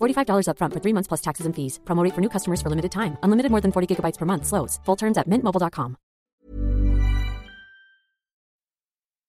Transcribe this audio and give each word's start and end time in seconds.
$45 0.00 0.48
upfront 0.48 0.72
for 0.72 0.80
three 0.80 0.94
months 0.94 1.08
plus 1.08 1.20
taxes 1.20 1.46
and 1.46 1.54
fees. 1.54 1.78
Promo 1.84 2.02
rate 2.02 2.14
for 2.14 2.20
new 2.20 2.30
customers 2.30 2.62
for 2.62 2.70
limited 2.70 2.92
time. 2.92 3.18
Unlimited 3.22 3.50
more 3.50 3.60
than 3.60 3.72
40 3.72 3.94
gigabytes 3.94 4.18
per 4.18 4.26
month. 4.26 4.46
Slows. 4.46 4.80
Full 4.86 4.96
terms 4.96 5.18
at 5.18 5.28
mintmobile.com. 5.28 5.96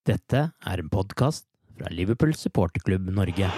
Dette 0.07 0.39
er 0.63 0.79
en 0.79 0.87
podcast 0.87 1.43
fra 1.75 1.89
Liverpool 1.91 2.31
supporterklubb 2.31 3.09
Norge. 3.11 3.49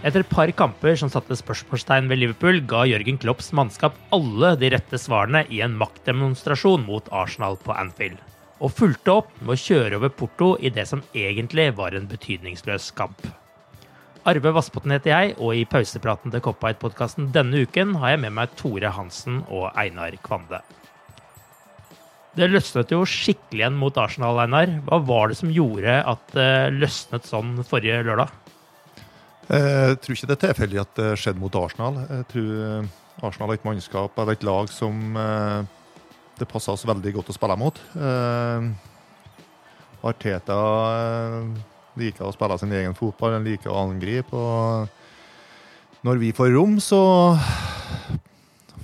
Etter 0.00 0.22
et 0.22 0.30
par 0.32 0.48
kamper 0.56 0.94
som 0.96 1.10
satte 1.12 1.36
spørsmålstegn 1.36 2.06
ved 2.08 2.22
Liverpool, 2.22 2.62
ga 2.64 2.86
Jørgen 2.88 3.18
Klopps 3.20 3.50
mannskap 3.52 3.98
alle 4.16 4.54
de 4.62 4.70
rette 4.72 4.96
svarene 4.96 5.42
i 5.52 5.60
en 5.60 5.74
maktdemonstrasjon 5.76 6.86
mot 6.86 7.10
Arsenal 7.12 7.58
på 7.60 7.74
Anfield, 7.76 8.16
og 8.60 8.72
fulgte 8.76 9.14
opp 9.22 9.30
med 9.40 9.54
å 9.54 9.60
kjøre 9.60 9.98
over 9.98 10.12
Porto 10.12 10.54
i 10.60 10.72
det 10.72 10.86
som 10.88 11.02
egentlig 11.16 11.70
var 11.78 11.96
en 11.96 12.08
betydningsløs 12.10 12.90
kamp. 12.96 13.24
Arve 14.28 14.52
Vassbotn 14.52 14.92
heter 14.92 15.14
jeg, 15.14 15.36
og 15.40 15.56
i 15.56 15.64
pausepraten 15.64 16.32
til 16.32 16.42
Cop-Out-podkasten 16.44 17.30
denne 17.32 17.64
uken 17.64 17.96
har 18.02 18.14
jeg 18.14 18.22
med 18.26 18.36
meg 18.36 18.52
Tore 18.58 18.92
Hansen 18.92 19.40
og 19.48 19.70
Einar 19.80 20.12
Kvande. 20.26 20.60
Det 22.36 22.46
løsnet 22.46 22.92
jo 22.92 23.00
skikkelig 23.08 23.64
igjen 23.64 23.80
mot 23.80 23.96
Arsenal, 23.98 24.38
Einar. 24.44 24.70
Hva 24.86 25.00
var 25.08 25.32
det 25.32 25.40
som 25.40 25.50
gjorde 25.50 25.96
at 26.12 26.36
det 26.36 26.52
løsnet 26.76 27.26
sånn 27.26 27.56
forrige 27.66 28.04
lørdag? 28.06 28.30
Jeg 29.50 29.96
tror 30.04 30.14
ikke 30.14 30.28
det 30.30 30.36
er 30.36 30.44
tilfeldig 30.44 30.82
at 30.84 30.92
det 31.00 31.08
skjedde 31.18 31.42
mot 31.42 31.56
Arsenal. 31.58 31.98
Jeg 32.04 32.28
tror 32.30 32.52
Arsenal 33.26 33.50
er 33.50 33.58
et 33.58 33.66
mannskap 33.66 34.20
eller 34.20 34.36
et 34.36 34.46
lag 34.46 34.70
som 34.70 35.16
eh, 35.18 35.64
det 36.40 36.48
passa 36.50 36.74
oss 36.74 36.86
veldig 36.88 37.12
godt 37.18 37.32
å 37.32 37.36
spille 37.36 37.56
mot. 37.60 37.80
Eh, 37.96 38.70
Arteta 40.10 40.56
liker 42.00 42.24
å 42.24 42.32
spille 42.32 42.56
sin 42.60 42.72
egen 42.72 42.96
fotball, 42.96 43.36
han 43.36 43.44
liker 43.44 43.72
å 43.72 43.82
angripe. 43.84 44.32
og 44.32 44.88
Når 46.06 46.22
vi 46.22 46.32
får 46.32 46.54
rom, 46.54 46.78
så 46.80 47.02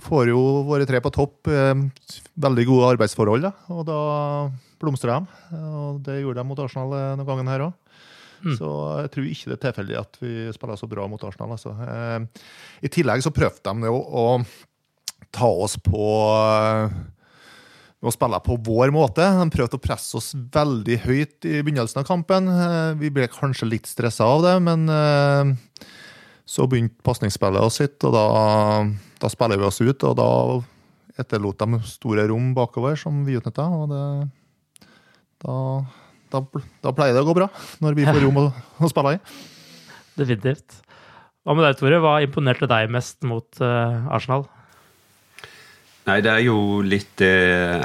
får 0.07 0.29
jo 0.35 0.43
våre 0.69 0.87
tre 0.87 1.01
på 1.01 1.13
topp 1.15 1.49
veldig 1.49 2.67
gode 2.69 2.93
arbeidsforhold. 2.95 3.49
Da, 3.49 3.53
og 3.73 3.87
da 3.89 4.01
blomstrer 4.83 5.17
de. 5.17 5.57
og 5.57 6.05
Det 6.05 6.21
gjorde 6.21 6.43
de 6.43 6.49
mot 6.51 6.63
Arsenal 6.63 6.93
denne 6.93 7.27
gangen 7.29 7.49
her 7.51 7.69
òg. 7.71 7.75
Mm. 8.45 8.55
Så 8.59 8.71
jeg 9.01 9.13
tror 9.15 9.29
ikke 9.31 9.51
det 9.51 9.57
er 9.57 9.65
tilfeldig 9.65 9.99
at 9.99 10.19
vi 10.21 10.33
spiller 10.55 10.79
så 10.79 10.89
bra 10.91 11.07
mot 11.09 11.23
Arsenal. 11.25 11.57
Altså. 11.57 11.73
Eh, 11.73 12.47
I 12.85 12.93
tillegg 12.93 13.25
så 13.25 13.35
prøvde 13.35 13.73
de 13.73 13.91
å, 13.91 13.97
å 13.97 14.27
ta 15.35 15.49
oss 15.49 15.77
på 15.83 16.07
å 18.05 18.13
spille 18.13 18.39
på 18.45 18.59
vår 18.67 18.93
måte. 18.95 19.25
De 19.25 19.47
prøvde 19.53 19.79
å 19.79 19.83
presse 19.83 20.17
oss 20.19 20.33
veldig 20.35 20.99
høyt 21.07 21.49
i 21.49 21.61
begynnelsen 21.63 22.03
av 22.03 22.09
kampen. 22.09 22.49
Eh, 22.53 22.93
vi 23.01 23.11
ble 23.15 23.29
kanskje 23.33 23.71
litt 23.71 23.89
stressa 23.91 24.29
av 24.29 24.45
det, 24.45 24.55
men 24.67 24.87
eh, 24.93 25.91
så 26.47 26.69
begynte 26.71 27.05
pasningsspillet 27.07 27.65
å 27.65 27.73
sitte, 27.73 28.11
og 28.11 28.17
da, 28.17 28.27
da, 29.23 29.31
spiller 29.33 29.61
vi 29.61 29.69
oss 29.69 29.81
ut. 29.83 29.97
Og 29.97 30.17
da 30.21 30.31
etterlot 31.17 31.63
de 31.63 31.81
store 31.89 32.27
rom 32.29 32.53
bakover 32.57 32.99
som 33.01 33.25
vi 33.27 33.39
utnytta, 33.39 33.71
og 33.73 33.89
det, 33.95 34.03
da 35.45 35.55
da, 36.33 36.43
da, 36.83 36.93
pleier 36.95 37.15
det 37.15 37.23
å 37.23 37.29
gå 37.29 37.37
bra 37.37 37.47
når 37.85 37.97
vi 37.99 38.07
får 38.07 38.19
rom 38.25 38.41
å, 38.41 38.49
å 38.83 38.91
spille 38.91 39.17
i. 39.17 39.23
Definitivt. 40.19 40.81
Hva 41.47 41.55
med 41.55 41.67
deg, 41.69 41.79
Tore? 41.79 42.01
Hva 42.03 42.19
imponerte 42.25 42.69
deg 42.71 42.91
mest 42.93 43.23
mot 43.29 43.61
uh, 43.63 44.09
Arsenal? 44.11 44.47
Nei, 46.07 46.21
det 46.23 46.31
er 46.31 46.45
jo 46.47 46.83
litt 46.87 47.17
det 47.19 47.33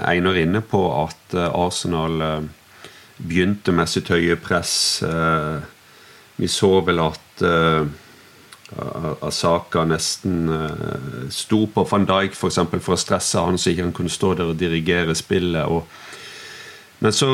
Einar 0.06 0.38
inne 0.38 0.62
på, 0.62 0.82
at 0.94 1.34
uh, 1.34 1.48
Arsenal 1.58 2.22
uh, 2.22 2.86
begynte 3.22 3.74
med 3.74 3.90
sitt 3.90 4.10
høye 4.14 4.38
press. 4.42 5.04
vi 6.42 6.48
så 6.50 6.70
vel 6.82 6.98
at 7.04 7.44
Asaka 9.22 9.84
nesten 9.86 10.50
sto 11.30 11.60
på 11.70 11.84
van 11.86 12.08
Dijk 12.10 12.34
for, 12.34 12.50
eksempel, 12.50 12.82
for 12.82 12.96
å 12.96 12.98
stresse 12.98 13.44
han 13.46 13.62
så 13.62 13.70
ikke 13.70 13.86
han 13.86 13.94
kunne 13.94 14.10
stå 14.10 14.34
der 14.40 14.50
og 14.50 14.58
dirigere 14.58 15.14
spillet. 15.14 15.70
Men 16.98 17.14
så 17.14 17.30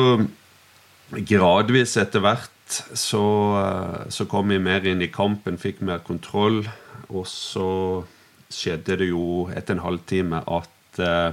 gradvis 1.08 1.96
etter 1.96 2.20
hvert 2.20 2.52
så, 2.94 3.24
eh, 3.58 4.10
så, 4.10 4.26
kom 4.28 4.48
vi 4.52 4.58
mer 4.58 4.86
inn 4.86 5.02
i 5.02 5.12
kampen, 5.12 5.58
fikk 5.58 5.80
mer 5.80 6.02
kontroll. 6.04 6.66
Og 7.08 7.26
så 7.26 8.04
skjedde 8.52 8.98
det 9.00 9.10
jo 9.10 9.48
etter 9.54 9.76
en 9.76 9.84
halvtime 9.84 10.42
at 10.44 10.74
uh, 11.02 11.32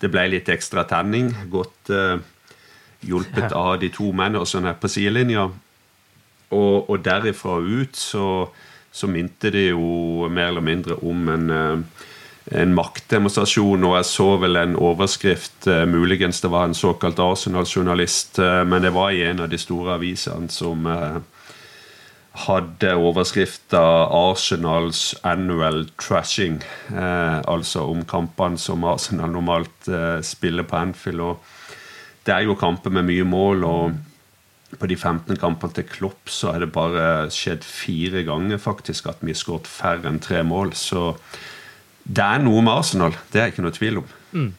det 0.00 0.10
ble 0.12 0.26
litt 0.32 0.48
ekstra 0.52 0.84
tenning. 0.88 1.32
Godt 1.52 1.92
uh, 1.94 2.18
hjulpet 3.06 3.54
av 3.56 3.78
de 3.80 3.90
to 3.94 4.10
mennene 4.12 4.46
som 4.48 4.66
er 4.68 4.78
på 4.80 4.90
sidelinja. 4.92 5.48
Og, 6.50 6.90
og 6.90 7.02
derifra 7.04 7.60
ut 7.62 7.96
så, 7.96 8.48
så 8.90 9.06
minte 9.06 9.52
det 9.54 9.68
jo 9.70 10.28
mer 10.28 10.50
eller 10.50 10.64
mindre 10.66 10.98
om 11.06 11.28
en 11.30 11.50
uh, 11.50 12.06
en 12.50 12.72
maktdemonstrasjon, 12.74 13.84
og 13.84 13.96
jeg 13.98 14.06
så 14.08 14.28
vel 14.42 14.58
en 14.58 14.76
overskrift 14.80 15.68
eh, 15.70 15.84
Muligens 15.86 16.40
det 16.42 16.50
var 16.50 16.66
en 16.66 16.74
såkalt 16.74 17.20
Arsenal-journalist, 17.22 18.38
eh, 18.42 18.62
men 18.66 18.82
det 18.82 18.94
var 18.94 19.12
i 19.14 19.22
en 19.28 19.44
av 19.44 19.50
de 19.52 19.58
store 19.60 19.98
avisene 19.98 20.50
som 20.50 20.86
eh, 20.90 21.20
hadde 22.32 22.94
overskrifta 22.94 23.80
'Arsenals 24.06 25.14
annual 25.22 25.88
trashing', 25.98 26.62
eh, 26.90 27.42
altså 27.48 27.90
om 27.90 28.04
kampene 28.04 28.58
som 28.58 28.84
Arsenal 28.84 29.30
normalt 29.30 29.88
eh, 29.88 30.22
spiller 30.22 30.62
på 30.62 30.76
Anfield. 30.76 31.20
og 31.20 31.42
Det 32.24 32.34
er 32.34 32.40
jo 32.40 32.54
kamper 32.54 32.90
med 32.90 33.02
mye 33.04 33.24
mål, 33.24 33.64
og 33.64 33.94
på 34.78 34.86
de 34.86 34.96
15 34.96 35.36
kampene 35.36 35.72
til 35.72 35.84
Klopp 35.84 36.28
så 36.30 36.54
er 36.54 36.60
det 36.60 36.72
bare 36.72 37.30
skjedd 37.30 37.64
fire 37.64 38.22
ganger 38.22 38.58
faktisk 38.58 39.08
at 39.10 39.18
vi 39.20 39.32
har 39.32 39.40
skåret 39.40 39.66
færre 39.66 40.06
enn 40.06 40.20
tre 40.20 40.42
mål. 40.42 40.72
så 40.74 41.16
det 42.04 42.24
er 42.24 42.38
noe 42.42 42.62
med 42.62 42.72
Arsenal, 42.72 43.14
det 43.32 43.40
er 43.40 43.50
ikke 43.50 43.62
noe 43.62 43.74
tvil 43.76 43.98
om. 43.98 44.06
Mm. 44.32 44.54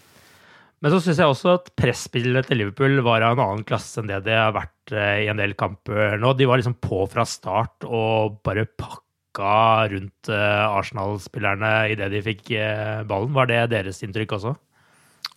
Men 0.82 0.94
så 0.94 1.02
syns 1.04 1.20
jeg 1.22 1.30
også 1.30 1.54
at 1.60 1.70
presspillet 1.78 2.48
til 2.50 2.58
Liverpool 2.58 3.04
var 3.06 3.22
av 3.26 3.38
en 3.38 3.44
annen 3.44 3.68
klasse 3.68 4.02
enn 4.02 4.10
det 4.10 4.24
det 4.26 4.38
har 4.38 4.56
vært 4.56 4.94
eh, 4.96 5.28
i 5.28 5.30
en 5.30 5.38
del 5.38 5.54
kamper 5.58 6.18
nå. 6.22 6.34
De 6.38 6.48
var 6.50 6.62
liksom 6.62 6.80
på 6.82 7.04
fra 7.12 7.26
start 7.28 7.86
og 7.86 8.40
bare 8.46 8.66
pakka 8.66 9.54
rundt 9.94 10.32
eh, 10.34 10.64
Arsenal-spillerne 10.66 11.72
idet 11.94 12.10
de 12.16 12.24
fikk 12.26 12.50
eh, 12.58 13.04
ballen. 13.06 13.34
Var 13.38 13.52
det 13.52 13.62
deres 13.76 14.02
inntrykk 14.08 14.34
også? 14.40 14.56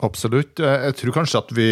Absolutt. 0.04 0.58
Jeg 0.58 0.96
tror 0.98 1.14
kanskje 1.14 1.42
at 1.44 1.52
vi 1.54 1.68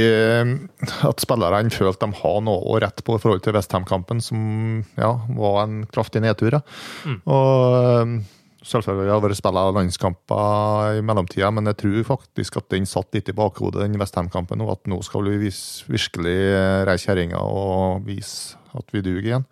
at 1.08 1.24
spillerne 1.24 1.72
følte 1.72 2.06
de 2.06 2.20
har 2.20 2.38
noe 2.44 2.60
å 2.60 2.76
rette 2.84 3.02
på 3.02 3.16
i 3.16 3.24
forhold 3.24 3.42
til 3.42 3.56
Westham-kampen, 3.56 4.20
som 4.22 4.84
ja, 5.00 5.16
var 5.32 5.64
en 5.64 5.80
kraftig 5.90 6.22
nedtur. 6.22 6.60
Ja. 6.60 6.62
Mm. 7.08 7.18
Og 7.24 8.14
Selvfølgelig 8.62 9.10
har 9.10 9.18
det 9.18 9.26
vært 9.26 9.40
spilt 9.40 9.76
landskamper 9.76 10.98
i 10.98 11.02
mellomtida, 11.04 11.50
men 11.50 11.66
jeg 11.72 11.80
tror 11.82 12.08
faktisk 12.14 12.60
at 12.60 12.68
den 12.70 12.86
satt 12.86 13.10
litt 13.16 13.30
i 13.32 13.34
bakhodet, 13.34 13.82
den 13.82 13.98
Westham-kampen, 13.98 14.62
og 14.62 14.76
at 14.76 14.90
nå 14.90 15.00
skal 15.02 15.26
vi 15.26 15.48
vise, 15.48 15.82
virkelig 15.90 16.38
reise 16.86 17.08
kjerringa 17.08 17.42
og 17.42 18.06
vise 18.06 18.60
at 18.78 18.94
vi 18.94 19.02
duger 19.04 19.28
igjen. 19.32 19.48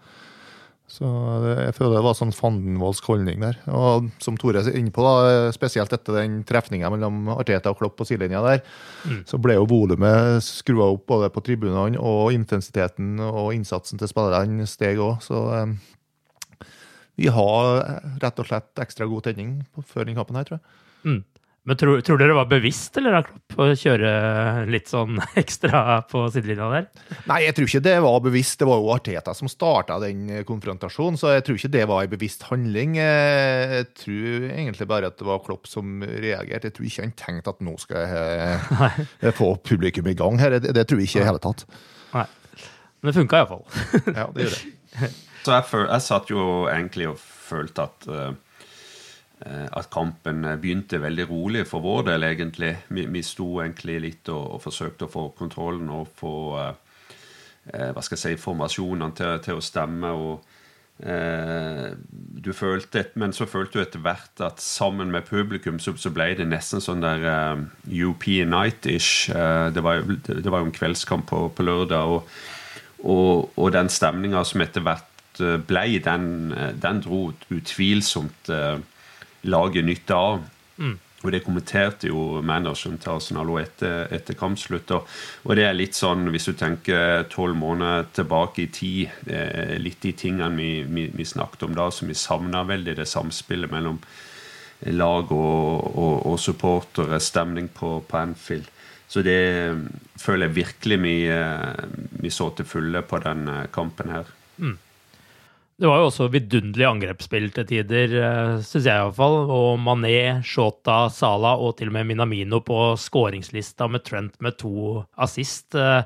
Så 0.91 1.07
Jeg 1.47 1.75
føler 1.77 2.01
det 2.01 2.03
var 2.03 2.17
sånn 2.19 2.33
fandenvoldsk 2.35 3.07
holdning 3.13 3.43
der. 3.45 3.59
Og 3.71 4.09
som 4.23 4.35
Tore 4.41 4.59
er 4.65 4.75
inne 4.75 4.91
på, 4.95 5.05
da, 5.07 5.51
spesielt 5.55 5.93
etter 5.95 6.19
den 6.19 6.41
trefninga 6.47 6.91
mellom 6.91 7.31
Arteta 7.37 7.71
og 7.71 7.79
Klopp 7.79 7.95
på 8.01 8.09
sidelinja 8.09 8.43
der, 8.43 8.65
mm. 9.07 9.21
så 9.31 9.39
ble 9.39 9.55
jo 9.55 9.69
volumet 9.71 10.43
skrua 10.43 10.91
opp 10.91 11.07
både 11.13 11.31
på 11.31 11.45
tribunene, 11.47 12.01
og 12.03 12.35
intensiteten 12.35 13.23
og 13.23 13.55
innsatsen 13.55 14.03
til 14.03 14.11
spillerne 14.11 14.67
steg 14.71 14.99
òg. 14.99 15.23
Så 15.23 15.45
eh, 15.61 15.77
vi 17.21 17.29
har 17.29 17.83
rett 18.23 18.41
og 18.41 18.49
slett 18.49 18.81
ekstra 18.81 19.09
god 19.11 19.29
tenning 19.29 19.61
før 19.85 20.09
den 20.09 20.17
kampen 20.17 20.39
her, 20.41 20.49
tror 20.49 20.61
jeg. 20.61 20.81
Mm. 21.05 21.21
Men 21.69 21.77
tror, 21.77 22.01
tror, 22.01 22.17
dere 22.17 22.33
det 22.33 22.37
var 22.39 22.47
bevisst 22.49 22.95
eller 22.97 23.13
da, 23.13 23.19
Klopp 23.21 23.59
å 23.61 23.67
kjøre 23.77 24.11
litt 24.73 24.89
sånn 24.89 25.19
ekstra 25.43 26.01
på 26.09 26.23
sidelinja 26.33 26.71
der? 26.73 26.87
Nei, 27.29 27.43
jeg 27.45 27.57
tror 27.59 27.69
ikke 27.69 27.83
det 27.85 27.95
var 28.01 28.25
bevisst. 28.25 28.57
Det 28.63 28.69
var 28.71 28.81
jo 28.81 28.89
Arteta 28.95 29.35
som 29.37 29.51
starta 29.53 29.99
den 30.01 30.25
konfrontasjonen, 30.49 31.21
så 31.21 31.35
jeg 31.35 31.45
tror 31.45 31.61
ikke 31.61 31.73
det 31.77 31.85
var 31.93 32.07
en 32.07 32.15
bevisst 32.15 32.49
handling. 32.49 32.97
Jeg 32.97 33.87
tror 34.01 34.49
egentlig 34.49 34.89
bare 34.89 35.13
at 35.13 35.21
det 35.21 35.29
var 35.29 35.45
Klopp 35.45 35.69
som 35.69 36.01
reagerte. 36.01 36.73
Jeg 36.73 36.79
tror 36.79 36.89
ikke 36.89 37.07
han 37.07 37.17
tenkte 37.27 37.53
at 37.53 37.65
nå 37.69 37.77
skal 37.85 38.09
jeg 38.09 39.37
få 39.43 39.53
publikum 39.61 40.09
i 40.09 40.17
gang 40.17 40.41
her. 40.41 40.57
Det, 40.57 40.73
det 40.81 40.89
tror 40.89 41.05
jeg 41.05 41.13
ikke 41.13 41.27
i 41.27 41.29
hele 41.29 41.45
tatt. 41.45 41.69
Nei. 42.17 42.29
Men 43.01 43.13
det 43.13 43.21
funka 43.21 43.45
iallfall. 43.45 43.67
ja, 44.17 44.31
det 44.33 44.49
gjør 44.49 44.57
det. 44.57 45.17
Så 45.41 45.57
jeg, 45.57 45.67
føl, 45.71 45.87
jeg 45.89 46.05
satt 46.05 46.31
jo 46.33 46.45
egentlig 46.71 47.09
og 47.11 47.19
følte 47.21 47.89
at 47.89 48.09
uh, 48.11 48.31
at 49.41 49.87
kampen 49.89 50.45
begynte 50.61 50.99
veldig 51.01 51.25
rolig 51.31 51.63
for 51.65 51.81
vår 51.81 52.11
del, 52.11 52.27
egentlig. 52.29 52.75
Vi, 52.93 53.07
vi 53.09 53.23
sto 53.25 53.63
egentlig 53.63 53.95
litt 54.05 54.29
og, 54.29 54.43
og, 54.57 54.61
forsøkte 54.67 55.07
å 55.07 55.13
få 55.15 55.23
kontrollen 55.39 55.89
og 55.97 56.11
få 56.21 56.35
uh, 56.59 56.75
hva 57.71 58.05
skal 58.05 58.19
jeg 58.19 58.37
si, 58.37 58.43
formasjonene 58.43 59.17
til, 59.17 59.39
til 59.47 59.61
å 59.61 59.65
stemme. 59.65 60.13
og 60.13 60.57
du 61.01 62.53
følte, 62.53 63.07
Men 63.15 63.33
så 63.33 63.47
følte 63.49 63.79
du 63.79 63.83
etter 63.83 64.03
hvert 64.05 64.41
at 64.45 64.61
sammen 64.61 65.11
med 65.11 65.25
publikum 65.25 65.79
så, 65.81 65.95
så 65.97 66.11
ble 66.13 66.35
det 66.37 66.45
nesten 66.49 66.83
sånn 66.85 67.01
der 67.01 67.25
uh, 67.25 67.63
UP 67.89 68.27
Night-ish. 68.27 69.31
Uh, 69.33 69.73
det, 69.73 69.81
det, 70.29 70.51
var 70.51 70.61
jo 70.61 70.69
en 70.69 70.77
kveldskamp 70.77 71.31
på, 71.31 71.47
på 71.57 71.65
lørdag. 71.65 72.05
og, 72.05 72.29
og, 73.01 73.51
og 73.57 73.73
den 73.73 73.89
stemninga 73.89 74.45
som 74.45 74.61
etter 74.61 74.85
hvert 74.85 75.10
Eh, 75.41 75.59
ble, 75.67 75.99
den, 76.05 76.53
eh, 76.53 76.73
den 76.77 77.03
dro 77.05 77.31
utvilsomt 77.51 78.51
eh, 78.53 78.79
laget 79.43 79.87
nytte 79.87 80.17
av. 80.17 80.43
Mm. 80.79 80.99
Og 81.21 81.33
det 81.35 81.43
kommenterte 81.45 82.09
jo 82.09 82.41
manageren 82.41 82.97
til 83.01 83.13
Arsenal 83.13 83.51
etter, 83.61 84.07
etter 84.17 84.37
kampslutt. 84.41 84.89
Og, 84.97 85.51
det 85.57 85.67
er 85.69 85.77
litt 85.77 85.99
sånn, 85.99 86.31
hvis 86.33 86.49
du 86.49 86.55
tenker 86.57 87.27
tolv 87.29 87.59
måneder 87.61 88.09
tilbake 88.17 88.65
i 88.65 88.71
tid, 88.73 89.19
litt 89.85 90.01
de 90.01 90.15
tingene 90.17 90.49
vi, 90.57 90.71
vi, 90.89 91.11
vi, 91.13 91.27
snakket 91.29 91.67
om 91.69 91.77
da, 91.77 91.91
som 91.93 92.09
vi 92.09 92.17
savna 92.17 92.65
veldig, 92.65 92.97
det 92.97 93.05
samspillet 93.05 93.69
mellom 93.69 94.01
lag 94.97 95.29
og, 95.37 95.93
og, 95.93 96.15
og 96.33 96.41
supportere, 96.41 97.21
stemning 97.21 97.69
på, 97.69 97.99
på 98.01 98.23
Anfield. 98.23 98.73
Så 99.05 99.21
det 99.21 99.43
føler 100.17 100.49
jeg 100.49 100.57
virkelig 100.63 101.03
vi, 101.05 101.17
vi 102.25 102.33
så 102.33 102.49
til 102.57 102.65
fulle 102.65 103.05
på 103.05 103.21
den 103.21 103.45
kampen 103.77 104.17
her. 104.17 104.33
Mm. 104.57 104.79
Det 105.81 105.89
var 105.89 106.03
jo 106.03 106.09
også 106.11 106.27
vidunderlig 106.29 106.85
angrepsspill 106.85 107.47
til 107.57 107.65
tider, 107.65 108.13
eh, 108.21 108.57
syns 108.61 108.85
jeg 108.85 108.93
iallfall. 108.93 109.47
Og 109.49 109.79
Mané, 109.81 110.43
Shota, 110.45 111.07
Sala 111.09 111.55
og 111.57 111.79
til 111.79 111.89
og 111.89 111.97
med 111.97 112.11
Minamino 112.11 112.61
på 112.61 112.99
skåringslista 113.01 113.89
med 113.89 114.05
Trent 114.05 114.37
med 114.45 114.59
to 114.61 115.01
assist. 115.17 115.73
Eh, 115.73 116.03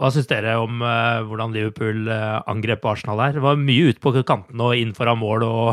hva 0.00 0.08
syns 0.12 0.28
dere 0.28 0.58
om 0.60 0.80
uh, 0.84 1.20
hvordan 1.24 1.54
Liverpool 1.56 2.08
angrep 2.08 2.84
Arsenal 2.88 3.20
her? 3.20 3.36
Det 3.36 3.44
var 3.44 3.60
mye 3.60 3.92
ut 3.92 4.00
på 4.00 4.12
kanten 4.28 4.60
og 4.60 4.76
inn 4.76 4.92
foran 4.96 5.20
mål 5.20 5.44
og 5.44 5.70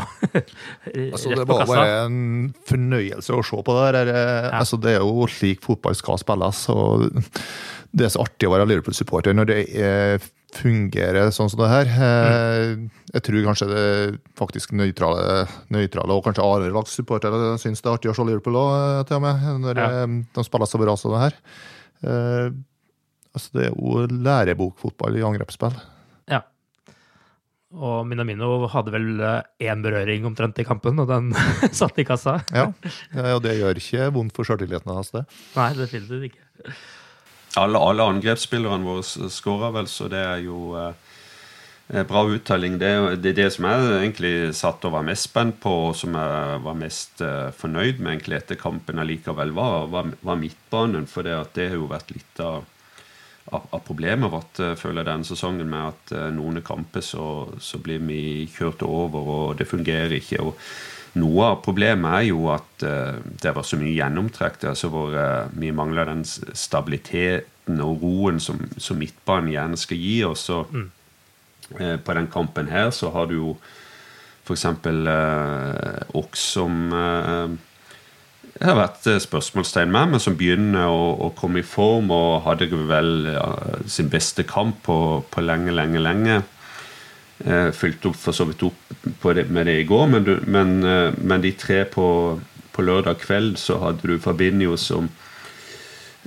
altså. 1.12 1.32
Det 1.32 1.44
var 1.44 1.68
bare 1.68 1.98
en 2.06 2.48
fornøyelse 2.68 3.36
å 3.36 3.44
se 3.44 3.60
på 3.64 3.76
det 3.76 3.90
der. 3.98 4.12
Ja. 4.12 4.54
Altså, 4.60 4.80
det 4.80 4.96
er 4.96 5.04
jo 5.04 5.28
slik 5.32 5.60
fotball 5.64 5.96
skal 5.96 6.20
spilles. 6.20 6.64
og 6.72 7.08
Det 7.92 8.08
er 8.08 8.16
så 8.16 8.24
artig 8.24 8.48
å 8.48 8.56
være 8.56 8.68
Liverpool-supporter 8.68 9.36
når 9.36 9.52
det 9.52 9.62
er 9.76 10.28
fungerer 10.56 11.28
sånn 11.34 11.50
som 11.52 11.60
det 11.60 11.68
her. 11.70 11.90
Mm. 11.92 12.86
Jeg 13.12 13.24
tror 13.26 13.46
kanskje 13.50 13.68
det 13.70 13.84
faktisk 14.38 14.72
nøytrale, 14.76 15.44
nøytrale 15.74 16.16
og 16.16 16.24
kanskje 16.24 16.46
Arendalssupportere 16.46 17.56
syns 17.60 17.82
det 17.84 17.90
er 17.90 17.98
artig 17.98 18.12
å 18.12 18.16
se 18.16 18.26
Liverpool 18.26 18.56
òg, 18.60 19.04
til 19.08 19.18
og 19.18 19.26
med, 19.26 19.44
når 19.64 19.82
ja. 19.82 19.88
Eh, 20.02 20.16
de 20.38 20.46
spiller 20.46 20.70
så 20.70 20.80
bra 20.80 20.96
som 20.98 21.14
det 21.14 21.22
her. 21.26 21.38
Eh, 22.02 22.46
altså, 23.36 23.54
det 23.58 23.66
er 23.68 23.74
jo 23.74 24.06
lærebokfotball 24.28 25.20
i 25.20 25.26
angrepsspill. 25.28 25.76
Ja. 26.32 26.42
Og 27.76 28.06
Minamino 28.08 28.62
hadde 28.72 28.94
vel 28.94 29.10
én 29.20 29.84
berøring 29.84 30.24
omtrent 30.30 30.60
i 30.62 30.68
kampen, 30.68 31.02
og 31.04 31.10
den 31.12 31.34
satt 31.82 32.00
i 32.00 32.08
kassa. 32.08 32.38
ja, 32.56 32.70
og 33.34 33.42
det 33.44 33.58
gjør 33.60 33.82
ikke 33.84 34.08
vondt 34.16 34.36
for 34.36 34.48
sjøltilliten 34.48 34.96
hans, 34.96 35.12
det. 35.12 35.26
Nei, 35.58 35.74
definitivt 35.76 36.30
ikke 36.32 36.72
alle, 37.56 37.78
alle 37.78 38.06
angrepsspillerne 38.12 38.84
våre 38.84 39.30
skårer 39.32 39.74
vel, 39.78 39.88
så 39.90 40.08
det 40.12 40.20
er 40.20 40.42
jo 40.44 40.74
eh, 40.78 42.02
bra 42.08 42.24
uttelling. 42.28 42.78
Det 42.80 42.90
er 42.90 43.16
det, 43.16 43.34
det 43.38 43.48
som 43.54 43.68
jeg 43.70 43.92
egentlig 44.02 44.32
satt 44.56 44.84
og 44.84 44.96
var 44.98 45.06
mest 45.06 45.30
spent 45.30 45.60
på, 45.62 45.72
og 45.88 45.96
som 45.96 46.16
jeg 46.18 46.58
var 46.66 46.78
mest 46.78 47.22
eh, 47.24 47.48
fornøyd 47.56 48.02
med 48.02 48.16
egentlig 48.16 48.40
etter 48.42 48.60
kampen 48.60 49.00
allikevel, 49.00 49.54
var, 49.56 49.86
var, 49.92 50.12
var 50.20 50.40
midtbanen. 50.40 51.08
For 51.10 51.26
det, 51.26 51.38
det, 51.56 51.70
har 51.72 51.80
jo 51.80 51.88
vært 51.90 52.12
litt 52.12 52.44
av, 52.44 52.68
av, 53.48 53.64
av 53.72 53.82
problemet 53.86 54.32
vårt, 54.34 54.60
uh, 54.60 54.76
føler 54.76 55.08
denne 55.08 55.24
sesongen, 55.24 55.70
med 55.72 55.94
at 55.94 56.14
noen 56.36 56.60
kamper 56.66 57.04
så, 57.04 57.48
så, 57.64 57.80
blir 57.80 58.04
vi 58.04 58.44
kjørt 58.52 58.84
over, 58.84 59.34
og 59.38 59.58
det 59.58 59.70
fungerer 59.70 60.18
ikke. 60.20 60.44
og 60.44 60.70
noe 61.18 61.50
av 61.52 61.60
problemet 61.64 62.20
er 62.20 62.26
jo 62.30 62.48
at 62.52 62.84
uh, 62.86 63.18
det 63.42 63.54
var 63.56 63.66
så 63.66 63.78
mye 63.80 63.96
gjennomtrekk 63.96 64.60
det 64.64 64.74
så 64.78 64.90
hvor 64.92 65.14
uh, 65.14 65.50
vi 65.58 65.72
mangler 65.74 66.08
den 66.10 66.24
stabiliteten 66.26 67.82
og 67.84 68.04
roen 68.04 68.40
som, 68.42 68.60
som 68.80 68.98
midtbanen 69.00 69.52
gjerne 69.52 69.80
skal 69.80 70.00
gi. 70.00 70.16
Og 70.28 70.74
mm. 70.74 70.88
uh, 71.80 71.96
på 72.04 72.18
den 72.18 72.30
kampen 72.32 72.70
her 72.72 72.92
så 72.94 73.12
har 73.14 73.30
du 73.30 73.38
jo 73.38 73.54
f.eks. 74.46 74.64
Uh, 74.88 76.18
Ox 76.18 76.50
som 76.56 76.86
det 78.58 78.66
har 78.66 78.74
vært 78.74 79.04
spørsmålstegn 79.22 79.92
med, 79.94 80.14
men 80.14 80.22
som 80.22 80.34
begynner 80.34 80.88
å, 80.90 81.02
å, 81.22 81.28
komme 81.38 81.60
i 81.60 81.66
form 81.66 82.08
og 82.10 82.40
hadde 82.42 82.66
vel 82.88 83.28
ja, 83.30 83.44
sin 83.86 84.08
beste 84.10 84.42
kamp 84.48 84.80
på, 84.88 84.96
på 85.30 85.44
lenge, 85.44 85.70
lenge, 85.76 86.00
lenge. 86.02 86.40
Eh, 87.38 87.70
fulgte 87.70 88.10
opp 88.10 88.16
for 88.18 88.34
så 88.34 88.48
vidt 88.48 88.64
opp 88.66 88.94
det, 89.36 89.44
med 89.46 89.68
det 89.70 89.76
i 89.78 89.86
går, 89.86 90.06
men, 90.10 90.24
du, 90.26 90.32
men, 90.50 90.80
eh, 90.82 91.14
men 91.22 91.42
de 91.44 91.52
tre 91.54 91.84
på, 91.86 92.06
på, 92.74 92.82
lørdag 92.82 93.20
kveld 93.22 93.60
så 93.62 93.76
hadde 93.78 94.10
du 94.10 94.18
Fabinho 94.18 94.74
som 94.74 95.06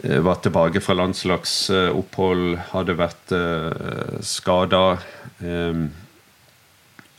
eh, 0.06 0.22
var 0.24 0.40
tilbake 0.40 0.80
fra 0.80 0.96
landslagsopphold, 0.96 2.46
hadde 2.72 2.96
vært 3.00 3.34
skada. 4.24 4.86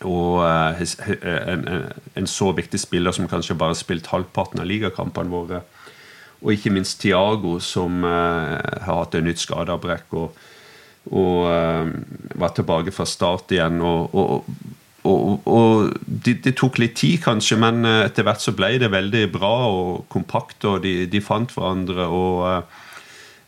Og 0.03 0.39
en, 0.43 1.69
en, 2.17 2.27
så 2.27 2.49
viktig 2.57 2.81
spiller 2.81 3.15
som 3.15 3.29
kanskje 3.31 3.55
bare 3.59 3.75
har 3.75 3.79
spilt 3.79 4.09
halvparten 4.11 4.63
av 4.63 4.67
ligakampene 4.67 5.31
våre. 5.31 5.61
Og 6.43 6.57
ikke 6.57 6.73
minst 6.75 6.99
Tiago, 7.03 7.59
som 7.63 8.03
har 8.03 8.83
hatt 8.89 9.15
et 9.15 9.29
nytt 9.29 9.43
skadeavbrekk. 9.45 10.17
og 10.19 10.41
og 11.11 11.49
uh, 11.51 11.89
var 12.39 12.55
tilbake 12.55 12.95
fra 12.95 13.07
start 13.09 13.53
igjen. 13.55 13.81
Og, 13.83 14.15
og, 14.15 14.45
og, 15.09 15.49
og 15.51 15.91
det, 16.07 16.39
de 16.45 16.53
tok 16.55 16.79
litt 16.79 16.95
tid, 17.01 17.19
kanskje, 17.25 17.59
men 17.59 17.83
uh, 17.89 18.05
etter 18.05 18.27
hvert 18.27 18.45
så 18.45 18.55
ble 18.57 18.77
det 18.83 18.93
veldig 18.93 19.27
bra 19.35 19.53
og 19.73 20.07
kompakt, 20.13 20.65
og 20.71 20.83
de, 20.87 21.03
de 21.11 21.25
fant 21.25 21.51
hverandre. 21.57 22.07
og 22.07 22.47
uh, 22.47 22.79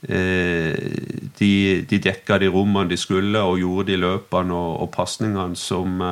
de, 0.05 1.53
de 1.89 1.99
dekka 2.03 2.37
de 2.43 2.51
rommene 2.53 2.91
de 2.91 2.99
skulle, 3.01 3.41
og 3.41 3.63
gjorde 3.63 3.93
de 3.93 4.03
løpene 4.03 4.53
og, 4.53 4.83
og 4.85 4.91
pasningene 4.93 5.57
som 5.57 6.03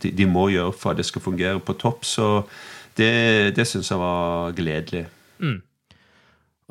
de, 0.00 0.08
de, 0.08 0.24
må 0.24 0.46
gjøre 0.54 0.72
for 0.72 0.94
at 0.94 1.02
det 1.02 1.04
skal 1.10 1.20
fungere 1.26 1.60
på 1.60 1.76
topp. 1.76 2.08
Så 2.08 2.30
det, 2.96 3.52
det 3.58 3.68
syns 3.68 3.92
jeg 3.92 4.00
var 4.00 4.56
gledelig. 4.56 5.04
Mm. 5.36 5.60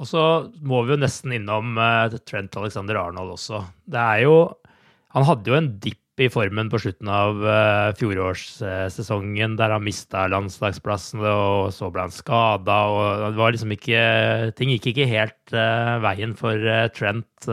Og 0.01 0.09
så 0.09 0.21
må 0.65 0.83
vi 0.85 0.95
jo 0.95 1.01
nesten 1.01 1.35
innom 1.35 1.75
uh, 1.77 2.13
Trent 2.25 2.55
Alexander 2.57 2.97
Arnold 3.01 3.35
også. 3.35 3.61
Det 3.85 3.99
er 3.99 4.23
jo 4.25 4.37
Han 5.13 5.27
hadde 5.27 5.51
jo 5.51 5.59
en 5.59 5.75
dipp 5.83 5.99
i 6.21 6.29
formen 6.29 6.69
på 6.69 6.77
slutten 6.81 7.09
av 7.09 7.39
uh, 7.41 7.93
fjorårssesongen, 7.97 9.55
der 9.57 9.73
han 9.73 9.85
mista 9.85 10.27
landslagsplassen, 10.29 11.21
og 11.25 11.73
så 11.73 11.89
ble 11.93 12.07
han 12.07 12.13
skada. 12.13 12.77
Og 12.89 13.27
det 13.33 13.41
var 13.41 13.53
liksom 13.53 13.73
ikke 13.73 14.01
Ting 14.57 14.73
gikk 14.73 14.91
ikke 14.93 15.09
helt 15.09 15.53
uh, 15.53 16.01
veien 16.05 16.33
for 16.37 16.57
Trent 16.97 17.49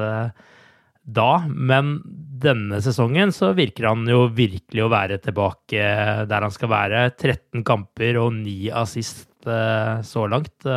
da. 1.10 1.30
Men 1.48 1.98
denne 2.40 2.80
sesongen 2.84 3.32
så 3.36 3.52
virker 3.56 3.90
han 3.90 4.08
jo 4.08 4.26
virkelig 4.32 4.86
å 4.86 4.92
være 4.92 5.20
tilbake 5.24 5.84
der 6.30 6.48
han 6.48 6.56
skal 6.56 6.72
være. 6.72 7.06
13 7.16 7.64
kamper 7.68 8.20
og 8.22 8.32
9 8.40 8.72
assist 8.80 9.26
så 9.40 10.26
langt. 10.28 10.68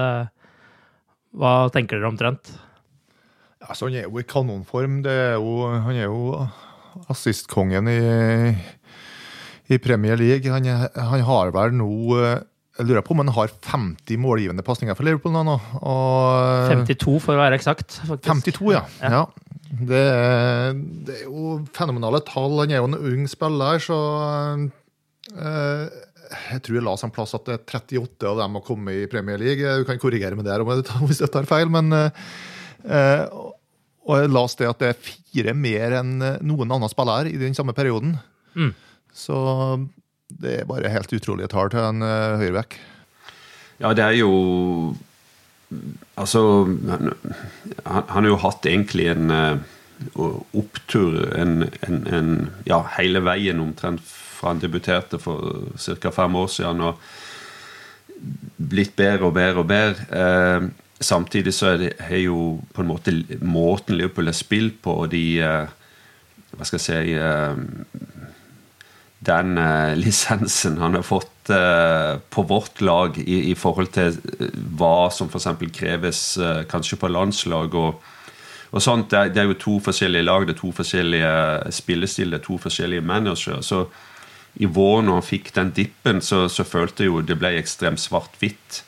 Hva 1.33 1.53
tenker 1.73 1.99
dere 1.99 2.11
om 2.11 2.19
Trent? 2.19 2.51
Altså, 3.63 3.87
han 3.87 3.97
er 3.97 4.07
jo 4.07 4.19
i 4.19 4.27
kanonform. 4.27 5.01
Er 5.07 5.37
jo, 5.37 5.67
han 5.71 5.95
er 5.95 6.09
jo 6.09 6.43
assistkongen 7.09 7.89
i, 7.89 7.99
i 9.71 9.79
Premier 9.81 10.19
League. 10.19 10.51
Han, 10.51 10.67
han, 10.67 11.23
har 11.25 11.53
vel 11.55 11.77
nå 11.79 11.89
Jeg 12.19 12.87
lurer 12.89 13.05
på 13.05 13.15
om 13.15 13.23
han 13.23 13.33
har 13.33 13.53
50 13.65 14.19
målgivende 14.21 14.65
pasninger 14.65 14.97
for 14.97 15.07
Liverpool 15.07 15.33
nå. 15.37 15.57
Og, 15.79 16.69
52 16.73 17.17
for 17.23 17.37
å 17.37 17.43
være 17.45 17.59
eksakt. 17.61 18.01
faktisk. 18.03 18.29
52, 18.29 18.71
ja. 18.75 18.85
ja. 19.01 19.21
ja. 19.21 19.25
Det, 19.73 19.99
er, 20.05 20.73
det, 21.07 21.19
er 21.21 21.27
jo 21.29 21.59
fenomenale 21.73 22.21
tall. 22.27 22.59
Han 22.61 22.73
er 22.73 22.83
jo 22.83 22.89
en 22.91 22.99
ung 22.99 23.29
spiller, 23.31 23.81
så 23.81 23.99
uh, 25.33 26.01
jeg 26.51 26.63
tror 26.65 26.77
jeg 26.77 26.85
la 26.85 26.93
seg 26.99 27.09
en 27.09 27.15
plass 27.15 27.35
at 27.37 27.47
det 27.47 27.57
er 27.57 27.65
38 27.79 28.29
av 28.29 28.39
dem 28.41 28.59
har 28.59 28.65
kommet 28.65 29.01
i 29.01 29.09
Premier 29.11 29.41
League. 29.41 29.75
Du 29.79 29.87
kan 29.87 30.01
korrigere 30.01 30.37
med 30.39 30.47
det 30.49 30.59
hvis 31.07 31.21
jeg 31.23 31.33
tar 31.33 31.49
feil, 31.49 31.71
men 31.73 31.93
eh, 31.93 33.25
og 34.03 34.19
jeg 34.19 34.31
leste 34.35 34.63
det 34.63 34.71
at 34.71 34.81
det 34.81 34.91
er 34.91 35.03
fire 35.07 35.55
mer 35.55 35.97
enn 36.01 36.15
eh, 36.21 36.41
noen 36.43 36.71
annen 36.75 36.91
spiller 36.91 37.29
i 37.29 37.37
den 37.39 37.55
samme 37.55 37.75
perioden. 37.75 38.17
Mm. 38.55 38.73
Så 39.13 39.37
det 40.41 40.59
er 40.59 40.69
bare 40.69 40.91
helt 40.91 41.13
utrolige 41.13 41.51
tall 41.51 41.69
til 41.71 41.83
en 41.83 42.03
uh, 42.03 42.39
høyreback. 42.41 42.79
Ja, 43.81 43.93
det 43.93 44.05
er 44.05 44.17
jo 44.21 44.31
Altså 46.19 46.39
Han, 46.69 47.13
han 47.85 48.09
har 48.11 48.27
jo 48.27 48.41
hatt 48.43 48.67
egentlig 48.69 49.07
en 49.09 49.31
uh, 49.33 50.35
opptur 50.53 51.15
en, 51.33 51.63
en, 51.87 51.97
en, 52.13 52.29
ja, 52.69 52.77
hele 52.99 53.23
veien 53.25 53.61
omtrent 53.63 54.03
fra 54.43 54.51
han 54.51 54.61
debuterte 54.61 55.19
for 55.23 55.71
ca. 55.79 56.11
fem 56.11 56.35
år 56.43 56.51
siden. 56.51 56.83
Og 56.91 56.99
blitt 58.57 58.95
bedre 58.99 59.31
og 59.31 59.37
bedre 59.39 59.63
og 59.63 59.69
bedre. 59.71 60.07
Eh, 60.11 60.71
Samtidig 61.03 61.53
så 61.53 61.73
er 61.73 61.79
det 61.81 61.91
er 61.99 62.23
jo 62.23 62.59
på 62.73 62.83
en 62.83 62.89
måte 62.89 63.13
måten 63.41 63.97
Liverpool 63.97 64.29
har 64.29 64.37
spilt 64.37 64.81
på, 64.83 65.03
og 65.03 65.11
de 65.11 65.23
eh, 65.43 65.71
Hva 66.53 66.67
skal 66.69 66.79
jeg 66.79 66.85
si 66.85 67.15
eh, 67.17 67.55
Den 69.25 69.57
eh, 69.57 69.95
lisensen 69.97 70.77
han 70.81 70.99
har 70.99 71.07
fått 71.07 71.29
på 71.43 72.43
vårt 72.47 72.79
lag 72.79 73.17
i, 73.19 73.49
i 73.51 73.55
forhold 73.59 73.89
til 73.91 74.13
hva 74.79 75.09
som 75.11 75.27
f.eks. 75.27 75.49
kreves 75.75 76.21
kanskje 76.71 76.95
på 77.01 77.09
landslag. 77.11 77.75
og 77.75 77.99
og 78.71 78.81
sånt, 78.81 79.11
det 79.11 79.17
er, 79.19 79.33
det 79.35 79.41
er, 79.41 79.49
jo 79.51 79.57
to 79.59 79.73
forskjellige 79.83 80.23
lag, 80.23 80.47
det 80.47 80.55
er 80.55 80.61
to 80.61 80.71
forskjellige 80.73 81.33
spillestiler, 81.75 82.39
er 82.39 82.45
to 82.45 82.55
forskjellige 82.57 83.03
managere. 83.05 83.59
Så 83.61 83.83
i 84.61 84.69
vår, 84.69 85.01
når 85.01 85.19
han 85.19 85.25
fikk 85.25 85.53
den 85.55 85.71
dippen, 85.73 86.21
så, 86.21 86.45
så 86.49 86.65
følte 86.67 87.05
jeg 87.05 87.11
jo 87.11 87.21
det 87.25 87.37
ble 87.41 87.55
ekstremt 87.57 88.01
svart-hvitt. 88.01 88.83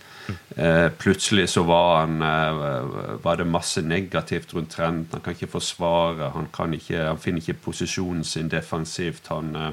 Eh, 0.58 0.88
plutselig 0.98 1.48
så 1.54 1.64
var, 1.66 2.04
han, 2.04 2.22
eh, 2.22 3.18
var 3.24 3.38
det 3.42 3.48
masse 3.50 3.82
negativt 3.82 4.54
rundt 4.54 4.74
trenden. 4.74 5.10
Han 5.14 5.26
kan 5.26 5.38
ikke 5.38 5.54
forsvare, 5.58 6.32
han, 6.34 6.50
kan 6.54 6.74
ikke, 6.74 7.02
han 7.12 7.22
finner 7.22 7.42
ikke 7.42 7.64
posisjonen 7.68 8.24
sin 8.26 8.50
defensivt. 8.50 9.30
Han, 9.34 9.56
eh, 9.56 9.72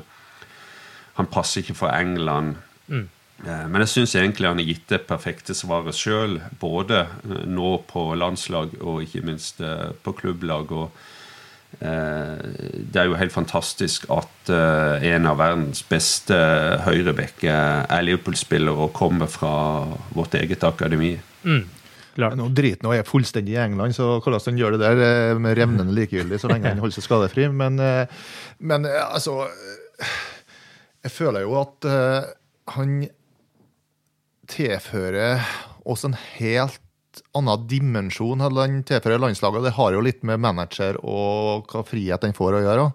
han 1.21 1.29
passer 1.33 1.63
ikke 1.63 1.81
for 1.85 1.93
England. 1.93 2.57
Mm. 2.89 3.09
Eh, 3.43 3.65
men 3.69 3.83
jeg 3.83 3.91
syns 3.91 4.15
egentlig 4.19 4.51
han 4.51 4.61
har 4.61 4.69
gitt 4.69 4.87
det 4.93 5.03
perfekte 5.09 5.57
svaret 5.57 5.99
sjøl, 5.99 6.39
både 6.63 7.05
eh, 7.07 7.47
nå 7.51 7.75
på 7.91 8.05
landslag 8.19 8.77
og 8.81 9.03
ikke 9.07 9.25
minst 9.27 9.63
eh, 9.65 9.91
på 10.05 10.15
klubblag. 10.21 10.73
og 10.73 10.91
det 11.81 13.01
er 13.01 13.09
jo 13.09 13.19
helt 13.19 13.35
fantastisk 13.35 14.05
at 14.13 14.51
eh, 14.53 15.07
en 15.13 15.29
av 15.31 15.39
verdens 15.41 15.83
beste 15.89 16.37
høyrebekker 16.85 17.89
er 17.89 18.05
Liverpool-spiller 18.07 18.83
og 18.85 18.93
kommer 18.97 19.31
fra 19.31 19.55
vårt 20.15 20.37
eget 20.39 20.65
akademi. 20.69 21.15
Mm. 21.43 21.65
Klart. 22.13 22.37
Nå 22.37 22.51
driter 22.53 22.85
nå 22.85 22.93
er 22.93 23.09
fullstendig 23.09 23.55
i 23.57 23.63
England, 23.63 23.97
så 23.97 24.19
hvordan 24.19 24.45
han 24.51 24.61
gjør 24.61 24.77
det 24.77 24.83
der 24.85 25.03
eh, 25.07 25.41
med 25.41 25.57
revnende 25.59 25.97
likegyldig 25.97 26.43
så 26.43 26.53
lenge 26.53 26.69
han 26.75 26.83
holder 26.83 26.99
seg 26.99 27.09
skadefri. 27.09 27.49
Men, 27.49 27.81
men 28.61 28.87
altså 28.93 29.41
Jeg 31.03 31.11
føler 31.11 31.47
jo 31.47 31.57
at 31.63 31.89
han 32.77 33.03
tilfører 34.53 35.41
oss 35.89 36.05
en 36.07 36.15
helt 36.37 36.82
annen 37.37 37.67
dimensjon 37.69 38.41
han 38.41 38.79
tilfører 38.89 39.21
landslaget. 39.21 39.67
Det 39.67 39.75
har 39.77 39.95
jo 39.95 40.05
litt 40.05 40.23
med 40.27 40.41
manager 40.43 40.99
og 41.03 41.69
hva 41.73 41.83
frihet 41.87 42.25
den 42.25 42.37
får 42.37 42.59
å 42.59 42.63
gjøre. 42.65 42.87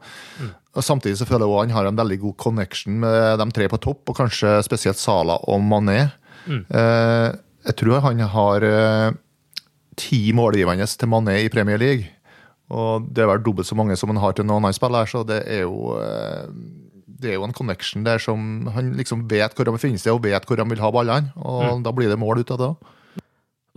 Mm. 0.41 0.55
Og 0.77 0.86
Samtidig 0.86 1.17
så 1.19 1.25
føler 1.25 1.45
jeg 1.45 1.53
også 1.53 1.65
han 1.65 1.75
har 1.75 1.89
en 1.89 2.01
veldig 2.01 2.19
god 2.21 2.38
connection 2.38 3.00
med 3.01 3.39
de 3.41 3.47
tre 3.55 3.69
på 3.71 3.79
topp, 3.81 4.03
og 4.12 4.19
kanskje 4.19 4.57
spesielt 4.65 5.01
Sala 5.01 5.39
og 5.50 5.63
Mané. 5.65 6.12
Mm. 6.45 6.65
Eh, 6.69 7.29
jeg 7.67 7.79
tror 7.81 8.03
han 8.05 8.21
har 8.33 8.65
eh, 8.67 9.15
ti 9.97 10.21
målgivende 10.38 10.86
til 10.86 11.12
Mané 11.12 11.39
i 11.43 11.50
Premier 11.53 11.81
League. 11.81 12.12
Og 12.69 13.07
det 13.09 13.24
er 13.24 13.31
vel 13.31 13.45
dobbelt 13.45 13.67
så 13.67 13.77
mange 13.79 13.95
som 13.97 14.12
han 14.12 14.21
har 14.21 14.36
til 14.36 14.45
noen 14.45 14.62
annen 14.62 14.75
spiller, 14.75 15.07
så 15.09 15.24
det 15.25 15.41
er 15.47 15.65
jo 15.65 15.95
eh, 15.97 16.45
det 17.17 17.31
er 17.31 17.39
jo 17.39 17.47
en 17.47 17.55
connection 17.55 18.03
der 18.05 18.21
som 18.21 18.67
han 18.75 18.91
liksom 18.97 19.25
vet 19.31 19.55
hvor 19.57 19.65
han 19.65 19.77
befinner 19.77 20.01
seg 20.01 20.13
og 20.13 20.25
vet 20.27 20.45
hvor 20.45 20.62
han 20.62 20.69
vil 20.69 20.83
ha 20.83 20.91
ballene. 20.93 21.33
Og 21.41 21.79
mm. 21.79 21.88
da 21.88 21.93
blir 21.95 22.12
det 22.12 22.19
mål 22.21 22.43
ut 22.43 22.53
av 22.53 22.62
det 22.62 22.69
òg. 22.69 22.93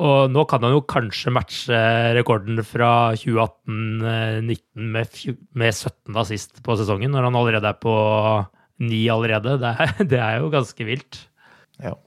Og 0.00 0.32
nå 0.32 0.44
kan 0.48 0.64
han 0.64 0.72
jo 0.72 0.84
kanskje 0.88 1.32
matche 1.34 1.80
rekorden 2.16 2.62
fra 2.64 3.12
2018-19 3.20 4.86
med, 4.94 5.18
med 5.60 5.74
17 5.76 6.20
assist 6.22 6.62
på 6.64 6.76
sesongen, 6.80 7.12
når 7.12 7.28
han 7.28 7.36
allerede 7.36 7.68
er 7.68 7.80
på 7.82 7.96
9 8.80 9.00
allerede. 9.12 9.58
Det 9.60 9.74
er, 9.74 9.92
det 10.14 10.22
er 10.24 10.38
jo 10.40 10.52
ganske 10.54 10.86
vilt. 10.88 11.20
Ja. 11.84 11.98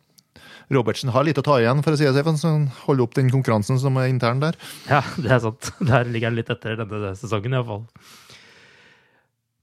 Robertsen 0.73 1.11
har 1.13 1.25
litt 1.27 1.37
å 1.37 1.45
ta 1.45 1.59
igjen, 1.61 1.83
for 1.85 1.93
å 1.93 1.99
si 1.99 2.07
det 2.07 2.23
sånn, 2.25 2.39
så 2.39 2.53
han 2.55 2.67
holder 2.87 3.05
opp 3.05 3.17
den 3.17 3.29
konkurransen 3.33 3.77
som 3.81 3.97
er 4.01 4.09
intern 4.09 4.41
der. 4.41 4.57
Ja, 4.89 5.03
det 5.19 5.29
er 5.35 5.43
sant. 5.43 5.69
Der 5.83 6.07
ligger 6.09 6.31
han 6.31 6.39
litt 6.39 6.49
etter 6.53 6.79
denne 6.79 7.13
sesongen, 7.19 7.57
iallfall. 7.59 7.85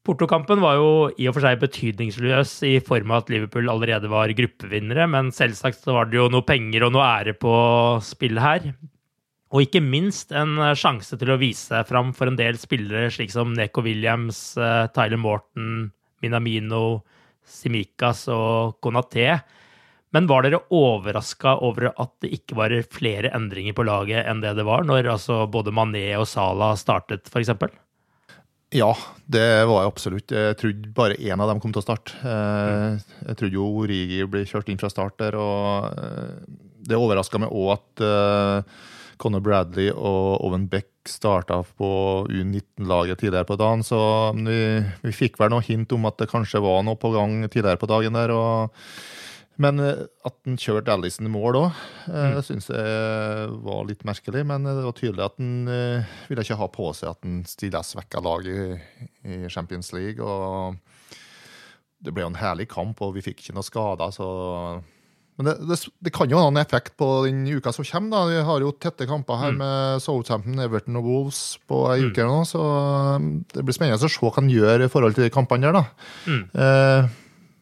Portokampen 0.07 0.63
var 0.63 0.79
jo 0.79 0.93
i 1.21 1.27
og 1.29 1.35
for 1.37 1.45
seg 1.45 1.61
betydningsløs 1.61 2.55
i 2.65 2.79
form 2.85 3.13
av 3.13 3.25
at 3.25 3.33
Liverpool 3.35 3.69
allerede 3.69 4.09
var 4.09 4.33
gruppevinnere, 4.33 5.05
men 5.13 5.29
selvsagt 5.35 5.85
var 5.91 6.09
det 6.09 6.17
jo 6.17 6.31
noe 6.33 6.47
penger 6.49 6.87
og 6.87 6.95
noe 6.95 7.05
ære 7.05 7.35
på 7.37 7.53
spill 8.05 8.41
her. 8.41 8.71
Og 9.51 9.67
ikke 9.67 9.83
minst 9.85 10.33
en 10.33 10.57
sjanse 10.79 11.19
til 11.21 11.33
å 11.35 11.39
vise 11.41 11.69
seg 11.69 11.89
fram 11.89 12.15
for 12.17 12.31
en 12.31 12.39
del 12.39 12.57
spillere, 12.61 13.11
slik 13.13 13.33
som 13.35 13.53
Neko 13.53 13.85
Williams, 13.85 14.57
eh, 14.57 14.87
Tyler 14.95 15.21
Morton, 15.21 15.91
Minamino, 16.23 17.03
Simikas 17.45 18.25
og 18.33 18.79
Konaté. 18.81 19.43
Men 20.15 20.31
var 20.31 20.47
dere 20.47 20.63
overraska 20.75 21.59
over 21.67 21.91
at 21.93 22.15
det 22.23 22.33
ikke 22.39 22.57
var 22.59 22.75
flere 22.95 23.35
endringer 23.37 23.77
på 23.77 23.85
laget 23.87 24.25
enn 24.25 24.41
det 24.43 24.57
det 24.59 24.67
var, 24.67 24.87
når 24.87 25.13
altså 25.13 25.45
både 25.51 25.75
Mané 25.75 26.09
og 26.17 26.29
Salah 26.31 26.73
startet, 26.79 27.29
f.eks.? 27.29 27.53
Ja, 28.71 28.93
det 29.27 29.47
var 29.67 29.83
jeg 29.83 29.91
absolutt. 29.91 30.31
Jeg 30.31 30.57
trodde 30.61 30.93
bare 30.95 31.19
én 31.19 31.43
av 31.43 31.51
dem 31.51 31.59
kom 31.63 31.73
til 31.75 31.83
å 31.83 31.87
starte. 31.89 32.15
Eh, 32.23 33.01
jeg 33.27 33.39
trodde 33.41 33.59
jo 33.59 33.67
Origi 33.83 34.23
ble 34.31 34.45
kjørt 34.47 34.71
inn 34.71 34.79
fra 34.79 34.91
start 34.93 35.17
der. 35.19 35.35
og 35.35 35.99
eh, 35.99 36.37
Det 36.87 36.99
overraska 36.99 37.41
meg 37.43 37.51
òg 37.51 37.73
at 37.75 38.05
eh, 38.07 38.79
Conor 39.21 39.43
Bradley 39.43 39.91
og 39.91 40.39
Owen 40.47 40.69
Beck 40.71 40.87
starta 41.11 41.59
på 41.81 41.91
U19-laget 42.31 43.25
tidligere 43.25 43.49
på 43.49 43.59
dagen. 43.59 43.83
Så 43.83 43.99
vi, 44.39 44.61
vi 45.03 45.17
fikk 45.19 45.41
vel 45.43 45.51
noe 45.51 45.67
hint 45.67 45.91
om 45.97 46.07
at 46.07 46.23
det 46.23 46.31
kanskje 46.31 46.63
var 46.63 46.85
noe 46.87 47.01
på 47.01 47.11
gang 47.17 47.41
tidligere 47.49 47.81
på 47.81 47.91
dagen 47.91 48.15
der. 48.21 48.31
og 48.37 48.79
men 49.61 49.81
eh, 49.85 50.05
at 50.27 50.37
han 50.47 50.59
kjørte 50.61 50.95
Alison 50.95 51.29
i 51.29 51.33
mål 51.33 51.59
òg, 51.61 51.81
eh, 52.09 52.37
mm. 52.37 52.39
syns 52.47 52.71
jeg 52.73 53.51
var 53.67 53.83
litt 53.89 54.07
merkelig. 54.09 54.45
Men 54.49 54.69
det 54.69 54.85
var 54.87 54.97
tydelig 54.97 55.27
at 55.27 55.37
han 55.41 55.73
eh, 55.73 56.15
ville 56.31 56.47
ikke 56.47 56.61
ha 56.61 56.71
på 56.73 56.93
seg 56.97 57.13
at 57.13 57.27
han 57.27 57.43
stiller 57.49 57.85
svekka 57.87 58.23
lag 58.25 58.49
i, 58.49 58.63
i, 59.29 59.43
Champions 59.53 59.93
League. 59.97 60.25
og 60.25 60.81
Det 62.01 62.15
ble 62.15 62.25
jo 62.25 62.33
en 62.33 62.41
herlig 62.41 62.71
kamp, 62.73 63.03
og 63.05 63.19
vi 63.19 63.27
fikk 63.27 63.45
ikke 63.45 63.59
noe 63.59 63.67
skader. 63.67 64.17
så... 64.17 64.31
Men 65.41 65.47
det, 65.49 65.55
det, 65.71 65.77
det, 66.05 66.11
kan 66.13 66.29
jo 66.29 66.37
ha 66.37 66.49
en 66.51 66.61
effekt 66.61 66.99
på 67.01 67.07
den 67.25 67.47
uka 67.49 67.73
som 67.73 67.87
kommer. 67.89 68.11
da. 68.13 68.25
Vi 68.29 68.43
har 68.45 68.61
jo 68.61 68.75
tette 68.77 69.07
kamper 69.09 69.39
her 69.41 69.55
mm. 69.55 69.61
med 69.63 70.03
Southampton, 70.05 70.61
Everton 70.61 70.99
og 71.01 71.07
Wolves 71.09 71.41
på 71.69 71.87
ei 71.95 72.03
mm. 72.03 72.11
uke. 72.11 72.27
nå, 72.29 72.43
Så 72.49 72.65
det 73.55 73.65
blir 73.65 73.77
spennende 73.77 73.97
å 73.97 74.05
se 74.05 74.21
hva 74.21 74.35
han 74.37 74.53
gjør 74.53 74.85
i 74.85 74.91
forhold 74.93 75.17
til 75.17 75.25
de 75.25 75.33
kampene 75.33 75.71
der. 75.71 75.81
da. 75.81 76.09
Mm. 76.29 76.43
Eh, 76.53 77.17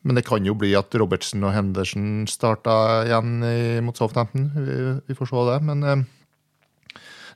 men 0.09 0.17
det 0.17 0.25
kan 0.27 0.45
jo 0.49 0.55
bli 0.57 0.71
at 0.79 0.95
Robertsen 0.97 1.45
og 1.45 1.53
Henderson 1.53 2.25
starta 2.31 2.75
igjen 3.05 3.43
mot 3.85 3.97
Southampton. 4.01 4.47
Vi, 4.57 4.77
vi 5.11 5.17
får 5.19 5.29
se 5.31 5.43
det. 5.51 5.59
Men 5.69 5.83
eh, 5.85 6.03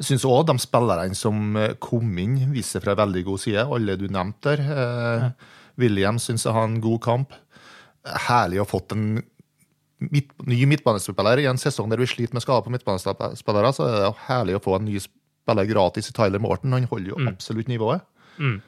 jeg 0.01 0.07
syns 0.09 0.25
òg 0.29 0.47
de 0.49 0.57
spillerne 0.63 1.15
som 1.19 1.57
eh, 1.61 1.75
kom 1.85 2.09
inn, 2.23 2.39
viser 2.55 2.81
fra 2.85 2.95
veldig 2.99 3.23
god 3.29 3.43
side. 3.45 3.67
Alle 3.69 3.99
du 4.01 4.07
nevnte 4.09 4.57
der. 4.57 4.65
Eh, 4.73 5.29
William 5.81 6.19
syns 6.21 6.47
jeg 6.49 6.57
har 6.57 6.65
en 6.69 6.81
god 6.85 7.01
kamp. 7.05 7.37
Herlig 8.27 8.59
å 8.61 8.65
ha 8.65 8.71
fått 8.73 8.97
en 8.97 9.21
midt, 10.03 10.33
ny 10.49 10.65
midtbanespiller 10.67 11.39
i 11.45 11.47
en 11.53 11.61
sesong 11.61 11.93
der 11.93 12.01
vi 12.03 12.09
sliter 12.11 12.35
med 12.35 12.43
skader 12.43 12.65
på 12.67 12.73
midtbanespillere. 12.75 13.71
Så 13.77 13.87
er 13.87 14.01
det 14.01 14.11
herlig 14.27 14.57
å 14.59 14.65
få 14.65 14.79
en 14.81 14.89
ny 14.89 14.97
spiller 15.05 15.69
gratis 15.71 16.11
i 16.11 16.17
Tyler 16.17 16.43
Morton. 16.43 16.73
Han 16.75 16.89
holder 16.91 17.13
jo 17.15 17.21
Mm. 17.23 17.29
absolutt 17.37 17.69
nivået. 17.71 18.03
Mm. 18.41 18.59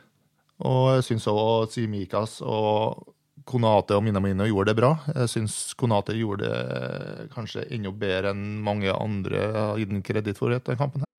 Og 0.65 0.85
jeg 0.95 1.05
syns 1.09 1.27
òg 1.33 1.73
Simikas 1.75 2.37
og 2.47 3.14
Konate 3.45 3.97
og 3.97 4.05
Minamino 4.05 4.47
gjorde 4.49 4.73
det 4.73 4.79
bra. 4.81 4.93
Jeg 5.15 5.29
syns 5.29 5.75
Konate 5.79 6.17
gjorde 6.17 6.49
det 6.49 7.29
kanskje 7.35 7.67
enda 7.71 7.93
bedre 7.93 8.33
enn 8.33 8.63
mange 8.65 8.93
andre 8.93 9.49
har 9.53 9.81
gitt 9.81 9.93
den 9.93 10.03
kreditt 10.03 10.41
for 10.41 10.55
etter 10.55 10.77
kampen. 10.81 11.05
her. 11.05 11.11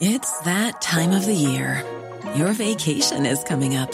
It's 0.00 0.32
that 0.44 0.80
time 0.80 1.12
of 1.12 1.26
the 1.26 1.34
year. 1.34 1.84
Your 2.34 2.52
vacation 2.52 3.26
is 3.26 3.44
coming 3.44 3.76
up. 3.76 3.92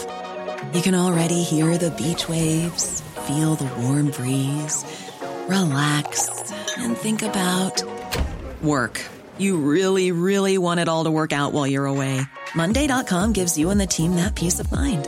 You 0.73 0.81
can 0.81 0.95
already 0.95 1.43
hear 1.43 1.77
the 1.77 1.91
beach 1.91 2.29
waves, 2.29 3.01
feel 3.27 3.55
the 3.55 3.69
warm 3.81 4.11
breeze, 4.11 4.85
relax, 5.49 6.51
and 6.77 6.95
think 6.97 7.21
about 7.21 7.83
work. 8.61 9.01
You 9.37 9.57
really, 9.57 10.11
really 10.11 10.57
want 10.57 10.79
it 10.79 10.87
all 10.87 11.03
to 11.03 11.11
work 11.11 11.33
out 11.33 11.53
while 11.53 11.67
you're 11.67 11.85
away. 11.85 12.21
Monday.com 12.55 13.33
gives 13.33 13.57
you 13.57 13.69
and 13.69 13.79
the 13.79 13.85
team 13.85 14.15
that 14.15 14.35
peace 14.35 14.59
of 14.59 14.71
mind. 14.71 15.07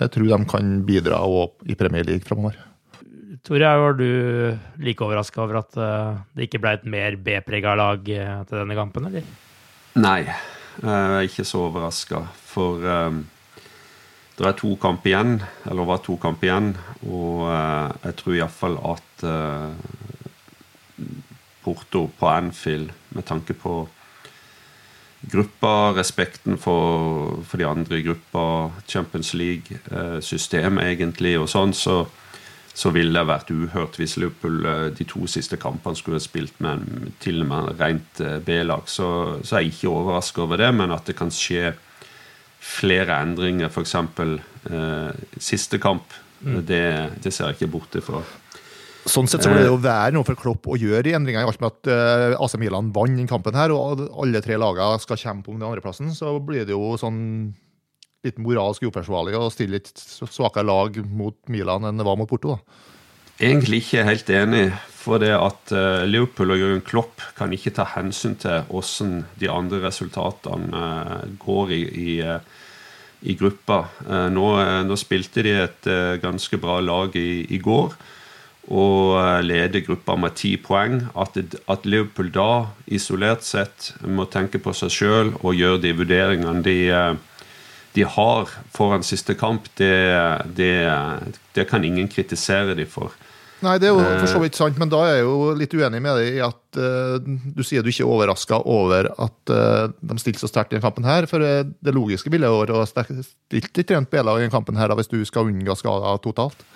jeg 0.00 0.10
tror 0.14 0.30
de 0.30 0.38
kan 0.50 0.70
bidra 0.86 1.20
også 1.22 1.70
i 1.70 1.76
Premier 1.78 2.06
League 2.06 2.26
framover. 2.26 2.56
Tore, 3.44 3.68
var 3.76 3.96
du 3.98 4.08
like 4.80 5.04
overraska 5.04 5.42
over 5.42 5.60
at 5.60 5.76
eh, 5.76 6.20
det 6.32 6.46
ikke 6.46 6.62
ble 6.64 6.70
et 6.78 6.86
mer 6.88 7.16
B-prega 7.20 7.74
lag 7.76 8.08
eh, 8.08 8.38
til 8.48 8.60
denne 8.62 8.76
kampen, 8.78 9.10
eller? 9.10 9.26
Nei, 10.00 10.20
jeg 10.24 10.88
er 10.88 11.26
ikke 11.28 11.44
så 11.46 11.66
overraska. 11.66 12.22
For 12.54 12.80
um, 12.80 13.20
det 14.38 14.48
er 14.48 14.56
to 14.58 14.72
kamp 14.80 15.04
igjen, 15.06 15.36
eller 15.68 15.90
var 15.90 16.00
to 16.02 16.16
kamp 16.22 16.42
igjen, 16.42 16.72
og 17.04 17.44
uh, 17.44 17.92
jeg 18.02 18.16
tror 18.18 18.38
iallfall 18.38 18.80
at 18.94 19.26
uh, 19.28 19.76
Porto 21.62 22.08
på 22.18 22.30
Anfield, 22.32 22.90
med 23.14 23.28
tanke 23.28 23.54
på 23.54 23.84
gruppa, 25.30 25.92
respekten 25.96 26.58
for, 26.60 27.40
for 27.48 27.60
de 27.60 27.66
andre 27.68 28.00
i 28.00 28.04
gruppa, 28.06 28.72
Champions 28.86 29.32
League-systemet 29.34 30.92
egentlig, 30.92 31.36
og 31.40 31.48
sånn, 31.50 31.74
så, 31.76 32.02
så 32.74 32.92
ville 32.94 33.14
det 33.14 33.30
vært 33.30 33.52
uhørt 33.54 33.98
hvis 34.00 34.16
Liverpool 34.20 34.66
eh, 34.68 34.86
de 34.98 35.06
to 35.08 35.28
siste 35.30 35.58
kampene 35.60 35.98
skulle 35.98 36.20
ha 36.20 36.24
spilt 36.24 36.60
med 36.64 36.82
en, 36.82 37.14
til 37.22 37.44
og 37.44 37.50
med 37.52 37.72
rent 37.80 38.22
eh, 38.24 38.38
B-lag. 38.44 38.88
Så, 38.90 39.08
så 39.42 39.56
er 39.56 39.64
jeg 39.64 39.74
ikke 39.76 39.94
overraska 39.94 40.44
over 40.44 40.60
det, 40.60 40.70
men 40.76 40.94
at 40.94 41.08
det 41.08 41.16
kan 41.18 41.32
skje 41.34 41.74
flere 42.64 43.20
endringer, 43.22 43.70
f.eks. 43.70 43.94
Eh, 43.94 45.10
siste 45.38 45.80
kamp, 45.82 46.16
det, 46.44 46.84
det 47.24 47.30
ser 47.32 47.48
jeg 47.48 47.58
ikke 47.58 47.74
bort 47.78 47.94
ifra. 47.96 48.20
Sånn 49.04 49.28
sett 49.28 49.44
så 49.44 49.50
ble 49.52 49.60
det 49.60 49.68
jo 49.68 49.80
være 49.84 50.14
noe 50.16 50.24
for 50.24 50.38
Klopp 50.38 50.68
å 50.72 50.78
gjøre 50.80 51.10
i 51.10 51.16
endringer. 51.16 51.44
I 51.44 51.50
alt 51.50 51.60
med 51.60 51.74
at 51.74 51.90
uh, 51.92 52.44
AC 52.44 52.56
Milan 52.60 52.88
vant 52.94 53.18
den 53.18 53.28
kampen 53.28 53.56
her, 53.58 53.74
og 53.74 54.06
alle 54.08 54.40
tre 54.44 54.56
lagene 54.60 55.02
skal 55.02 55.20
kjempe 55.20 55.52
om 55.52 55.58
den 55.58 55.68
andreplassen, 55.68 56.14
så 56.16 56.32
blir 56.40 56.64
det 56.64 56.72
jo 56.72 56.94
sånn 57.00 57.20
litt 58.24 58.40
moralsk 58.40 58.86
uforsvarlig 58.88 59.36
å 59.36 59.52
stille 59.52 59.82
et 59.82 59.92
svakere 59.92 60.64
lag 60.64 60.96
mot 61.04 61.36
Milan 61.52 61.84
enn 61.84 62.00
det 62.00 62.06
var 62.08 62.16
mot 62.16 62.30
Porto. 62.30 62.56
da. 62.56 62.80
Egentlig 63.44 63.82
ikke 63.82 64.06
helt 64.06 64.30
enig. 64.30 64.66
For 65.04 65.20
det 65.20 65.34
at 65.36 65.72
eh, 65.74 66.06
Liverpool 66.08 66.54
og 66.54 66.60
Jørgen 66.62 66.84
Klopp 66.86 67.24
kan 67.36 67.52
ikke 67.52 67.74
ta 67.76 67.84
hensyn 67.92 68.38
til 68.40 68.62
hvordan 68.70 69.18
de 69.36 69.50
andre 69.52 69.82
resultatene 69.82 70.80
eh, 70.80 71.34
går 71.42 71.74
i, 71.76 71.82
i, 71.84 72.14
eh, 72.24 72.62
i 73.28 73.36
gruppa. 73.36 73.82
Eh, 74.06 74.28
nå, 74.32 74.46
eh, 74.62 74.80
nå 74.88 74.96
spilte 74.96 75.44
de 75.44 75.52
et 75.66 75.90
eh, 75.92 76.14
ganske 76.22 76.56
bra 76.62 76.78
lag 76.80 77.12
i, 77.20 77.44
i 77.52 77.60
går 77.60 77.92
og 78.68 79.44
lede 79.44 79.66
leder 79.74 79.84
gruppa 79.86 80.16
med 80.16 80.36
ti 80.40 80.54
poeng. 80.56 81.02
At, 81.16 81.36
at 81.68 81.84
Liverpool 81.86 82.30
da 82.32 82.66
isolert 82.86 83.44
sett 83.44 83.92
må 84.06 84.24
tenke 84.30 84.58
på 84.62 84.72
seg 84.76 84.92
sjøl 84.92 85.34
og 85.42 85.54
gjøre 85.58 85.82
de 85.82 85.92
vurderingene 85.98 86.64
de, 86.64 86.78
eh, 86.88 87.42
de 87.94 88.06
har 88.16 88.54
foran 88.74 89.04
siste 89.04 89.36
kamp, 89.38 89.68
det, 89.76 89.94
det, 90.56 90.74
det 91.54 91.68
kan 91.70 91.84
ingen 91.84 92.08
kritisere 92.08 92.74
de 92.78 92.88
for. 92.88 93.12
Nei, 93.64 93.78
det 93.80 93.88
er 93.88 93.94
jo 93.94 94.02
for 94.02 94.28
så 94.28 94.40
vidt 94.42 94.58
sant, 94.58 94.76
men 94.80 94.90
da 94.92 95.00
er 95.06 95.14
jeg 95.14 95.24
jo 95.24 95.36
litt 95.56 95.74
uenig 95.76 96.00
med 96.02 96.18
deg 96.18 96.36
i 96.36 96.42
at 96.44 96.78
uh, 96.80 97.16
du 97.22 97.62
sier 97.64 97.84
du 97.84 97.88
ikke 97.88 98.02
er 98.04 98.10
overraska 98.12 98.58
over 98.68 99.08
at 99.08 99.52
uh, 99.54 99.86
de 99.94 100.18
stilte 100.20 100.42
så 100.42 100.50
sterkt 100.50 100.72
i 100.72 100.76
denne 100.76 100.84
kampen 100.84 101.06
her. 101.08 101.28
For 101.30 101.40
uh, 101.40 101.62
det 101.64 101.94
logiske 101.96 102.32
ville 102.34 102.50
vært 102.50 102.74
å 102.74 102.82
stille 102.90 103.24
litt 103.54 103.80
trent 103.88 104.10
B-lag 104.12 104.40
i 104.40 104.44
denne 104.44 104.52
kampen 104.52 104.76
her 104.80 104.92
hvis 104.98 105.08
du 105.12 105.20
skal 105.28 105.48
unngå 105.48 105.78
skader 105.80 106.20
totalt. 106.24 106.66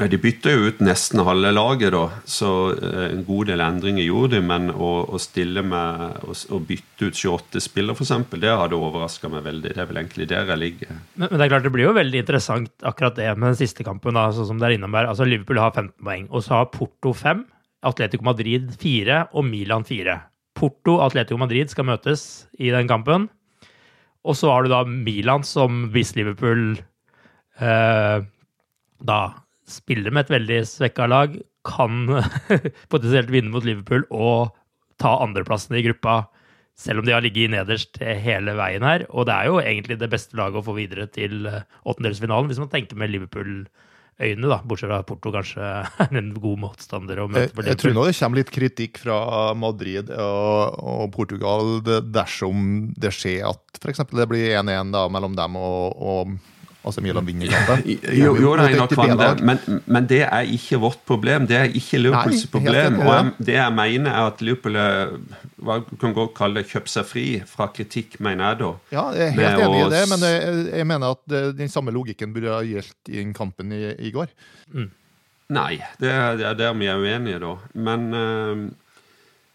De 0.00 0.16
bytta 0.16 0.54
jo 0.54 0.70
ut 0.70 0.78
nesten 0.80 1.20
halve 1.20 1.50
laget, 1.52 1.92
da, 1.92 2.06
så 2.24 2.48
en 2.80 3.20
god 3.26 3.50
del 3.50 3.60
endringer 3.60 4.06
gjorde 4.06 4.38
de. 4.38 4.40
Men 4.48 4.70
å, 4.72 4.92
å 5.04 5.20
stille 5.20 5.60
med 5.66 6.24
å, 6.24 6.60
bytte 6.64 7.10
ut 7.10 7.18
28 7.18 7.60
spillere, 7.60 7.94
f.eks., 8.00 8.40
det 8.40 8.54
hadde 8.56 8.78
overraska 8.78 9.28
meg 9.32 9.44
veldig. 9.44 9.74
Det 9.76 9.82
er 9.84 9.90
vel 9.90 10.00
egentlig 10.00 10.28
der 10.30 10.48
jeg 10.48 10.62
ligger. 10.62 10.94
Men, 11.12 11.26
men, 11.26 11.36
det 11.36 11.44
er 11.44 11.52
klart 11.52 11.68
det 11.68 11.74
blir 11.76 11.90
jo 11.90 11.94
veldig 11.98 12.22
interessant 12.24 12.88
akkurat 12.88 13.20
det 13.20 13.28
med 13.36 13.50
den 13.50 13.60
siste 13.60 13.84
kampen. 13.86 14.16
da, 14.16 14.30
sånn 14.32 14.48
som 14.54 14.62
det 14.62 14.70
er 14.70 14.78
innom 14.78 14.96
her. 14.96 15.10
Altså 15.12 15.28
Liverpool 15.28 15.60
har 15.60 15.76
15 15.76 15.92
poeng, 16.00 16.26
og 16.32 16.46
så 16.46 16.56
har 16.56 16.72
Porto 16.72 17.12
5, 17.20 17.44
Atletico 17.92 18.26
Madrid 18.26 18.72
4 18.80 19.20
og 19.36 19.46
Milan 19.46 19.84
4. 19.86 20.16
Porto 20.56 20.98
Atletico 21.04 21.36
Madrid 21.40 21.68
skal 21.72 21.88
møtes 21.92 22.46
i 22.56 22.72
den 22.72 22.88
kampen. 22.88 23.28
Og 24.24 24.38
så 24.38 24.48
har 24.54 24.64
du 24.64 24.72
da 24.72 24.84
Milan, 24.88 25.44
som 25.44 25.88
hvis 25.92 26.14
Liverpool 26.16 26.76
eh, 27.60 28.18
da 29.02 29.20
spiller 29.68 30.12
med 30.12 30.26
et 30.26 30.34
veldig 30.36 30.60
svekka 30.68 31.08
lag, 31.10 31.36
kan 31.66 32.08
potensielt 32.92 33.30
vinne 33.32 33.52
mot 33.52 33.66
Liverpool 33.66 34.06
og 34.10 34.54
ta 35.02 35.16
andreplassen 35.22 35.78
i 35.78 35.84
gruppa, 35.86 36.24
selv 36.78 37.02
om 37.02 37.06
de 37.06 37.14
har 37.14 37.22
ligget 37.24 37.52
nederst 37.52 38.00
hele 38.00 38.56
veien 38.58 38.84
her. 38.86 39.06
Og 39.10 39.28
det 39.28 39.36
er 39.36 39.50
jo 39.50 39.62
egentlig 39.62 40.00
det 40.00 40.10
beste 40.12 40.38
laget 40.38 40.62
å 40.62 40.66
få 40.66 40.76
videre 40.76 41.08
til 41.12 41.46
eh, 41.46 41.64
åttendelsfinalen, 41.86 42.50
hvis 42.50 42.62
man 42.62 42.70
tenker 42.72 42.98
med 42.98 43.12
Liverpool-øyne, 43.12 44.48
da, 44.48 44.58
bortsett 44.66 44.90
fra 44.90 45.02
Porto 45.06 45.34
kanskje 45.34 45.68
er 46.06 46.16
en 46.18 46.32
god 46.34 46.62
motstander 46.64 47.22
å 47.22 47.28
møte. 47.30 47.52
Jeg, 47.52 47.68
jeg 47.70 47.82
tror 47.82 47.96
nå 47.96 48.06
det 48.08 48.16
kommer 48.18 48.42
litt 48.42 48.54
kritikk 48.54 49.02
fra 49.04 49.18
Madrid 49.58 50.10
og, 50.16 50.80
og 50.80 51.12
Portugal 51.14 51.76
dersom 51.84 52.88
det 52.98 53.14
skjer 53.14 53.52
at 53.52 53.82
f.eks. 53.82 54.06
det 54.16 54.30
blir 54.30 54.56
1-1 54.62 54.96
mellom 55.12 55.38
dem 55.38 55.60
og, 55.60 56.02
og 56.02 56.34
Altså 56.82 57.02
vinner 57.04 57.22
kampen. 57.22 57.84
Jo, 58.18 58.32
jo 58.42 58.52
nei, 58.58 58.72
nok 58.74 58.90
det, 58.90 59.28
men, 59.46 59.60
men, 59.86 60.06
det 60.10 60.24
er 60.26 60.48
ikke 60.50 60.80
vårt 60.82 61.04
problem. 61.06 61.46
Det 61.46 61.56
er 61.58 61.76
ikke 61.78 62.00
Liverpools 62.00 62.46
problem. 62.50 62.98
Og 63.04 63.10
jeg, 63.12 63.34
det 63.38 63.54
jeg 63.54 63.74
mener, 63.76 64.10
er 64.10 64.30
at 64.32 64.42
Liverpool 64.42 64.78
hva 65.62 65.78
kan 66.02 66.16
godt 66.16 66.34
kalle 66.34 66.58
det 66.58 66.72
kjøpt 66.72 66.90
seg 66.90 67.06
fri 67.06 67.26
fra 67.46 67.68
kritikk, 67.74 68.18
mener 68.24 68.50
jeg 68.50 68.60
da. 68.64 68.72
Ja, 68.96 69.06
jeg 69.14 69.28
er 69.28 69.38
helt 69.38 69.66
enig 69.68 69.84
i 69.84 69.92
det, 69.94 70.02
men 70.10 70.26
jeg, 70.26 70.66
jeg, 70.72 70.90
mener 70.90 71.14
at 71.14 71.38
den 71.62 71.70
samme 71.70 71.94
logikken 71.94 72.34
burde 72.34 72.58
ha 72.58 72.66
gjeldt 72.66 73.14
i 73.14 73.24
kampen 73.36 73.70
i, 73.78 73.84
i 74.02 74.10
går. 74.14 74.34
Mm. 74.74 74.90
Nei, 75.52 75.74
det 76.00 76.12
det 76.40 76.46
er 76.48 76.58
der 76.58 76.74
vi 76.80 76.88
er 76.88 76.98
uenige, 76.98 77.38
da. 77.42 77.56
Men 77.78 78.10
uh, 78.10 78.70
Eh, 78.72 78.81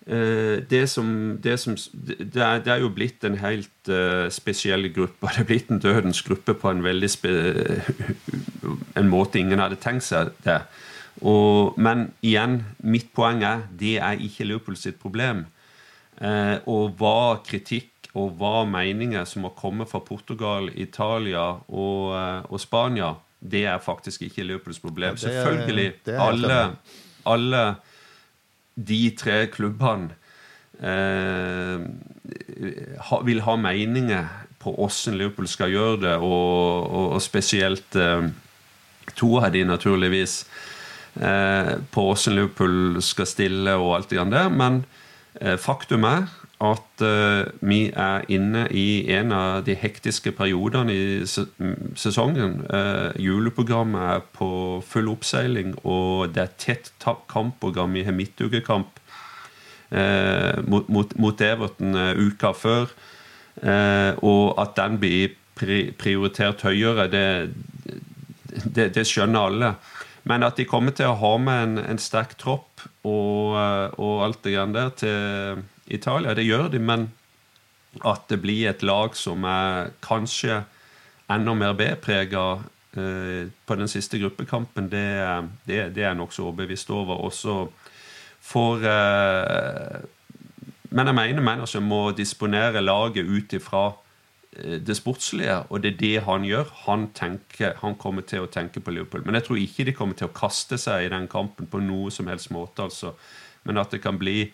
det, 0.07 0.85
som, 0.87 1.07
det, 1.43 1.57
som, 1.59 1.73
det, 1.75 2.15
er, 2.39 2.61
det, 2.63 2.71
er, 2.71 2.79
jo 2.79 2.91
blitt 2.95 3.25
en 3.27 3.35
helt 3.41 3.89
uh, 3.91 4.29
spesiell 4.31 4.87
gruppe. 4.95 5.27
Det 5.35 5.41
er 5.41 5.49
blitt 5.49 5.71
en 5.73 5.81
dødens 5.83 6.21
gruppe 6.23 6.55
på 6.55 6.71
en 6.71 6.83
veldig 6.85 7.09
spe, 7.11 7.33
en 8.99 9.11
måte 9.11 9.41
ingen 9.41 9.59
hadde 9.59 9.79
tenkt 9.83 10.07
seg 10.07 10.31
det. 10.45 10.61
Og, 11.27 11.75
men 11.81 12.11
igjen, 12.21 12.61
mitt 12.85 13.11
poeng 13.17 13.43
er 13.43 13.65
det 13.75 13.97
er 13.97 14.23
ikke 14.23 14.47
Liverpool 14.47 14.79
sitt 14.79 14.99
problem. 15.01 15.45
Uh, 16.21 16.57
og 16.65 16.95
hva 17.01 17.43
kritikk 17.45 18.09
og 18.17 18.37
hva 18.39 18.63
meninger 18.65 19.25
som 19.29 19.43
må 19.45 19.53
komme 19.57 19.85
fra 19.89 20.01
Portugal, 20.01 20.71
Italia 20.73 21.49
og, 21.67 22.13
uh, 22.15 22.47
og 22.49 22.61
Spania, 22.61 23.13
det 23.39 23.65
er 23.69 23.83
faktisk 23.83 24.23
ikke 24.25 24.43
Liverpools 24.43 24.79
problem. 24.79 25.17
Selvfølgelig. 25.17 25.93
alle, 26.07 26.61
alle 27.25 27.61
de 28.77 29.01
tre 29.17 29.47
klubbene 29.49 30.13
eh, 30.79 31.81
ha, 33.09 33.21
vil 33.25 33.41
ha 33.45 33.55
meninger 33.57 34.27
på 34.61 34.73
åssen 34.83 35.17
Liverpool 35.17 35.49
skal 35.49 35.73
gjøre 35.73 36.01
det, 36.03 36.15
og, 36.17 36.87
og, 36.87 37.05
og 37.17 37.21
spesielt 37.23 37.97
eh, 37.97 38.29
to 39.17 39.37
av 39.41 39.51
de 39.53 39.63
naturligvis 39.67 40.39
eh, 41.21 41.73
på 41.93 42.07
åssen 42.11 42.37
Liverpool 42.37 43.01
skal 43.05 43.29
stille 43.29 43.77
og 43.79 43.95
alt 43.97 44.13
det 44.13 44.25
der. 44.33 44.49
Men 44.49 44.83
eh, 45.41 45.57
faktum 45.61 46.05
er 46.09 46.27
at 46.57 47.01
uh, 47.05 47.45
vi 47.61 47.83
er 47.93 48.23
inne 48.33 48.63
i 48.73 49.05
en 49.13 49.31
av 49.35 49.65
de 49.67 49.75
hektiske 49.77 50.31
periodene 50.33 50.93
i 50.93 51.25
sesongen. 51.27 52.63
Uh, 52.65 53.13
juleprogrammet 53.21 54.01
er 54.01 54.23
på 54.33 54.49
full 54.85 55.11
oppseiling, 55.11 55.75
og 55.85 56.33
det 56.33 56.43
er 56.43 56.55
tett 56.57 56.91
kampprogram. 57.29 57.93
Vi 57.93 58.07
har 58.07 58.17
midtukekamp 58.17 58.97
uh, 59.93 60.57
mot, 60.65 60.89
mot, 60.89 61.13
mot, 61.21 61.41
Everton 61.41 61.93
uka 62.17 62.53
før. 62.53 62.89
og 64.21 64.59
at 64.61 64.75
den 64.77 64.99
blir 65.01 65.31
pri 65.57 65.91
prioritert 65.97 66.61
høyere, 66.61 67.07
det, 67.09 67.53
det, 68.65 68.91
det, 68.93 69.05
skjønner 69.05 69.47
alle. 69.49 69.71
Men 70.29 70.43
at 70.45 70.57
de 70.57 70.65
kommer 70.69 70.93
til 70.93 71.09
å 71.09 71.17
ha 71.17 71.31
med 71.41 71.63
en, 71.63 71.79
en 71.81 71.97
sterk 71.97 72.35
tropp 72.37 72.83
og, 73.01 73.57
og 73.97 74.21
alt 74.27 74.43
det 74.43 74.53
grann 74.53 74.75
der 74.75 74.93
til 74.93 75.63
Italia. 75.88 76.36
Det 76.36 76.45
gjør 76.45 76.67
de, 76.73 76.80
men 76.80 77.10
at 78.06 78.28
det 78.30 78.41
blir 78.43 78.69
et 78.69 78.84
lag 78.86 79.15
som 79.17 79.45
er 79.47 79.93
kanskje 80.06 80.62
enda 81.32 81.54
mer 81.58 81.76
B-prega 81.78 82.45
eh, 82.97 83.47
på 83.65 83.78
den 83.80 83.89
siste 83.91 84.19
gruppekampen, 84.21 84.89
det, 84.91 85.08
det, 85.67 85.80
det 85.95 86.04
er 86.04 86.12
jeg 86.12 86.19
nokså 86.19 86.47
overbevist 86.47 86.91
over. 86.93 87.23
Også 87.28 87.67
for 88.47 88.84
eh, 88.84 90.04
Men 90.89 91.10
jeg 91.10 91.15
mener 91.15 91.43
manager 91.43 91.84
må 91.84 92.12
disponere 92.15 92.82
laget 92.82 93.28
ut 93.28 93.54
ifra 93.54 93.89
eh, 94.56 94.78
det 94.80 94.95
sportslige, 94.97 95.58
og 95.69 95.84
det 95.84 95.93
er 95.93 95.97
det 96.00 96.23
han 96.23 96.45
gjør. 96.47 96.71
Han, 96.86 97.10
tenker, 97.13 97.76
han, 97.82 97.95
kommer 97.95 98.23
til 98.23 98.45
å 98.45 98.52
tenke 98.52 98.80
på 98.80 98.91
Liverpool. 98.91 99.26
Men 99.26 99.36
jeg 99.36 99.50
tror 99.50 99.60
ikke 99.60 99.89
de 99.89 99.97
kommer 99.97 100.15
til 100.15 100.30
å 100.30 100.36
kaste 100.36 100.80
seg 100.80 101.06
i 101.06 101.12
den 101.12 101.28
kampen 101.28 101.67
på 101.67 101.84
noe 101.84 102.12
som 102.12 102.32
helst 102.32 102.54
måte. 102.56 102.88
altså. 102.88 103.17
Men 103.63 103.84
at 103.84 103.91
det 103.91 104.00
kan 104.04 104.19
bli 104.19 104.45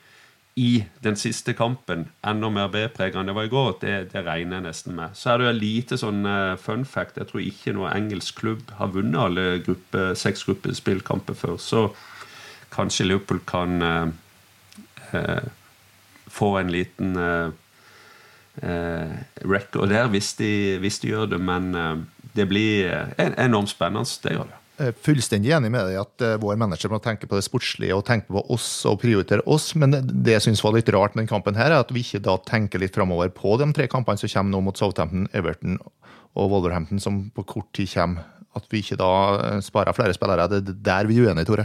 i 0.56 0.84
den 1.02 1.16
siste 1.18 1.56
kampen 1.58 2.06
enda 2.26 2.50
mer 2.54 2.70
B-prega 2.74 3.20
enn 3.20 3.30
det 3.30 3.36
var 3.36 3.48
i 3.48 3.52
går, 3.52 3.72
det, 3.82 3.94
det, 4.12 4.22
regner 4.28 4.60
jeg 4.60 4.66
nesten 4.68 4.96
med. 4.98 5.16
Så 5.18 5.32
er 5.32 5.42
det 5.42 5.48
jo 5.48 5.54
lite 5.58 5.98
sånn 5.98 6.22
uh, 6.30 6.54
fun 6.62 6.86
fact. 6.86 7.18
Jeg 7.18 7.32
tror 7.32 7.42
ikke 7.42 7.74
noe 7.74 7.94
engelsk 7.94 8.38
klubb 8.42 8.74
har 8.78 8.94
vunnet 8.94 9.22
alle 9.22 9.48
gruppe, 9.66 10.12
seks 10.20 10.46
gruppespillkamper 10.46 11.38
før. 11.38 11.58
Så 11.58 11.88
kanskje 12.74 13.10
Liverpool 13.10 13.42
kan 13.50 13.82
uh, 13.82 14.14
uh, 15.14 15.52
få 16.30 16.56
en 16.62 16.74
liten 16.74 17.18
record 18.54 19.90
der 19.90 20.12
hvis 20.14 20.36
de, 20.38 20.78
hvis 20.82 21.00
de, 21.02 21.10
gjør 21.10 21.32
det. 21.32 21.40
Men 21.42 21.74
det 22.38 22.46
blir 22.50 22.92
enormt 23.18 23.74
spennende. 23.74 24.06
Det 24.22 24.36
gjør 24.36 24.52
det 24.52 24.63
fullstendig 25.06 25.52
enig 25.54 25.70
med 25.74 25.86
deg 25.86 26.00
at 26.02 26.24
uh, 26.26 26.36
vår 26.42 26.58
manager 26.58 26.90
må 26.90 26.98
tenke 27.04 27.28
på 27.30 27.38
det 27.38 27.46
sportslige 27.46 27.94
og 27.94 28.06
tenke 28.08 28.34
på 28.34 28.42
oss 28.54 28.68
og 28.90 29.00
prioritere 29.04 29.46
oss, 29.46 29.72
men 29.80 29.94
det 29.94 30.38
jeg 30.38 30.48
syns 30.48 30.64
var 30.66 30.74
litt 30.74 30.90
rart 30.94 31.14
med 31.14 31.24
den 31.24 31.32
kampen, 31.32 31.58
her, 31.60 31.72
er 31.72 31.84
at 31.84 31.94
vi 31.94 32.02
ikke 32.02 32.24
da 32.26 32.40
tenker 32.48 32.82
litt 32.82 32.96
framover 32.98 33.30
på 33.36 33.56
de 33.62 33.70
tre 33.76 33.86
kampene 33.92 34.18
som 34.20 34.32
kommer 34.34 34.56
nå 34.56 34.64
mot 34.66 34.80
Southampton, 34.80 35.28
Everton 35.38 35.78
og 36.34 36.50
Wolverhampton, 36.50 37.02
som 37.04 37.28
på 37.34 37.46
kort 37.46 37.70
tid 37.78 37.92
kommer. 37.94 38.26
At 38.58 38.66
vi 38.70 38.84
ikke 38.84 38.98
da 39.02 39.12
eh, 39.34 39.60
sparer 39.66 39.96
flere 39.98 40.14
spillere. 40.14 40.46
Det 40.50 40.60
er 40.60 40.82
der 40.86 41.08
vi 41.10 41.16
er 41.18 41.30
uenige, 41.30 41.48
Tore. 41.50 41.64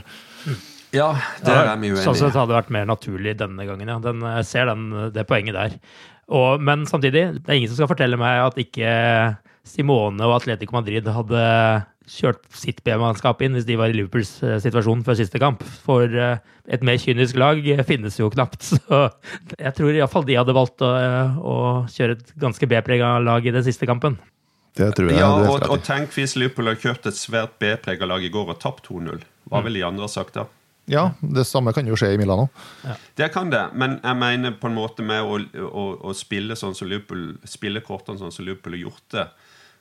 Ja, 0.97 1.11
det 1.45 1.53
er 1.53 1.75
vi 1.77 1.91
uenige. 1.91 2.05
Sånn 2.07 2.17
sett 2.17 2.33
hadde 2.33 2.53
det 2.53 2.57
vært 2.63 2.73
mer 2.73 2.87
naturlig 2.89 3.35
denne 3.41 3.67
gangen, 3.69 3.91
ja. 3.93 3.99
Den, 4.01 4.25
jeg 4.25 4.47
ser 4.49 4.71
den, 4.71 4.87
det 5.13 5.27
poenget 5.29 5.57
der. 5.57 5.77
Og, 6.33 6.65
men 6.65 6.85
samtidig, 6.89 7.27
det 7.41 7.49
er 7.49 7.61
ingen 7.61 7.69
som 7.73 7.81
skal 7.81 7.91
fortelle 7.93 8.21
meg 8.21 8.41
at 8.47 8.57
ikke 8.61 8.91
Simone 9.69 10.25
og 10.25 10.39
Atletico 10.39 10.77
Madrid 10.77 11.09
hadde 11.13 11.45
kjørt 12.09 12.41
sitt 12.57 12.81
B-mannskap 12.87 13.43
inn 13.45 13.57
hvis 13.57 13.67
de 13.69 13.77
var 13.79 13.93
i 13.93 13.97
Liverpools 13.97 14.33
eh, 14.47 14.57
situasjon 14.65 15.05
før 15.07 15.19
siste 15.19 15.41
kamp. 15.43 15.63
For 15.85 16.09
eh, 16.09 16.41
et 16.69 16.85
mer 16.87 16.99
kynisk 17.01 17.39
lag 17.41 17.61
finnes 17.89 18.19
jo 18.21 18.31
knapt. 18.33 18.65
Så 18.73 19.05
jeg 19.59 19.75
tror 19.77 19.95
iallfall 19.95 20.27
de 20.29 20.39
hadde 20.41 20.57
valgt 20.57 20.85
å, 20.85 20.91
å 21.39 21.57
kjøre 21.93 22.19
et 22.19 22.35
ganske 22.41 22.71
B-prega 22.71 23.17
lag 23.25 23.47
i 23.47 23.55
den 23.55 23.67
siste 23.67 23.89
kampen. 23.89 24.19
Det 24.79 24.93
tror 24.95 25.11
jeg. 25.11 25.19
Ja, 25.19 25.33
og, 25.49 25.65
og 25.73 25.83
tenk 25.87 26.13
hvis 26.15 26.37
Liverpool 26.39 26.71
har 26.71 26.79
kjørt 26.79 27.09
et 27.11 27.19
svært 27.19 27.59
B-prega 27.63 28.07
lag 28.09 28.23
i 28.25 28.31
går 28.33 28.55
og 28.55 28.61
tapt 28.63 28.87
2-0. 28.91 29.25
Hva 29.49 29.65
ville 29.65 29.81
de 29.81 29.89
andre 29.89 30.07
ha 30.07 30.13
sagt 30.13 30.39
da? 30.39 30.47
Ja, 30.89 31.11
det 31.21 31.45
samme 31.45 31.75
kan 31.77 31.89
jo 31.89 31.97
skje 32.01 32.15
i 32.15 32.21
Milano. 32.21 32.47
Ja. 32.81 32.95
Det 33.21 33.29
kan 33.35 33.51
det, 33.53 33.61
men 33.77 33.99
jeg 34.01 34.17
mener 34.17 34.55
på 34.57 34.71
en 34.71 34.79
måte 34.79 35.05
med 35.05 35.21
å, 35.21 35.37
å, 35.69 35.85
å 36.09 36.15
spille 36.17 36.57
sånn 36.57 36.77
som 36.77 36.89
Liverpool, 36.89 37.35
spille 37.45 37.83
kortene 37.85 38.21
sånn 38.21 38.33
som 38.33 38.47
Liverpool 38.47 38.79
har 38.79 38.87
gjort 38.87 39.05
det 39.13 39.27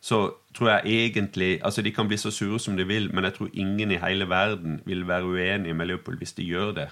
så 0.01 0.19
tror 0.55 0.69
jeg 0.75 0.93
egentlig 1.07 1.59
altså 1.65 1.81
De 1.81 1.91
kan 1.91 2.07
bli 2.07 2.17
så 2.17 2.31
sure 2.31 2.59
som 2.59 2.77
de 2.77 2.85
vil, 2.87 3.09
men 3.13 3.23
jeg 3.27 3.33
tror 3.37 3.49
ingen 3.53 3.91
i 3.91 3.97
hele 4.01 4.27
verden 4.29 4.79
vil 4.85 5.03
være 5.07 5.25
uenig 5.25 5.75
med 5.75 5.87
Leopold 5.91 6.17
hvis 6.21 6.33
de 6.37 6.43
gjør 6.47 6.71
det. 6.77 6.87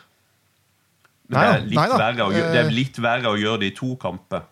Men 1.30 1.39
det, 1.39 1.48
er 1.54 1.63
litt 1.72 1.96
verre 1.98 2.26
å, 2.28 2.32
det 2.34 2.60
er 2.60 2.70
litt 2.74 3.00
verre 3.02 3.32
å 3.34 3.38
gjøre 3.39 3.63
det 3.63 3.72
i 3.72 3.76
to 3.78 3.96
kamper. 3.98 4.44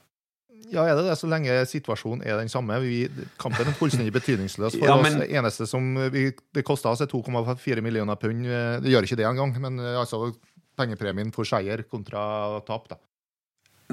Ja, 0.74 0.88
er 0.89 0.96
det 0.98 1.04
det, 1.06 1.18
så 1.20 1.28
lenge 1.30 1.54
situasjonen 1.70 2.24
er 2.26 2.39
den 2.42 2.50
samme? 2.50 2.80
Vi, 2.82 3.04
kampen 3.38 3.68
er 3.70 3.76
fullstendig 3.78 4.13
betydningsløs 4.20 4.80
for 4.80 4.88
Ja, 4.88 4.96
oss. 4.98 5.04
men- 5.06 5.20
Det 5.22 5.30
eneste 5.38 5.68
som 5.70 5.92
vi, 6.10 6.32
det 6.56 6.63
kosta 6.66 6.89
oss, 6.89 7.04
er 7.06 7.12
2,4 7.12 7.82
millioner 7.86 8.16
pund. 8.18 8.48
Det 8.82 8.89
gjør 8.89 9.06
ikke 9.06 9.20
det 9.20 9.28
engang, 9.30 9.54
men 9.62 9.78
eh, 9.80 10.00
altså 10.02 10.32
pengepremien 10.80 11.30
for 11.36 11.46
seier 11.46 11.84
kontra 11.86 12.24
tap, 12.66 12.88
da. 12.89 12.98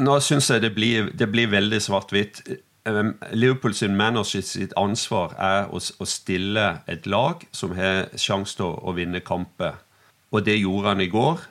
Nå 0.01 0.15
syns 0.25 0.49
jeg 0.49 0.63
det 0.65 0.71
blir, 0.73 1.11
det 1.13 1.29
blir 1.29 1.51
veldig 1.53 1.83
svart-hvitt. 1.85 2.41
Um, 2.89 3.15
Liverpool 3.33 3.75
sin 3.75 3.97
manager 3.97 4.41
sitt 4.41 4.73
ansvar 4.81 5.35
er 5.37 5.67
å, 5.69 5.81
stille 6.09 6.81
et 6.89 7.05
lag 7.07 7.43
som 7.53 7.75
har 7.77 8.09
sjanse 8.17 8.57
til 8.57 8.73
å, 8.73 8.95
vinne 8.97 9.21
kamper. 9.21 9.77
Og 10.33 10.47
det 10.47 10.57
gjorde 10.63 10.95
han 10.95 11.05
i 11.05 11.11
går. 11.13 11.43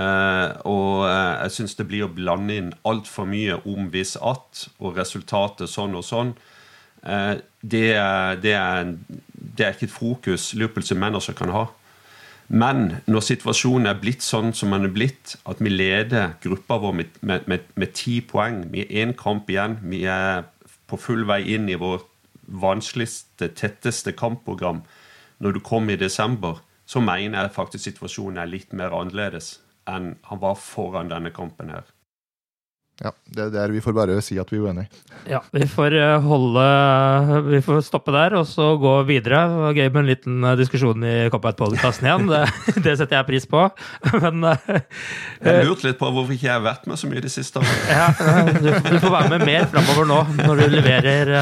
Eh, 0.00 0.50
og 0.64 1.04
eh, 1.04 1.42
jeg 1.42 1.52
syns 1.52 1.74
det 1.76 1.84
blir 1.90 2.06
å 2.06 2.14
blande 2.14 2.54
inn 2.56 2.70
altfor 2.88 3.26
mye 3.28 3.58
om 3.68 3.90
hvis 3.92 4.14
at, 4.16 4.62
og 4.80 4.96
resultatet 4.96 5.68
sånn 5.68 5.98
og 5.98 6.06
sånn. 6.06 6.32
Eh, 7.04 7.34
det, 7.60 7.88
det, 8.40 8.54
er, 8.56 8.94
det 9.36 9.66
er 9.66 9.74
ikke 9.74 9.90
et 9.90 9.92
fokus 9.92 10.52
Liverpool 10.56 10.86
sin 10.86 11.02
manager 11.02 11.36
kan 11.36 11.52
ha. 11.52 11.66
Men 12.52 13.02
når 13.08 13.26
situasjonen 13.26 13.90
er 13.90 14.00
blitt 14.00 14.24
sånn 14.24 14.54
som 14.56 14.72
den 14.72 14.88
er 14.88 14.94
blitt, 14.94 15.36
at 15.48 15.60
vi 15.60 15.72
leder 15.72 16.34
gruppa 16.42 16.80
vår 16.80 16.98
med, 17.20 17.46
med 17.48 17.94
ti 17.96 18.20
poeng, 18.24 18.64
vi 18.72 18.86
er 18.86 19.04
én 19.04 19.14
kamp 19.16 19.50
igjen, 19.52 19.78
vi 19.88 20.02
er 20.08 20.46
på 20.92 21.00
full 21.00 21.24
vei 21.28 21.40
inn 21.54 21.70
i 21.72 21.78
vårt 21.80 22.08
vanskeligste, 22.42 23.48
tetteste 23.56 24.12
kampprogram 24.12 24.82
Når 25.42 25.52
du 25.52 25.60
kom 25.60 25.90
i 25.90 25.96
desember, 25.96 26.60
så 26.86 27.00
mener 27.00 27.40
jeg 27.40 27.54
faktisk 27.56 27.84
situasjonen 27.84 28.38
er 28.38 28.50
litt 28.50 28.72
mer 28.72 28.94
annerledes 28.94 29.56
enn 29.90 30.12
han 30.28 30.38
var 30.38 30.54
foran 30.54 31.10
denne 31.10 31.32
kampen 31.34 31.72
her. 31.74 31.82
Ja, 33.00 33.10
det 33.24 33.46
er 33.46 33.52
der 33.54 33.72
vi 33.72 33.80
får 33.82 33.94
bare 33.96 34.18
si 34.22 34.36
at 34.38 34.50
vi 34.52 34.58
er 34.60 34.66
uenige. 34.66 35.00
Ja, 35.30 35.40
vi 35.54 35.64
får 35.70 35.94
eh, 35.96 36.24
holde 36.26 36.64
Vi 37.48 37.60
får 37.64 37.80
stoppe 37.86 38.12
der 38.14 38.36
og 38.38 38.44
så 38.46 38.74
gå 38.80 38.92
videre. 39.08 39.40
Det 39.48 39.62
var 39.62 39.78
gøy 39.78 39.88
med 39.88 40.00
en 40.02 40.10
liten 40.10 40.44
eh, 40.44 40.56
diskusjon 40.60 41.06
i 41.08 41.14
Coppat-podkasten 41.32 42.10
igjen. 42.10 42.28
Det, 42.30 42.42
det 42.84 42.96
setter 43.00 43.18
jeg 43.18 43.28
pris 43.30 43.48
på. 43.48 43.64
Men 44.22 44.44
eh, 44.52 44.82
Jeg 45.40 45.70
lurte 45.70 45.88
litt 45.88 46.00
på 46.02 46.10
hvorfor 46.12 46.36
ikke 46.36 46.50
jeg 46.50 46.58
har 46.58 46.66
vært 46.66 46.86
med 46.90 47.00
så 47.00 47.10
mye 47.10 47.22
i 47.22 47.24
det 47.24 47.32
siste 47.32 47.62
ja, 47.88 48.10
du, 48.58 48.68
du 48.70 48.96
får 49.00 49.10
være 49.12 49.32
med 49.36 49.46
mer 49.48 49.66
framover 49.72 50.08
nå, 50.08 50.20
når 50.42 50.62
du 50.62 50.76
leverer 50.76 51.32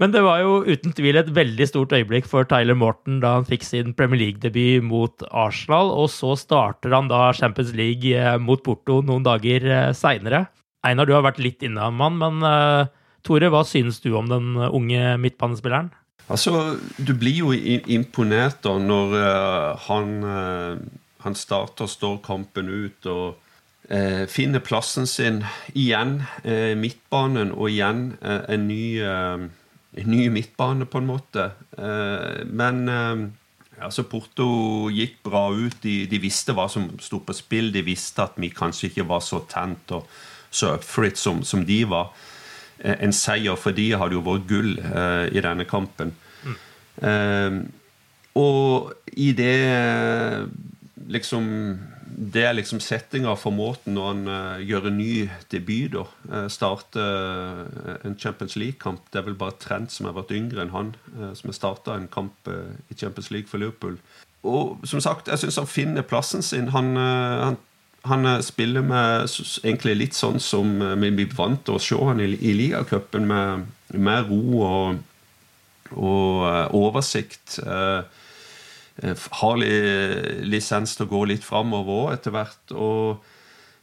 Men 0.00 0.10
det 0.14 0.22
var 0.24 0.40
jo 0.42 0.62
uten 0.66 0.94
tvil 0.96 1.18
et 1.20 1.28
veldig 1.34 1.66
stort 1.68 1.92
øyeblikk 1.94 2.26
for 2.26 2.48
Tyler 2.48 2.76
Morton 2.78 3.20
da 3.22 3.36
han 3.36 3.46
fikk 3.46 3.66
sin 3.66 3.92
Premier 3.94 4.18
League-debut 4.22 4.82
mot 4.88 5.24
Arsenal, 5.30 5.92
og 5.92 6.08
så 6.10 6.32
starter 6.38 6.94
han 6.96 7.10
da 7.12 7.28
Champions 7.36 7.74
League 7.76 7.91
eh, 8.14 8.38
mot 8.40 8.62
Porto 8.64 9.00
noen 9.04 9.24
dager 9.26 9.92
seinere. 9.96 10.46
Einar, 10.82 11.06
du 11.06 11.14
har 11.14 11.24
vært 11.26 11.42
litt 11.42 11.62
innom 11.62 12.00
han, 12.02 12.18
men 12.18 12.42
eh, 12.46 12.90
Tore, 13.22 13.52
hva 13.54 13.62
synes 13.66 14.00
du 14.02 14.12
om 14.18 14.26
den 14.30 14.56
unge 14.58 15.16
midtbanespilleren? 15.22 15.92
Altså, 16.32 16.78
Du 16.98 17.12
blir 17.18 17.36
jo 17.42 17.52
imponert 17.52 18.62
da 18.64 18.76
når 18.80 19.14
eh, 19.20 19.86
han, 19.86 20.12
han 21.22 21.38
starter 21.38 21.86
og 21.86 21.92
står 21.92 22.20
kampen 22.26 22.70
ut 22.72 23.06
og 23.10 23.38
eh, 23.88 24.26
finner 24.30 24.62
plassen 24.64 25.06
sin 25.06 25.42
igjen. 25.74 26.22
eh, 26.44 26.74
midtbanen 26.78 27.52
og 27.52 27.70
igjen 27.70 28.16
eh, 28.22 28.42
en, 28.48 28.66
ny, 28.68 28.98
eh, 28.98 29.46
en 30.02 30.10
ny 30.10 30.28
midtbane, 30.32 30.86
på 30.86 30.98
en 31.02 31.06
måte. 31.10 31.50
Eh, 31.76 32.42
men 32.46 32.88
eh, 32.88 33.26
altså 33.84 34.04
Porto 34.08 34.46
gikk 34.94 35.18
bra 35.26 35.46
ut. 35.52 35.78
De, 35.82 36.06
de 36.10 36.18
visste 36.22 36.54
hva 36.56 36.68
som 36.70 36.88
sto 37.02 37.20
på 37.24 37.34
spill. 37.36 37.72
De 37.74 37.82
visste 37.86 38.22
at 38.24 38.36
vi 38.40 38.52
kanskje 38.54 38.90
ikke 38.90 39.06
var 39.08 39.22
så 39.24 39.42
tent 39.50 39.94
og 39.96 40.06
så 40.52 40.74
up 40.76 40.84
it 41.06 41.16
som, 41.18 41.42
som 41.42 41.64
de 41.64 41.82
var. 41.88 42.10
Eh, 42.78 42.96
En 43.00 43.12
seier 43.12 43.56
for 43.56 43.72
de 43.72 43.90
hadde 43.96 44.14
jo 44.18 44.24
vært 44.26 44.48
gull 44.50 44.74
eh, 44.78 45.28
i 45.32 45.40
denne 45.44 45.64
kampen. 45.64 46.12
Eh, 47.02 47.62
og 48.36 48.92
i 49.16 49.32
det 49.36 49.56
eh, 49.68 50.44
liksom 51.12 51.48
Det 52.12 52.44
er 52.44 52.56
liksom 52.56 52.80
settinga 52.84 53.34
for 53.40 53.54
måten 53.54 53.96
når 53.96 54.08
han 54.08 54.22
uh, 54.28 54.62
gjør 54.62 54.90
en 54.90 54.98
ny 54.98 55.12
debut. 55.52 55.92
da, 55.94 56.06
Uh, 56.28 56.48
Starter 56.48 57.64
eh, 57.64 58.06
en 58.06 58.18
Champions 58.18 58.56
League-kamp. 58.56 59.00
Det 59.12 59.20
er 59.20 59.26
vel 59.26 59.38
bare 59.38 59.58
Trent 59.60 59.92
som 59.92 60.06
har 60.08 60.16
vært 60.16 60.34
yngre 60.36 60.62
enn 60.62 60.72
han, 60.74 60.94
uh, 61.16 61.32
som 61.38 61.50
har 61.50 61.58
starta 61.58 61.96
en 61.96 62.08
kamp 62.08 62.48
eh, 62.48 62.76
i 62.90 62.96
Champions 62.98 63.30
League 63.30 63.48
for 63.48 63.58
Liverpool. 63.62 63.98
Og 64.42 64.80
som 64.84 65.00
sagt, 65.00 65.28
jeg 65.28 65.38
syns 65.38 65.60
han 65.60 65.70
finner 65.70 66.02
plassen 66.06 66.42
sin. 66.42 66.72
Han, 66.74 66.96
eh, 66.96 67.44
han 67.46 67.60
han 68.02 68.26
eh, 68.26 68.40
spiller 68.40 68.82
med 68.82 69.28
egentlig 69.62 69.94
litt 69.98 70.18
sånn 70.18 70.40
som 70.42 70.74
eh, 70.82 70.96
vi 71.02 71.12
blir 71.20 71.36
vant 71.38 71.62
til 71.66 71.78
å 71.78 71.82
se 71.82 71.98
han 71.98 72.22
i, 72.22 72.32
i 72.34 72.54
ligacupen, 72.58 73.28
med, 73.28 73.68
med 73.94 74.30
ro 74.30 74.62
og, 74.66 74.98
og 75.94 76.48
eh, 76.48 76.66
oversikt. 76.78 77.60
Eh, 77.62 78.02
eh, 78.02 78.20
har 79.42 79.56
li, 79.60 79.70
lisens 80.46 80.96
til 80.96 81.06
å 81.06 81.12
gå 81.12 81.22
litt 81.30 81.46
framover 81.46 82.02
òg 82.06 82.16
etter 82.16 82.34
hvert. 82.34 82.74
Og 82.74 83.22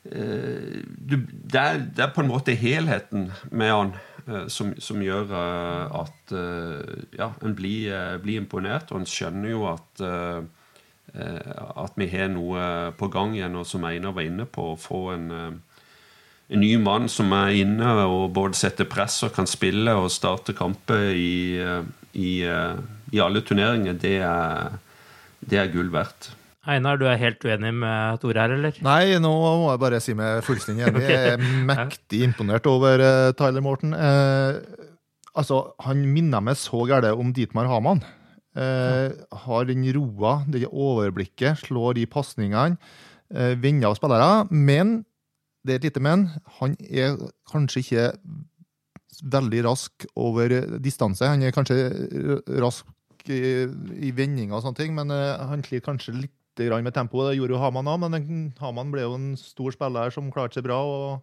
eh, 0.10 0.84
det, 0.86 1.60
er, 1.60 1.82
det 1.82 2.06
er 2.06 2.13
på 2.15 2.24
en 2.24 2.32
måte 2.32 2.56
helheten 2.58 3.30
med 3.50 3.74
han 3.74 3.95
eh, 4.28 4.45
som, 4.54 4.76
som 4.82 5.02
gjør 5.04 5.34
eh, 5.34 5.98
at 6.04 6.36
eh, 6.36 6.93
ja, 7.17 7.32
en 7.41 7.58
blir, 7.58 7.89
eh, 7.93 8.15
blir 8.22 8.41
imponert, 8.43 8.93
og 8.93 9.02
en 9.02 9.10
skjønner 9.10 9.54
jo 9.54 9.65
at 9.72 10.06
eh, 10.06 10.39
eh, 11.13 11.56
at 11.84 11.98
vi 12.00 12.10
har 12.12 12.30
noe 12.34 12.93
på 12.98 13.10
gang 13.13 13.36
igjen, 13.38 13.58
og 13.60 13.67
som 13.67 13.88
Einar 13.89 14.15
var 14.15 14.28
inne 14.28 14.45
på, 14.45 14.74
å 14.74 14.80
få 14.80 15.02
en, 15.15 15.32
eh, 15.32 15.84
en 16.50 16.63
ny 16.63 16.76
mann 16.82 17.10
som 17.10 17.32
er 17.38 17.60
inne 17.62 17.93
og 18.08 18.32
både 18.34 18.58
setter 18.58 18.88
press 18.89 19.22
og 19.26 19.36
kan 19.36 19.50
spille 19.50 19.93
og 19.98 20.12
starte 20.13 20.56
kamper 20.58 21.12
i, 21.13 21.58
eh, 21.62 21.84
i, 22.13 22.41
eh, 22.45 22.78
i 23.13 23.22
alle 23.22 23.41
turneringer, 23.41 23.93
det 23.93 24.17
er, 24.22 24.80
det 25.45 25.62
er 25.62 25.71
gull 25.73 25.91
verdt. 25.93 26.34
Einar, 26.69 26.99
du 26.99 27.06
er 27.08 27.17
helt 27.17 27.43
uenig 27.47 27.71
med 27.82 28.19
Tore 28.21 28.43
her, 28.43 28.54
eller? 28.58 28.75
Nei, 28.86 29.15
nå 29.21 29.32
må 29.32 29.69
jeg 29.71 29.82
bare 29.82 30.02
si 30.04 30.13
meg 30.17 30.43
fullstendig 30.45 30.86
enig. 30.89 31.06
Jeg 31.08 31.34
er 31.34 31.43
mektig 31.71 32.21
imponert 32.28 32.67
over 32.69 33.02
eh, 33.02 33.32
Tyler 33.39 33.63
Morton. 33.65 33.95
Eh, 33.95 34.60
altså, 35.39 35.62
han 35.86 36.04
minner 36.13 36.43
meg 36.43 36.60
så 36.60 36.84
gærent 36.89 37.19
om 37.19 37.32
Dietmar 37.36 37.69
Hamann. 37.71 38.04
Eh, 38.60 39.15
har 39.45 39.69
den 39.69 39.88
roa, 39.95 40.41
det 40.52 40.67
overblikket, 40.67 41.63
slår 41.63 41.95
de 41.97 42.06
pasningene, 42.12 42.78
eh, 43.34 43.56
vinner 43.56 43.89
av 43.89 43.97
spillere. 43.97 44.45
Men, 44.52 44.99
det 45.63 45.78
er 45.78 45.82
et 45.82 45.89
lite 45.89 46.04
men, 46.04 46.28
han 46.60 46.75
er 46.86 47.17
kanskje 47.49 47.86
ikke 47.86 48.08
veldig 49.32 49.65
rask 49.65 50.06
over 50.19 50.54
distanse. 50.84 51.28
Han 51.28 51.43
er 51.43 51.56
kanskje 51.56 51.80
rask 52.62 52.86
i, 53.34 53.68
i 54.10 54.12
vendinga 54.15 54.58
og 54.58 54.65
sånne 54.65 54.80
ting, 54.80 54.96
men 54.98 55.13
eh, 55.13 55.48
han 55.50 55.63
sliter 55.65 55.92
kanskje 55.92 56.18
litt 56.18 56.36
med 56.60 56.92
tempoet. 56.92 57.30
Det 57.30 57.38
gjorde 57.38 57.54
jo 57.56 57.60
Haman 57.62 57.88
òg, 57.88 58.00
men 58.02 58.12
den- 58.18 58.54
Haman 58.60 58.89
ble 58.92 59.06
jo 59.06 59.13
en 59.15 59.30
stor 59.39 59.72
spiller 59.72 60.12
som 60.12 60.32
klarte 60.32 60.60
seg 60.60 60.65
bra. 60.65 60.82
og 60.84 61.22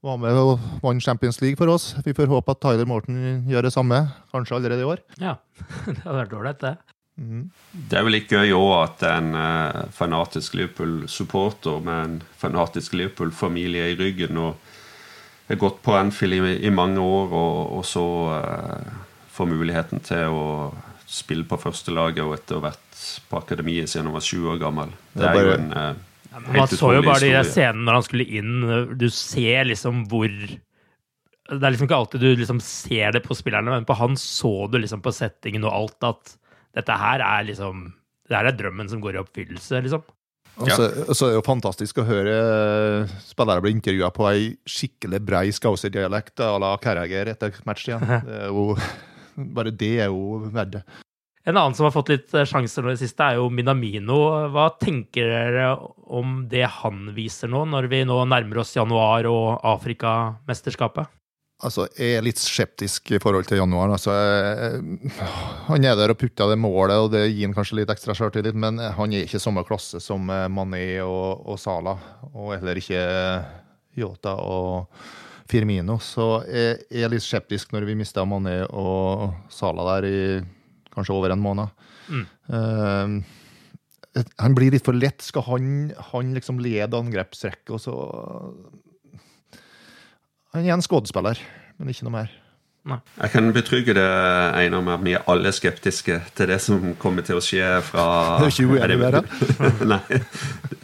var 0.00 0.18
med 0.22 0.36
og 0.38 0.60
vant 0.82 1.02
Champions 1.02 1.40
League 1.42 1.58
for 1.58 1.66
oss. 1.72 1.94
Vi 2.04 2.14
får 2.14 2.30
håpe 2.30 2.54
at 2.54 2.60
Tyler 2.62 2.86
Morton 2.86 3.48
gjør 3.50 3.66
det 3.66 3.72
samme, 3.74 3.98
kanskje 4.30 4.54
allerede 4.54 4.84
i 4.84 4.86
år. 4.86 5.02
Ja, 5.18 5.38
det 5.86 5.98
hadde 6.04 6.20
vært 6.20 6.36
ålreit, 6.38 6.60
det. 6.62 6.76
Mm. 7.18 7.50
Det 7.90 7.98
er 7.98 8.04
vel 8.06 8.14
litt 8.14 8.30
gøy 8.30 8.52
òg 8.54 8.72
at 8.84 9.02
en 9.08 9.32
eh, 9.34 9.80
fanatisk 9.90 10.54
Liverpool-supporter 10.54 11.80
med 11.82 12.04
en 12.04 12.18
fanatisk 12.38 12.94
Liverpool-familie 12.94 13.88
i 13.90 13.98
ryggen 13.98 14.38
og 14.38 14.54
har 15.48 15.58
gått 15.58 15.82
på 15.82 15.96
Anfield 15.98 16.38
i, 16.38 16.54
i 16.68 16.70
mange 16.70 17.02
år, 17.02 17.32
og, 17.32 17.78
og 17.80 17.84
så 17.88 18.04
uh, 18.36 18.96
får 19.32 19.48
muligheten 19.48 20.02
til 20.04 20.28
å 20.36 20.44
spille 21.08 21.46
på 21.48 21.58
førstelaget 21.60 22.20
og 22.24 22.36
etter 22.36 22.58
å 22.58 22.60
ha 22.60 22.70
vært 22.70 23.02
på 23.30 23.40
akademiet 23.40 23.90
siden 23.90 24.10
han 24.10 24.16
var 24.18 24.26
sju 24.26 24.38
år 24.52 24.60
gammel. 24.60 24.92
Det 25.16 25.28
er 25.28 25.38
jo 25.40 25.54
en 25.56 25.70
eh, 25.72 26.04
Man 26.48 26.68
så 26.70 26.92
jo 26.92 27.04
bare 27.06 27.22
de 27.24 27.30
der 27.32 27.48
scenene 27.48 27.86
når 27.86 27.98
han 27.98 28.06
skulle 28.06 28.26
inn. 28.40 28.66
Du 29.00 29.08
ser 29.12 29.70
liksom 29.70 30.04
hvor 30.10 30.28
Det 30.28 31.56
er 31.56 31.72
liksom 31.72 31.88
ikke 31.88 32.02
alltid 32.02 32.20
du 32.26 32.42
liksom 32.42 32.60
ser 32.60 33.16
det 33.16 33.24
på 33.24 33.36
spillerne, 33.38 33.72
men 33.72 33.88
på 33.88 33.96
han 33.96 34.18
så 34.20 34.68
du 34.68 34.78
liksom 34.82 35.00
på 35.04 35.14
settingen 35.16 35.64
og 35.64 35.72
alt 35.72 36.10
at 36.10 36.36
dette 36.76 37.00
her 37.00 37.24
er 37.24 37.48
liksom 37.48 37.88
Det 38.28 38.36
her 38.36 38.50
er 38.50 38.58
drømmen 38.58 38.92
som 38.92 39.00
går 39.00 39.16
i 39.16 39.22
oppfyllelse, 39.22 39.80
liksom. 39.86 40.04
Og 40.58 40.70
så, 40.74 40.86
og 41.06 41.14
så 41.14 41.26
er 41.26 41.30
det 41.30 41.38
jo 41.38 41.44
fantastisk 41.46 42.00
å 42.02 42.04
høre 42.08 42.32
eh, 42.34 43.12
spillere 43.28 43.62
bli 43.62 43.70
intervjua 43.76 44.08
på 44.14 44.24
ei 44.26 44.48
skikkelig 44.66 45.20
brei 45.22 45.44
Scouser-dialekt 45.54 46.42
à 46.42 46.56
la 46.58 46.72
Carragher 46.82 47.30
etter 47.30 47.54
match 47.68 47.86
igjen. 47.86 48.02
Det 48.26 48.40
er 48.42 48.50
jo, 48.50 48.74
bare 49.54 49.70
det 49.74 49.92
er 50.04 50.10
jo 50.12 50.40
verdt 50.52 50.72
det. 50.78 50.82
En 51.48 51.56
annen 51.56 51.72
som 51.78 51.86
har 51.86 51.94
fått 51.94 52.10
litt 52.12 52.34
eh, 52.36 52.44
sjanser 52.44 52.84
nå 52.84 52.90
i 52.90 52.96
det 52.96 53.00
siste, 53.06 53.24
er 53.24 53.38
jo 53.38 53.46
Minamino. 53.48 54.18
Hva 54.52 54.66
tenker 54.82 55.30
dere 55.30 55.68
om 56.12 56.42
det 56.50 56.66
han 56.82 57.06
viser 57.16 57.48
nå, 57.48 57.62
når 57.70 57.86
vi 57.88 58.02
nå 58.04 58.18
nærmer 58.28 58.60
oss 58.60 58.74
januar 58.76 59.24
og 59.30 59.62
Afrikamesterskapet? 59.64 61.08
Altså, 61.58 61.88
jeg 61.98 62.18
er 62.18 62.22
litt 62.22 62.38
skeptisk 62.38 63.10
i 63.16 63.18
forhold 63.18 63.48
til 63.48 63.58
januar. 63.58 63.90
Altså, 63.96 64.12
jeg- 64.14 65.10
han 65.66 65.84
er 65.84 65.96
der 65.98 66.10
og 66.12 66.18
putter 66.20 66.50
det 66.52 66.58
målet, 66.58 66.94
og 67.00 67.10
det 67.10 67.24
gir 67.32 67.46
han 67.48 67.54
kanskje 67.56 67.80
litt 67.80 67.88
ekstra 67.90 68.14
sjøltillit, 68.14 68.54
men 68.54 68.78
han 68.78 69.12
er 69.12 69.24
ikke 69.24 69.40
samme 69.42 69.64
klasse 69.66 70.00
som 70.00 70.28
eh, 70.30 70.46
Mané 70.48 71.00
og, 71.02 71.46
og 71.48 71.58
Sala. 71.58 71.96
Og 72.34 72.52
heller 72.60 72.76
ikke 72.78 73.02
Yota 73.98 74.36
og 74.38 74.86
Firmino. 75.48 75.98
Så 76.02 76.28
jeg 76.46 77.02
er 77.02 77.12
litt 77.12 77.24
skeptisk 77.24 77.72
når 77.74 77.88
vi 77.88 77.98
mista 77.98 78.24
Mané 78.28 78.60
og 78.68 79.32
Sala 79.52 79.86
der 79.94 80.08
i 80.08 80.20
kanskje 80.94 81.16
over 81.16 81.34
en 81.34 81.42
måned. 81.42 81.86
Mm. 82.08 82.24
Uh, 82.48 84.24
han 84.40 84.56
blir 84.56 84.74
litt 84.74 84.86
for 84.86 84.96
lett. 84.96 85.22
Skal 85.24 85.46
han, 85.46 85.70
han 86.12 86.34
liksom 86.36 86.60
lede 86.62 86.98
angrepsrekket, 86.98 87.70
og 87.76 87.80
så 87.82 87.94
Han 90.56 90.64
er 90.64 90.72
en 90.72 90.82
skuespiller, 90.82 91.38
men 91.76 91.90
ikke 91.92 92.06
noe 92.06 92.14
mer. 92.14 92.30
Jeg 92.88 93.30
kan 93.34 93.50
betrygge 93.52 93.92
det, 93.98 94.06
Einar, 94.56 94.80
med 94.80 94.94
at 94.94 95.02
vi 95.04 95.12
er 95.18 95.26
alle 95.28 95.50
skeptiske 95.52 96.14
til 96.38 96.48
det 96.48 96.56
som 96.64 96.94
kommer 96.96 97.26
til 97.26 97.36
å 97.36 97.42
skje 97.44 97.66
fra 97.84 98.04
Er 98.38 98.48
ikke 98.48 98.78
uenig 98.78 98.96
med 98.96 99.18
det? 99.18 99.22
Nei. 99.92 100.20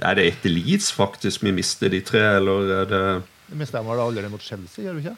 Er 0.04 0.18
det 0.18 0.26
etter 0.28 0.52
Leeds 0.52 0.90
faktisk 0.92 1.46
vi 1.46 1.54
mister 1.56 1.88
de 1.88 2.02
tre, 2.04 2.20
eller 2.42 2.74
er 2.82 2.90
det 2.90 3.04
Vi 3.50 3.58
mista 3.60 3.82
vel 3.84 4.00
allerede 4.00 4.30
mot 4.32 4.42
Chelsea, 4.42 4.84
gjør 4.86 4.96
du 4.98 5.02
ikke? 5.04 5.16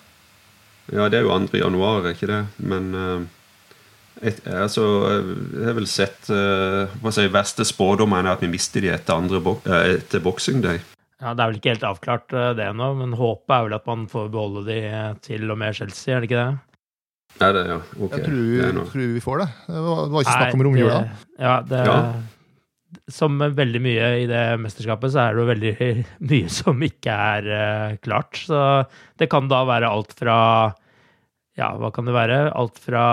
Ja, 0.95 1.09
det 1.11 1.19
er 1.19 1.27
jo 1.27 1.35
2. 1.47 1.59
januar, 1.59 2.07
ikke 2.13 2.29
det? 2.31 2.41
Men 2.63 2.91
uh, 2.95 3.23
et, 4.23 4.39
altså, 4.47 4.85
jeg 5.57 5.67
har 5.67 5.77
vel 5.79 5.89
sett 5.91 6.29
uh, 6.31 6.87
hva 7.03 7.13
si, 7.15 7.27
verste 7.33 7.67
spådommen 7.67 8.27
er 8.27 8.37
at 8.37 8.45
vi 8.45 8.51
mister 8.53 8.85
de 8.85 8.93
etter, 8.95 9.17
andre 9.19 9.41
bo 9.43 9.57
uh, 9.67 9.81
etter 9.97 10.23
Boxing 10.23 10.63
Day. 10.65 10.79
Ja, 11.23 11.33
Det 11.33 11.43
er 11.43 11.49
vel 11.51 11.59
ikke 11.59 11.73
helt 11.73 11.87
avklart 11.89 12.35
det 12.59 12.65
ennå, 12.69 12.91
men 12.99 13.15
håpet 13.17 13.55
er 13.57 13.67
vel 13.67 13.77
at 13.79 13.87
man 13.89 14.07
får 14.11 14.29
beholde 14.35 14.67
de 14.69 14.81
til 15.25 15.51
og 15.51 15.59
med 15.59 15.75
Chelsea, 15.79 16.15
er 16.17 16.21
det 16.23 16.31
ikke 16.31 16.43
det? 16.43 16.59
Er 17.47 17.53
det, 17.53 17.63
ja. 17.69 17.77
Ok. 18.01 18.13
Jeg 18.17 18.25
tror, 18.25 18.37
Det 18.37 18.67
er 18.67 18.91
tror 18.93 19.13
vi 19.15 19.21
får 19.25 19.39
det. 19.43 19.47
Det 19.67 19.81
var, 19.87 20.03
det 20.05 20.13
var 20.15 20.25
ikke 20.25 20.37
snakk 20.37 20.55
om 20.57 20.65
romjula. 20.67 20.99
det- 21.01 21.41
Ja, 21.41 21.55
det, 21.61 21.81
Ja. 21.87 21.97
Som 23.13 23.39
veldig 23.41 23.81
mye 23.83 24.11
i 24.23 24.27
det 24.31 24.43
mesterskapet, 24.63 25.13
så 25.15 25.23
er 25.23 25.35
det 25.35 25.43
jo 25.43 25.51
veldig 25.51 25.75
mye 26.33 26.53
som 26.53 26.85
ikke 26.87 27.17
er 27.37 27.51
eh, 27.59 27.97
klart. 28.05 28.43
Så 28.49 28.61
det 29.21 29.31
kan 29.33 29.51
da 29.53 29.65
være 29.69 29.91
alt 29.91 30.15
fra 30.19 30.39
Ja, 31.57 31.73
hva 31.81 31.93
kan 31.95 32.09
det 32.09 32.17
være? 32.17 32.47
Alt 32.53 32.81
fra 32.83 33.07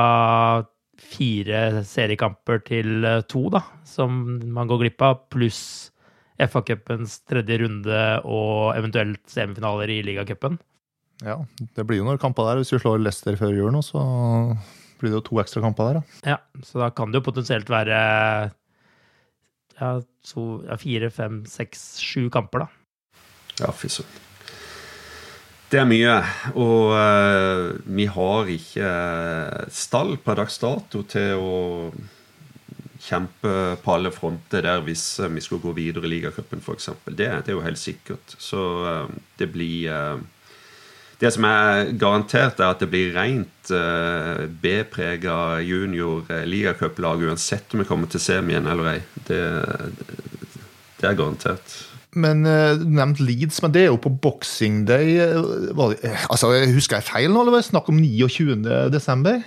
fire 1.03 1.83
seriekamper 1.87 2.61
til 2.67 3.07
eh, 3.07 3.23
to, 3.29 3.47
da, 3.53 3.63
som 3.87 4.37
man 4.55 4.69
går 4.69 4.85
glipp 4.85 5.03
av, 5.05 5.25
pluss 5.33 5.63
FA-cupens 6.41 7.19
tredje 7.29 7.59
runde 7.61 8.03
og 8.25 8.73
eventuelt 8.77 9.21
semifinaler 9.29 9.91
i 9.93 10.01
ligacupen. 10.05 10.57
Ja, 11.23 11.37
det 11.77 11.85
blir 11.87 12.01
jo 12.01 12.07
noen 12.07 12.19
kamper 12.21 12.49
der. 12.49 12.61
Hvis 12.61 12.73
vi 12.73 12.81
slår 12.81 13.03
Leicester 13.03 13.37
før 13.39 13.53
jul 13.55 13.71
nå, 13.71 13.83
så 13.85 14.01
blir 14.99 15.13
det 15.13 15.19
jo 15.19 15.25
to 15.29 15.39
ekstra 15.43 15.63
kamper 15.63 15.89
der. 15.89 15.99
Da. 15.99 16.33
Ja, 16.33 16.63
så 16.65 16.81
da 16.81 16.89
kan 16.95 17.11
det 17.11 17.21
jo 17.21 17.27
potensielt 17.29 17.69
være 17.71 17.97
ja, 19.79 19.95
to, 20.29 20.45
ja, 20.67 20.77
fire, 20.81 21.09
fem, 21.13 21.43
seks, 21.49 21.95
sju 22.01 22.29
kamper, 22.33 22.65
da. 22.65 23.19
Ja, 23.63 23.73
fy 23.75 23.91
søren. 23.91 24.21
Det 25.73 25.79
er 25.81 25.87
mye. 25.89 26.17
Og 26.53 26.91
uh, 26.93 27.71
vi 27.97 28.05
har 28.05 28.49
ikke 28.53 28.85
eh, 28.85 29.71
stall 29.73 30.19
per 30.21 30.37
dags 30.37 30.59
dato 30.61 31.01
til 31.09 31.41
å 31.41 31.55
kjempe 33.03 33.53
på 33.83 33.95
alle 33.95 34.11
fronter 34.15 34.63
der 34.63 34.83
hvis 34.85 35.03
eh, 35.19 35.31
vi 35.33 35.41
skulle 35.43 35.63
gå 35.63 35.73
videre 35.77 36.07
i 36.07 36.13
ligacupen, 36.13 36.61
f.eks. 36.63 36.91
Det, 37.09 37.17
det 37.17 37.51
er 37.51 37.57
jo 37.57 37.65
helt 37.65 37.81
sikkert. 37.81 38.35
Så 38.37 38.61
uh, 38.85 39.09
det 39.39 39.49
blir 39.55 39.89
eh, 39.91 40.21
Det 41.21 41.29
som 41.35 41.45
er 41.47 41.91
garantert, 41.99 42.59
er 42.59 42.73
at 42.73 42.81
det 42.83 42.89
blir 42.91 43.13
rent 43.15 43.71
uh, 43.71 44.43
B-prega 44.63 45.59
junior 45.63 46.23
uh, 46.29 46.41
ligacuplag 46.49 47.21
uansett 47.29 47.73
om 47.73 47.83
vi 47.83 47.87
kommer 47.87 48.09
til 48.11 48.19
semien 48.23 48.65
eller 48.67 48.95
ei. 48.95 48.99
Det, 49.29 49.39
det 50.99 51.09
er 51.09 51.17
garantert. 51.19 51.75
Men 52.13 52.43
eh, 52.45 52.75
Du 52.77 52.83
nevnte 52.93 53.23
Leeds, 53.25 53.57
men 53.63 53.71
det 53.73 53.81
er 53.81 53.89
jo 53.89 53.97
på 53.97 54.11
boxing 54.21 54.83
day. 54.85 55.15
eh, 55.23 55.39
Var 55.73 55.95
det, 55.95 56.03
eh, 56.05 56.25
altså, 56.29 56.51
Husker 56.69 56.99
jeg 56.99 57.07
feil 57.07 57.31
nå, 57.33 57.41
eller 57.41 57.55
var 57.55 57.63
det 57.63 57.69
snakk 57.71 57.89
om 57.89 57.97
29. 57.97 58.59
desember? 58.93 59.39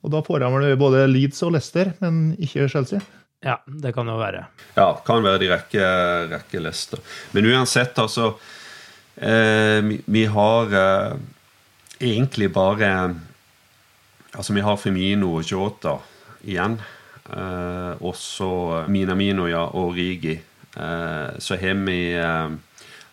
Og 0.00 0.14
da 0.14 0.22
får 0.24 0.40
de 0.46 0.70
både 0.80 1.02
Leeds 1.10 1.42
og 1.44 1.52
Leicester, 1.52 1.90
men 2.00 2.30
ikke 2.40 2.68
Chelsea. 2.72 3.02
Ja, 3.44 3.58
det 3.68 3.92
kan 3.94 4.08
jo 4.08 4.16
være. 4.16 4.46
Ja, 4.78 4.86
kan 5.04 5.20
være 5.26 5.42
de 5.42 5.50
rekke, 5.52 5.90
rekke 6.32 6.62
Leicester. 6.64 7.02
Men 7.36 7.50
uansett, 7.52 7.98
altså 8.00 8.30
eh, 8.32 8.55
vi, 9.16 10.00
vi 10.06 10.24
har 10.28 10.74
eh, 10.76 11.16
egentlig 12.00 12.50
bare 12.52 12.90
Altså, 14.36 14.52
vi 14.52 14.60
har 14.60 14.76
Femino 14.76 15.30
og 15.38 15.46
Jota 15.48 15.94
igjen. 16.44 16.74
Eh, 17.32 18.02
og 18.04 18.12
så 18.20 18.84
Minamino 18.92 19.46
ja, 19.48 19.62
og 19.72 19.94
Rigi. 19.96 20.34
Eh, 20.76 21.38
så 21.40 21.56
har 21.56 21.78
vi 21.86 22.00
eh, 22.12 22.50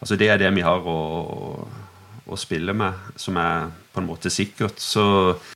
Altså, 0.03 0.17
det 0.19 0.27
er 0.33 0.41
det 0.41 0.49
vi 0.57 0.65
har 0.67 0.83
å, 0.83 0.97
å 2.27 2.35
spille 2.35 2.73
med, 2.75 2.91
som 3.15 3.37
er 3.39 3.69
på 3.93 4.01
en 4.01 4.09
måte 4.09 4.27
sikkert. 4.33 4.81
Så 4.83 5.05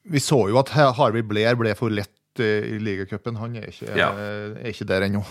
Vi 0.07 0.21
så 0.23 0.39
jo 0.47 0.61
at 0.61 0.71
Harvey 0.71 1.25
Blair 1.27 1.59
ble 1.59 1.73
for 1.75 1.91
lett 1.91 2.39
eh, 2.39 2.63
i 2.77 2.79
ligacupen. 2.79 3.35
Han 3.43 3.57
er 3.59 3.67
ikke, 3.73 3.91
Ja. 3.99 4.13
eh, 4.15 4.55
er 4.63 4.71
ikke 4.71 4.87
der 4.87 5.09
ennå. 5.09 5.25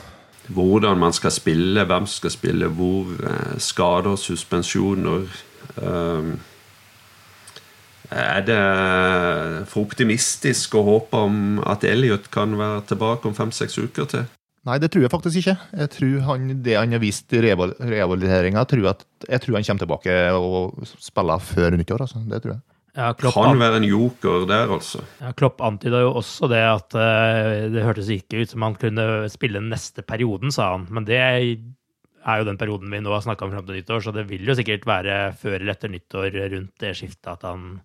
Hvordan 0.48 0.98
man 0.98 1.12
skal 1.12 1.32
spille, 1.34 1.84
hvem 1.84 2.06
skal 2.06 2.30
spille 2.30 2.68
hvor, 2.68 3.10
eh, 3.22 3.56
skader, 3.58 4.16
suspensjoner 4.16 5.26
eh, 5.82 6.36
Er 8.06 8.40
det 8.46 9.66
for 9.66 9.82
optimistisk 9.82 10.76
å 10.78 10.84
håpe 10.86 11.18
om 11.26 11.58
at 11.66 11.82
Elliot 11.84 12.30
kan 12.30 12.54
være 12.54 12.84
tilbake 12.92 13.26
om 13.26 13.34
fem-seks 13.34 13.78
uker 13.82 14.06
til? 14.12 14.28
Nei, 14.66 14.78
det 14.78 14.92
tror 14.92 15.02
jeg 15.02 15.10
faktisk 15.10 15.40
ikke. 15.42 15.56
Jeg 15.78 15.90
tror 15.90 16.20
han, 16.28 16.62
Det 16.62 16.76
han 16.78 16.92
har 16.94 17.02
vist 17.02 17.32
i 17.34 17.42
rehabiliteringa, 17.42 18.62
jeg, 18.62 18.94
jeg 19.28 19.40
tror 19.42 19.58
han 19.58 19.66
kommer 19.66 19.82
tilbake 19.82 20.16
og 20.38 20.86
spiller 21.02 21.38
før 21.38 21.76
nyttår. 21.78 22.06
Altså. 22.06 22.22
Det 22.30 22.42
tror 22.42 22.54
jeg. 22.54 22.62
Ja, 22.96 23.10
Klopp, 23.12 23.36
Kan 23.36 23.60
være 23.60 23.82
en 23.82 23.84
joker 23.84 24.46
der, 24.48 24.70
altså. 24.72 25.02
ja, 25.20 25.32
Klopp 25.36 25.60
antyda 25.60 26.00
jo 26.00 26.14
også 26.16 26.48
det 26.48 26.62
at 26.64 26.96
uh, 26.96 27.66
det 27.72 27.84
hørtes 27.84 28.08
ikke 28.12 28.40
ut 28.40 28.54
som 28.54 28.64
han 28.64 28.78
kunne 28.80 29.04
spille 29.32 29.60
neste 29.60 30.00
perioden, 30.06 30.54
sa 30.54 30.70
han. 30.72 30.86
Men 30.88 31.04
det 31.08 31.20
er 31.20 32.40
jo 32.40 32.48
den 32.48 32.56
perioden 32.56 32.90
vi 32.90 33.02
nå 33.04 33.12
har 33.12 33.24
snakka 33.26 33.44
om 33.44 33.52
fram 33.52 33.66
til 33.68 33.76
nyttår, 33.76 34.00
så 34.00 34.16
det 34.16 34.24
vil 34.30 34.48
jo 34.48 34.56
sikkert 34.56 34.88
være 34.88 35.18
før 35.36 35.58
eller 35.60 35.76
etter 35.76 35.92
nyttår 35.92 36.40
rundt 36.56 36.72
det 36.80 36.94
skiftet 36.96 37.34
at 37.36 37.44
han 37.44 37.82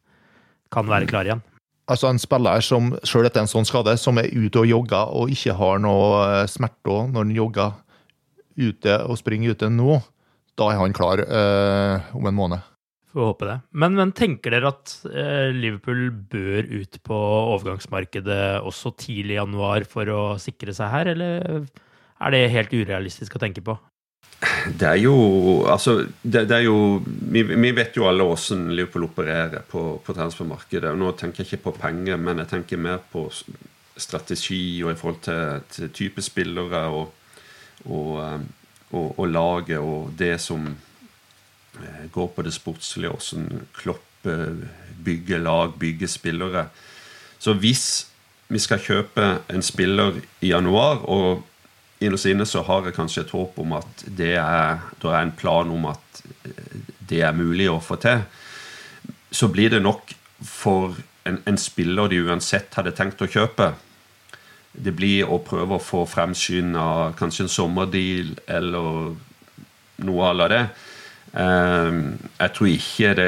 kan 0.72 0.88
være 0.88 1.12
klar 1.12 1.28
igjen. 1.28 1.44
Altså 1.92 2.08
En 2.08 2.22
spiller 2.22 2.64
som 2.64 2.94
selv 3.04 3.28
etter 3.28 3.44
en 3.44 3.52
sånn 3.52 3.68
skade, 3.68 3.98
som 4.00 4.20
er 4.22 4.32
ute 4.32 4.64
og 4.64 4.70
jogger 4.70 5.12
og 5.18 5.32
ikke 5.34 5.58
har 5.60 5.82
noe 5.84 6.24
eh, 6.24 6.48
smerter 6.48 7.10
når 7.12 7.26
han 7.26 7.36
jogger 7.36 7.74
ute 8.62 8.98
og 9.10 9.20
springer 9.20 9.56
ute 9.56 9.68
nå, 9.74 10.00
da 10.60 10.72
er 10.72 10.80
han 10.80 10.96
klar 10.96 11.24
eh, 11.26 12.12
om 12.16 12.28
en 12.30 12.38
måned. 12.38 12.71
Får 13.12 13.28
håpe 13.28 13.48
det. 13.50 13.58
Men, 13.76 13.96
men 14.00 14.14
tenker 14.16 14.54
dere 14.56 14.72
at 14.72 14.94
eh, 15.12 15.52
Liverpool 15.52 16.06
bør 16.32 16.68
ut 16.72 17.00
på 17.04 17.22
overgangsmarkedet 17.58 18.62
også 18.64 18.94
tidlig 19.00 19.36
i 19.36 19.40
januar 19.42 19.84
for 19.90 20.12
å 20.14 20.22
sikre 20.40 20.76
seg 20.76 20.94
her, 20.94 21.12
eller 21.12 21.66
er 22.22 22.34
det 22.34 22.46
helt 22.54 22.76
urealistisk 22.76 23.36
å 23.36 23.42
tenke 23.42 23.64
på? 23.66 23.76
Det 24.80 24.88
er 24.88 24.98
jo 25.04 25.16
Altså, 25.70 26.06
det, 26.22 26.46
det 26.50 26.56
er 26.56 26.64
jo 26.66 27.02
vi, 27.06 27.44
vi 27.44 27.72
vet 27.78 27.98
jo 27.98 28.08
alle 28.10 28.26
åssen 28.26 28.70
Liverpool 28.74 29.06
opererer 29.10 29.66
på, 29.70 29.84
på 30.04 30.16
transfermarkedet. 30.18 30.94
Nå 30.98 31.12
tenker 31.20 31.44
jeg 31.44 31.52
ikke 31.52 31.66
på 31.70 31.76
penger, 31.82 32.18
men 32.18 32.42
jeg 32.42 32.52
tenker 32.54 32.82
mer 32.82 33.04
på 33.12 33.28
strategi 34.02 34.82
og 34.86 34.94
i 34.94 34.98
forhold 34.98 35.20
til, 35.26 35.68
til 35.76 35.92
type 35.94 36.24
spillere 36.26 36.86
og, 36.96 37.12
og, 37.86 38.16
eh, 38.24 38.40
og, 38.96 39.20
og 39.20 39.28
laget 39.28 39.84
og 39.84 40.16
det 40.18 40.38
som 40.42 40.72
går 42.12 42.32
på 42.36 42.46
det 42.46 42.54
sportslige, 42.56 43.12
åssen 43.12 43.68
Klopp 43.78 44.28
eh, 44.30 44.64
bygger 45.04 45.40
lag, 45.40 45.76
bygger 45.80 46.08
spillere. 46.08 46.66
Så 47.40 47.54
hvis 47.58 48.08
vi 48.52 48.60
skal 48.60 48.82
kjøpe 48.84 49.28
en 49.50 49.64
spiller 49.64 50.20
i 50.42 50.52
januar, 50.52 51.06
og 51.10 51.44
innerst 52.02 52.30
inne 52.30 52.46
så 52.50 52.64
har 52.68 52.88
jeg 52.88 52.98
kanskje 52.98 53.26
et 53.26 53.36
håp 53.36 53.60
om 53.62 53.78
at 53.78 54.06
det 54.06 54.34
er, 54.42 54.82
det 55.02 55.12
er 55.12 55.22
en 55.22 55.36
plan 55.38 55.72
om 55.72 55.88
at 55.92 56.24
eh, 56.46 56.82
det 57.12 57.24
er 57.28 57.38
mulig 57.38 57.70
å 57.72 57.80
få 57.84 58.00
til, 58.02 58.26
så 59.32 59.48
blir 59.48 59.72
det 59.72 59.82
nok 59.84 60.14
for 60.44 60.98
en, 61.28 61.40
en 61.46 61.60
spiller 61.60 62.12
de 62.12 62.22
uansett 62.26 62.74
hadde 62.76 62.94
tenkt 62.98 63.22
å 63.22 63.30
kjøpe. 63.30 63.72
Det 64.72 64.94
blir 64.96 65.28
å 65.28 65.42
prøve 65.44 65.78
å 65.78 65.84
få 65.84 66.06
fremskynda 66.10 67.12
kanskje 67.20 67.46
en 67.46 67.52
sommerdeal 67.52 68.34
eller 68.48 69.14
noe 70.02 70.30
à 70.30 70.34
la 70.34 70.48
det. 70.52 70.64
Eh, 71.34 71.98
jeg 72.42 72.54
tror 72.58 72.68
ikke 72.68 73.12
det, 73.16 73.28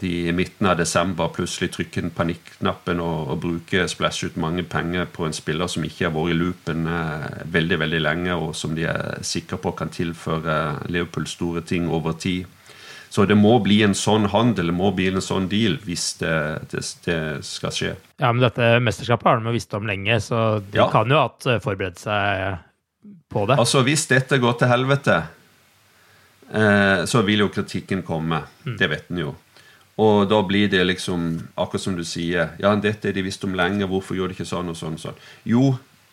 de 0.00 0.10
i 0.26 0.32
midten 0.34 0.66
av 0.66 0.78
desember 0.80 1.30
plutselig 1.34 1.70
trykker 1.76 2.02
en 2.08 2.14
panikknappen 2.14 2.98
og, 3.04 3.30
og 3.30 3.42
bruker 3.44 3.86
splash 3.90 4.26
ut 4.26 4.38
mange 4.42 4.64
penger 4.66 5.06
på 5.14 5.28
en 5.28 5.36
spiller 5.36 5.70
som 5.70 5.86
ikke 5.86 6.08
har 6.08 6.14
vært 6.16 6.34
i 6.34 6.38
loopen 6.40 6.88
eh, 6.90 7.44
veldig 7.54 7.78
veldig 7.84 8.00
lenge, 8.02 8.34
og 8.34 8.56
som 8.58 8.74
de 8.74 8.88
er 8.90 9.20
sikre 9.26 9.60
på 9.62 9.74
kan 9.78 9.92
tilføre 9.94 10.56
Liverpool 10.90 11.28
store 11.30 11.62
ting 11.62 11.86
over 11.90 12.12
tid. 12.18 12.48
Så 13.10 13.24
det 13.26 13.34
må 13.34 13.56
bli 13.58 13.80
en 13.82 13.94
sånn 13.98 14.28
handel, 14.30 14.68
det 14.70 14.76
må 14.78 14.92
bli 14.94 15.08
en 15.10 15.22
sånn 15.24 15.48
deal 15.50 15.80
hvis 15.82 16.12
det, 16.20 16.34
det, 16.70 16.82
det 17.06 17.18
skal 17.46 17.74
skje. 17.74 17.94
Ja, 18.22 18.30
men 18.30 18.42
dette 18.44 18.76
mesterskapet 18.82 19.26
har 19.26 19.40
de 19.42 19.54
visst 19.54 19.74
om 19.74 19.86
lenge, 19.88 20.20
så 20.22 20.60
de 20.62 20.78
Ja. 20.78 20.86
kan 20.92 21.10
jo 21.10 21.18
at 21.18 21.46
eh, 21.50 21.58
seg 21.98 22.58
på 23.30 23.46
det. 23.46 23.58
Altså, 23.58 23.82
hvis 23.86 24.06
dette 24.10 24.38
går 24.42 24.58
til 24.58 24.70
helvete 24.70 25.16
eh, 25.16 25.36
så 26.50 27.20
vil 27.22 27.44
jo 27.44 27.52
kritikken 27.54 28.00
komme. 28.02 28.40
Det 28.64 28.88
vet 28.90 29.10
en 29.12 29.20
jo. 29.22 29.34
Og 30.00 30.24
da 30.30 30.40
blir 30.46 30.70
det 30.72 30.80
liksom, 30.86 31.28
akkurat 31.54 31.82
som 31.82 31.96
du 31.98 32.02
sier 32.08 32.54
Ja, 32.58 32.72
dette 32.74 33.10
er 33.10 33.14
de 33.14 33.24
visst 33.26 33.44
om 33.44 33.54
lenge, 33.54 33.86
hvorfor 33.86 34.16
gjorde 34.16 34.34
de 34.34 34.38
ikke 34.38 34.48
sånn 34.48 34.72
og 34.72 34.78
sånn? 34.78 34.96
og 34.96 35.02
sånn? 35.02 35.20
Jo, 35.44 35.64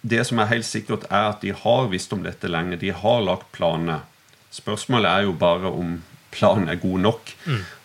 det 0.02 0.26
som 0.28 0.42
er 0.42 0.52
helt 0.52 0.68
sikkert, 0.68 1.08
er 1.10 1.32
at 1.32 1.42
de 1.42 1.54
har 1.56 1.90
visst 1.92 2.14
om 2.14 2.24
dette 2.26 2.52
lenge. 2.52 2.80
De 2.82 2.92
har 2.94 3.24
lagt 3.24 3.50
planer. 3.56 4.04
Spørsmålet 4.54 5.10
er 5.12 5.28
jo 5.28 5.34
bare 5.40 5.72
om 5.72 5.98
planen 6.32 6.70
er 6.70 6.80
god 6.82 7.04
nok. 7.06 7.34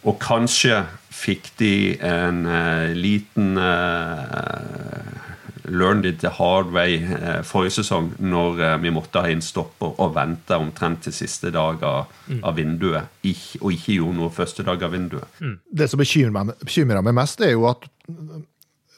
Og 0.04 0.18
kanskje 0.22 0.82
fikk 1.12 1.52
de 1.60 1.74
en 2.02 2.44
uh, 2.48 2.90
liten 2.96 3.58
eh, 3.60 5.21
learned 5.64 6.06
it 6.06 6.20
the 6.20 6.30
hard 6.38 6.72
way 6.74 6.96
eh, 7.02 7.42
forrige 7.46 7.78
sesong, 7.78 8.12
når 8.18 8.62
eh, 8.62 8.76
vi 8.82 8.92
måtte 8.94 9.22
ha 9.22 9.30
inn 9.32 9.42
stopper 9.44 9.94
og 10.02 10.14
vente 10.16 10.58
omtrent 10.58 11.04
til 11.06 11.14
siste 11.16 11.52
dag 11.54 11.82
av, 11.86 12.14
av 12.42 12.56
vinduet, 12.58 13.12
og 13.60 13.74
ikke 13.74 13.98
gjorde 13.98 14.18
noe 14.18 14.32
første 14.34 14.66
dag 14.66 14.82
av 14.82 14.94
vinduet. 14.96 15.42
Det 15.70 15.90
som 15.90 16.02
bekymrer 16.02 16.34
meg, 16.34 16.56
bekymrer 16.64 17.04
meg 17.04 17.16
mest, 17.20 17.44
er 17.44 17.54
jo 17.54 17.68
at 17.70 17.86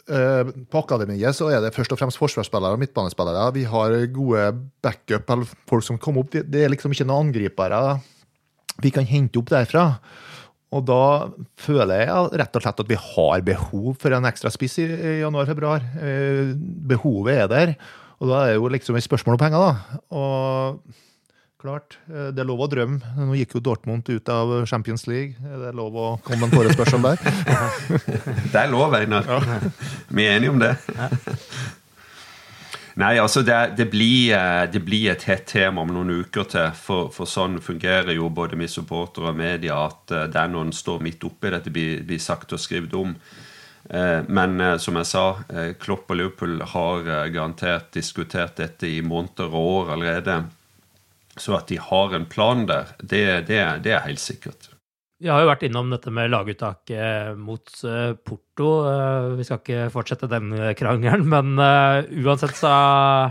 eh, 0.08 0.54
på 0.70 0.82
akademiet 0.84 1.36
så 1.36 1.50
er 1.52 1.62
det 1.64 1.74
først 1.76 1.94
og 1.94 2.00
fremst 2.00 2.20
forsvarsspillere 2.20 2.78
og 2.78 2.82
midtbanespillere. 2.82 3.46
Vi 3.56 3.68
har 3.68 3.98
gode 4.14 4.50
backup, 4.84 5.30
eller 5.30 5.54
folk 5.70 5.86
som 5.86 6.00
kommer 6.00 6.24
opp. 6.24 6.32
Det, 6.34 6.46
det 6.50 6.64
er 6.64 6.74
liksom 6.74 6.96
ikke 6.96 7.08
noen 7.08 7.28
angripere 7.28 7.84
vi 8.82 8.90
kan 8.90 9.06
hente 9.06 9.38
opp 9.38 9.52
derfra. 9.52 9.84
Og 10.74 10.82
da 10.88 11.02
føler 11.60 12.02
jeg 12.02 12.40
rett 12.40 12.58
og 12.58 12.64
slett 12.64 12.82
at 12.82 12.90
vi 12.90 12.98
har 12.98 13.44
behov 13.46 13.92
for 14.02 14.16
en 14.16 14.26
ekstra 14.26 14.50
spiss 14.52 14.80
i, 14.82 14.88
januar-februar. 15.22 15.86
Eh, 16.02 16.54
behovet 16.90 17.44
er 17.44 17.50
der. 17.52 17.74
Og 18.18 18.30
da 18.30 18.42
er 18.42 18.54
det 18.54 18.60
jo 18.60 18.70
liksom 18.72 18.98
et 18.98 19.06
spørsmål 19.06 19.36
om 19.36 19.42
penger, 19.42 19.62
da. 19.62 20.00
Og 20.18 20.80
klart, 21.62 21.98
eh, 22.10 22.32
det 22.34 22.42
er 22.42 22.48
lov 22.48 22.64
å 22.66 22.70
drømme. 22.70 23.14
Nå 23.20 23.38
gikk 23.38 23.56
jo 23.56 23.62
Dortmund 23.70 24.10
ut 24.10 24.32
av 24.32 24.56
Champions 24.70 25.06
League. 25.10 25.38
Er 25.46 25.62
det 25.62 25.74
lov 25.78 25.94
å 25.94 26.08
komme 26.26 26.44
med 26.44 26.52
en 26.52 26.58
forespørsel 26.58 27.06
der? 27.06 27.22
Det 28.52 28.60
er 28.60 28.70
lov, 28.72 28.94
Einar. 28.98 29.30
Vi 30.10 30.26
er 30.26 30.38
enige 30.38 30.54
om 30.54 30.60
det. 30.62 30.74
Nei, 32.94 33.16
altså 33.18 33.42
det, 33.42 33.56
det, 33.78 33.88
blir, 33.90 34.30
eh, 34.36 34.64
det 34.70 34.80
blir 34.86 35.08
et 35.10 35.24
hett 35.26 35.48
tema 35.50 35.82
om 35.82 35.90
noen 35.90 36.12
uker 36.22 36.46
til. 36.52 36.68
For, 36.78 37.08
for 37.14 37.26
sånn 37.26 37.58
fungerer 37.62 38.14
jo 38.14 38.28
både 38.30 38.58
vi 38.60 38.68
supportere 38.70 39.32
og 39.32 39.40
media 39.40 39.80
at 39.88 40.04
det 40.12 40.28
der 40.36 40.52
noen 40.52 40.70
står 40.74 41.02
midt 41.02 41.26
oppi 41.26 41.50
dette, 41.50 41.72
blir, 41.74 42.04
blir 42.06 42.22
sagt 42.22 42.54
og 42.54 42.62
skrevet 42.62 42.94
om. 42.94 43.16
Eh, 43.90 44.20
Men 44.28 44.60
eh, 44.60 44.76
som 44.78 45.00
jeg 45.00 45.10
sa, 45.10 45.24
eh, 45.50 45.72
Klopp 45.74 46.12
og 46.14 46.20
Liverpool 46.20 46.62
har 46.74 47.08
eh, 47.08 47.32
garantert 47.34 47.90
diskutert 47.98 48.54
dette 48.62 48.86
i 48.86 49.02
måneder 49.02 49.50
og 49.50 49.72
år 49.72 49.92
allerede. 49.96 50.38
Så 51.34 51.56
at 51.58 51.66
de 51.66 51.80
har 51.82 52.14
en 52.14 52.30
plan 52.30 52.62
der, 52.70 52.94
det, 53.02 53.26
det, 53.50 53.60
det 53.82 53.96
er 53.98 54.06
helt 54.06 54.22
sikkert. 54.22 54.73
Vi 55.22 55.28
har 55.30 55.40
jo 55.44 55.46
vært 55.46 55.62
innom 55.68 55.92
dette 55.92 56.10
med 56.12 56.32
laguttaket 56.32 57.38
mot 57.38 57.70
eh, 57.86 58.16
Porto. 58.26 58.70
Eh, 58.90 59.28
Vi 59.38 59.44
skal 59.46 59.60
ikke 59.62 59.84
fortsette 59.94 60.28
den 60.28 60.50
krangelen, 60.76 61.28
men 61.34 61.54
eh, 61.62 62.08
uansett 62.24 62.56
så 62.58 62.72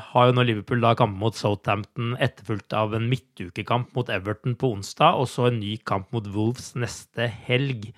har 0.08 0.30
jo 0.30 0.36
nå 0.38 0.46
Liverpool 0.48 0.82
da 0.84 0.94
kamp 0.98 1.18
mot 1.20 1.36
Southampton 1.38 2.16
etterfulgt 2.24 2.74
av 2.80 2.96
en 2.98 3.10
midtukekamp 3.12 3.92
mot 3.98 4.10
Everton 4.16 4.56
på 4.56 4.72
onsdag, 4.78 5.20
og 5.20 5.28
så 5.30 5.50
en 5.52 5.60
ny 5.60 5.76
kamp 5.86 6.10
mot 6.16 6.32
Wolves 6.34 6.72
neste 6.80 7.28
helg. 7.50 7.90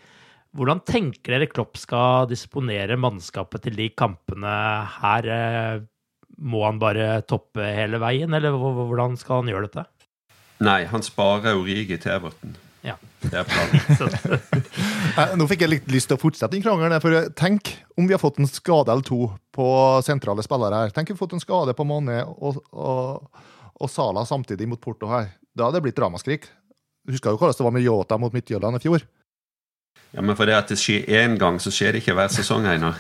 Hvordan 0.56 0.82
tenker 0.88 1.36
dere 1.36 1.52
Klopp 1.52 1.78
skal 1.78 2.30
disponere 2.32 2.98
mannskapet 3.00 3.68
til 3.68 3.78
de 3.78 3.90
kampene 3.94 4.58
her? 4.98 5.30
Eh, 5.30 5.86
Må 6.42 6.66
han 6.66 6.82
bare 6.82 7.22
toppe 7.30 7.64
hele 7.64 8.02
veien, 8.02 8.34
eller 8.36 8.52
hvordan 8.60 9.14
skal 9.22 9.44
han 9.44 9.54
gjøre 9.54 9.70
dette? 9.70 9.86
Nei, 10.66 10.82
han 10.90 11.04
sparer 11.06 11.56
Origi 11.56 11.96
til 12.02 12.12
Everton. 12.18 12.58
Ja. 13.26 13.32
Det 13.32 13.42
er 13.42 13.50
planen. 13.50 14.62
Eh, 15.16 15.32
Nå 15.40 15.46
fikk 15.48 15.62
jeg 15.64 15.72
litt 15.72 15.86
lyst 15.94 16.10
til 16.10 16.18
å 16.18 16.20
fortsette 16.20 16.52
den 16.52 16.64
krangelen. 16.66 17.00
For 17.00 17.30
tenk 17.40 17.70
om 17.96 18.04
vi 18.04 18.12
har 18.12 18.20
fått 18.20 18.42
en 18.42 18.50
skade 18.52 18.92
eller 18.92 19.06
to 19.08 19.30
på 19.56 19.68
sentrale 20.04 20.44
spillere 20.44 20.82
her. 20.84 20.92
Tenk 20.92 21.08
om 21.08 21.16
vi 21.16 21.16
har 21.16 21.22
fått 21.22 21.36
en 21.38 21.44
skade 21.44 21.76
på 21.78 21.86
Mané 21.88 22.18
og, 22.26 22.60
og, 22.76 23.46
og 23.80 23.92
Sala 23.94 24.26
samtidig 24.28 24.68
mot 24.68 24.82
Porto 24.82 25.08
her. 25.08 25.30
Da 25.56 25.70
hadde 25.70 25.80
det 25.80 25.86
blitt 25.88 26.02
ramaskrik. 26.04 26.50
Husker 27.08 27.32
jo 27.32 27.40
hvordan 27.40 27.56
det 27.56 27.68
var 27.70 27.76
med 27.78 27.86
Yota 27.88 28.18
mot 28.20 28.36
Midtjylland 28.36 28.82
i 28.82 28.84
fjor? 28.84 29.08
Ja, 30.12 30.20
Men 30.22 30.36
for 30.36 30.52
det 30.52 30.58
at 30.58 30.72
det 30.74 30.80
skjer 30.82 31.08
én 31.22 31.40
gang, 31.40 31.62
så 31.64 31.72
skjer 31.72 31.96
det 31.96 32.04
ikke 32.04 32.18
hver 32.18 32.32
sesong, 32.36 32.68
Einar. 32.68 33.00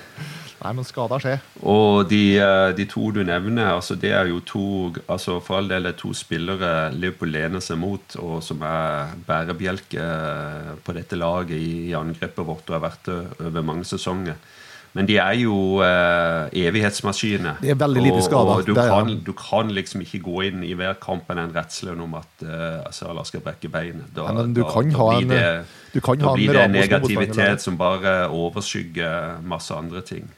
Nei, 0.64 0.72
men 0.74 0.86
skader 0.88 1.20
skjer. 1.22 1.42
Og 1.68 2.08
de, 2.10 2.38
eh, 2.40 2.72
de 2.78 2.86
to 2.90 3.12
du 3.14 3.20
nevner, 3.28 3.74
altså 3.76 3.96
det 4.00 4.12
er 4.16 4.26
jo 4.32 4.40
to 4.48 4.94
altså 5.12 5.40
For 5.44 5.58
all 5.60 5.68
del 5.70 5.86
er 5.86 5.92
to 6.00 6.14
spillere 6.14 6.92
Liverpool 6.96 7.30
lener 7.36 7.60
seg 7.62 7.78
mot, 7.78 8.16
og 8.24 8.42
som 8.44 8.62
er 8.66 9.14
bærebjelke 9.28 10.00
eh, 10.02 10.76
på 10.86 10.94
dette 10.98 11.20
laget 11.20 11.58
i, 11.60 11.90
i 11.92 11.94
angrepet 11.98 12.46
vårt 12.48 12.70
og 12.70 12.78
har 12.80 12.86
vært 12.90 13.10
det 13.12 13.20
over 13.50 13.62
mange 13.62 13.84
sesonger. 13.86 14.36
Men 14.96 15.06
de 15.10 15.18
er 15.20 15.34
jo 15.42 15.82
eh, 15.84 16.46
evighetsmaskiner. 16.56 17.58
De 17.62 17.70
er 17.74 17.76
veldig 17.76 18.02
lite 18.06 18.22
Og- 18.32 18.48
Og 18.56 18.66
du, 18.66 18.74
kan, 18.74 19.10
du 19.26 19.34
kan 19.36 19.68
liksom 19.76 20.02
ikke 20.06 20.22
gå 20.24 20.42
inn 20.48 20.64
i 20.64 20.72
hver 20.74 20.94
kamp 21.04 21.28
med 21.28 21.36
den 21.42 21.52
redselen 21.54 22.00
om 22.02 22.14
at 22.16 22.46
eh, 22.48 22.92
Salah 22.96 23.26
skal 23.28 23.42
brekke 23.44 23.68
beinet. 23.70 24.08
Da, 24.16 24.30
Nei, 24.32 24.34
men 24.46 24.54
du 24.56 24.62
da, 24.64 24.70
kan 24.72 24.90
da 24.90 24.98
ha 24.98 25.10
blir 25.20 25.22
en- 25.22 25.28
det, 25.36 25.66
du 25.94 26.00
kan 26.00 26.18
da 26.18 26.30
en 26.32 26.40
blir 26.40 26.48
det 26.54 26.62
Ramos 26.64 26.80
negativitet 26.80 27.62
som 27.62 27.76
bare 27.78 28.16
overskygger 28.32 29.44
masse 29.44 29.76
andre 29.76 30.02
ting. 30.02 30.30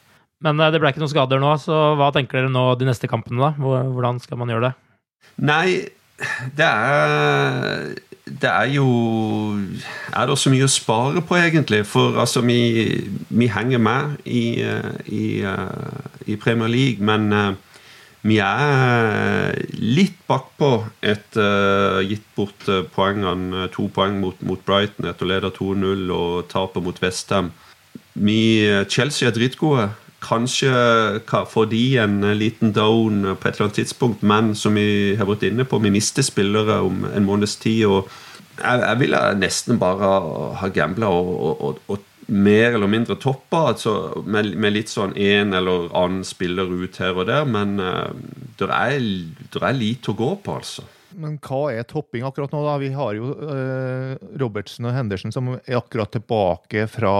Men 0.46 0.60
eh, 0.62 0.72
det 0.74 0.82
ble 0.82 0.92
ikke 0.94 1.04
noen 1.04 1.14
skader 1.14 1.42
nå, 1.42 1.54
så 1.62 1.78
hva 1.98 2.12
tenker 2.16 2.42
dere 2.42 2.54
nå 2.54 2.70
de 2.80 2.88
neste 2.90 3.10
kampene, 3.10 3.42
da? 3.42 3.54
Hvordan 3.58 4.22
skal 4.24 4.42
man 4.42 4.52
gjøre 4.54 4.70
det? 4.70 4.74
Nei, 5.48 5.68
det 6.58 6.66
er 6.66 7.96
Det 8.26 8.50
er 8.50 8.70
jo 8.74 8.88
Er 10.12 10.26
det 10.28 10.38
så 10.42 10.50
mye 10.50 10.66
å 10.66 10.72
spare 10.72 11.22
på, 11.22 11.38
egentlig? 11.38 11.84
For 11.88 12.18
altså, 12.20 12.42
vi, 12.46 13.08
vi 13.30 13.48
henger 13.52 13.82
med 13.82 14.18
i, 14.26 14.62
eh, 14.62 14.92
i, 15.08 15.28
eh, 15.46 16.28
i 16.28 16.36
Premier 16.36 16.70
League, 16.72 17.04
men 17.04 17.32
eh, 17.34 17.54
vi 18.28 18.40
er 18.44 19.54
litt 19.78 20.18
bakpå 20.28 20.72
etter 21.06 22.02
gitt 22.10 22.26
bort 22.36 22.66
eh, 22.68 22.84
poengene, 22.92 23.70
to 23.72 23.88
poeng 23.94 24.18
mot, 24.20 24.42
mot 24.44 24.60
Brighton 24.68 25.08
etter 25.08 25.24
å 25.24 25.32
lede 25.32 25.54
2-0 25.56 26.12
og 26.12 26.50
tapet 26.52 26.84
mot 26.84 27.00
Westham. 27.04 27.54
Chelsea 28.18 29.30
er 29.30 29.36
dritgode. 29.38 29.88
Kanskje 30.24 30.72
får 31.30 31.68
de 31.70 31.82
en 32.02 32.22
liten 32.40 32.72
down 32.74 33.36
på 33.38 33.48
et 33.48 33.56
eller 33.56 33.68
annet 33.68 33.80
tidspunkt, 33.84 34.24
men 34.26 34.56
som 34.58 34.76
vi 34.76 35.16
har 35.16 35.30
vært 35.30 35.46
inne 35.46 35.66
på, 35.68 35.78
vi 35.84 35.94
mister 35.94 36.26
spillere 36.26 36.80
om 36.82 37.06
en 37.12 37.28
måneds 37.28 37.56
tid. 37.62 37.86
og 37.86 38.10
Jeg, 38.58 38.82
jeg 38.82 39.00
ville 39.00 39.22
nesten 39.38 39.78
bare 39.80 40.12
ha 40.58 40.70
gambla 40.74 41.12
og, 41.14 41.30
og, 41.38 41.62
og, 41.62 41.82
og 41.88 42.00
mer 42.28 42.76
eller 42.76 42.90
mindre 42.92 43.16
toppa, 43.16 43.70
altså 43.72 44.24
med, 44.26 44.52
med 44.60 44.76
litt 44.76 44.92
sånn 44.92 45.16
en 45.16 45.56
eller 45.56 45.88
annen 45.96 46.26
spiller 46.28 46.68
ut 46.68 47.00
her 47.00 47.16
og 47.16 47.30
der, 47.30 47.48
men 47.48 47.78
uh, 47.80 48.12
det 48.60 48.68
er, 48.68 48.98
er 49.62 49.78
lite 49.78 50.12
å 50.12 50.18
gå 50.18 50.34
på, 50.44 50.58
altså. 50.60 50.84
Men 51.18 51.38
hva 51.42 51.72
er 51.74 51.86
topping 51.90 52.26
akkurat 52.28 52.52
nå, 52.54 52.60
da? 52.66 52.76
Vi 52.82 52.92
har 52.94 53.16
jo 53.18 53.32
eh, 53.50 54.14
Robertsen 54.38 54.86
og 54.86 54.94
Henderson 54.94 55.34
som 55.34 55.50
er 55.58 55.80
akkurat 55.80 56.12
tilbake 56.14 56.86
fra, 56.92 57.14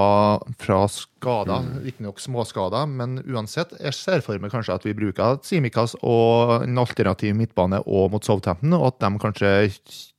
fra 0.62 0.84
skader. 0.92 1.72
Riktignok 1.86 2.22
småskader, 2.22 2.86
men 2.92 3.18
uansett. 3.26 3.74
Jeg 3.82 3.98
ser 3.98 4.22
for 4.26 4.38
meg 4.42 4.54
kanskje 4.54 4.78
at 4.78 4.86
vi 4.86 4.94
bruker 4.98 5.42
Simikas 5.46 5.98
og 6.04 6.68
en 6.68 6.84
alternativ 6.84 7.34
midtbane 7.38 7.82
og 7.86 8.14
mot 8.14 8.26
Southampton, 8.28 8.78
og 8.78 8.92
at 8.92 9.02
de 9.02 9.12
kanskje 9.24 9.52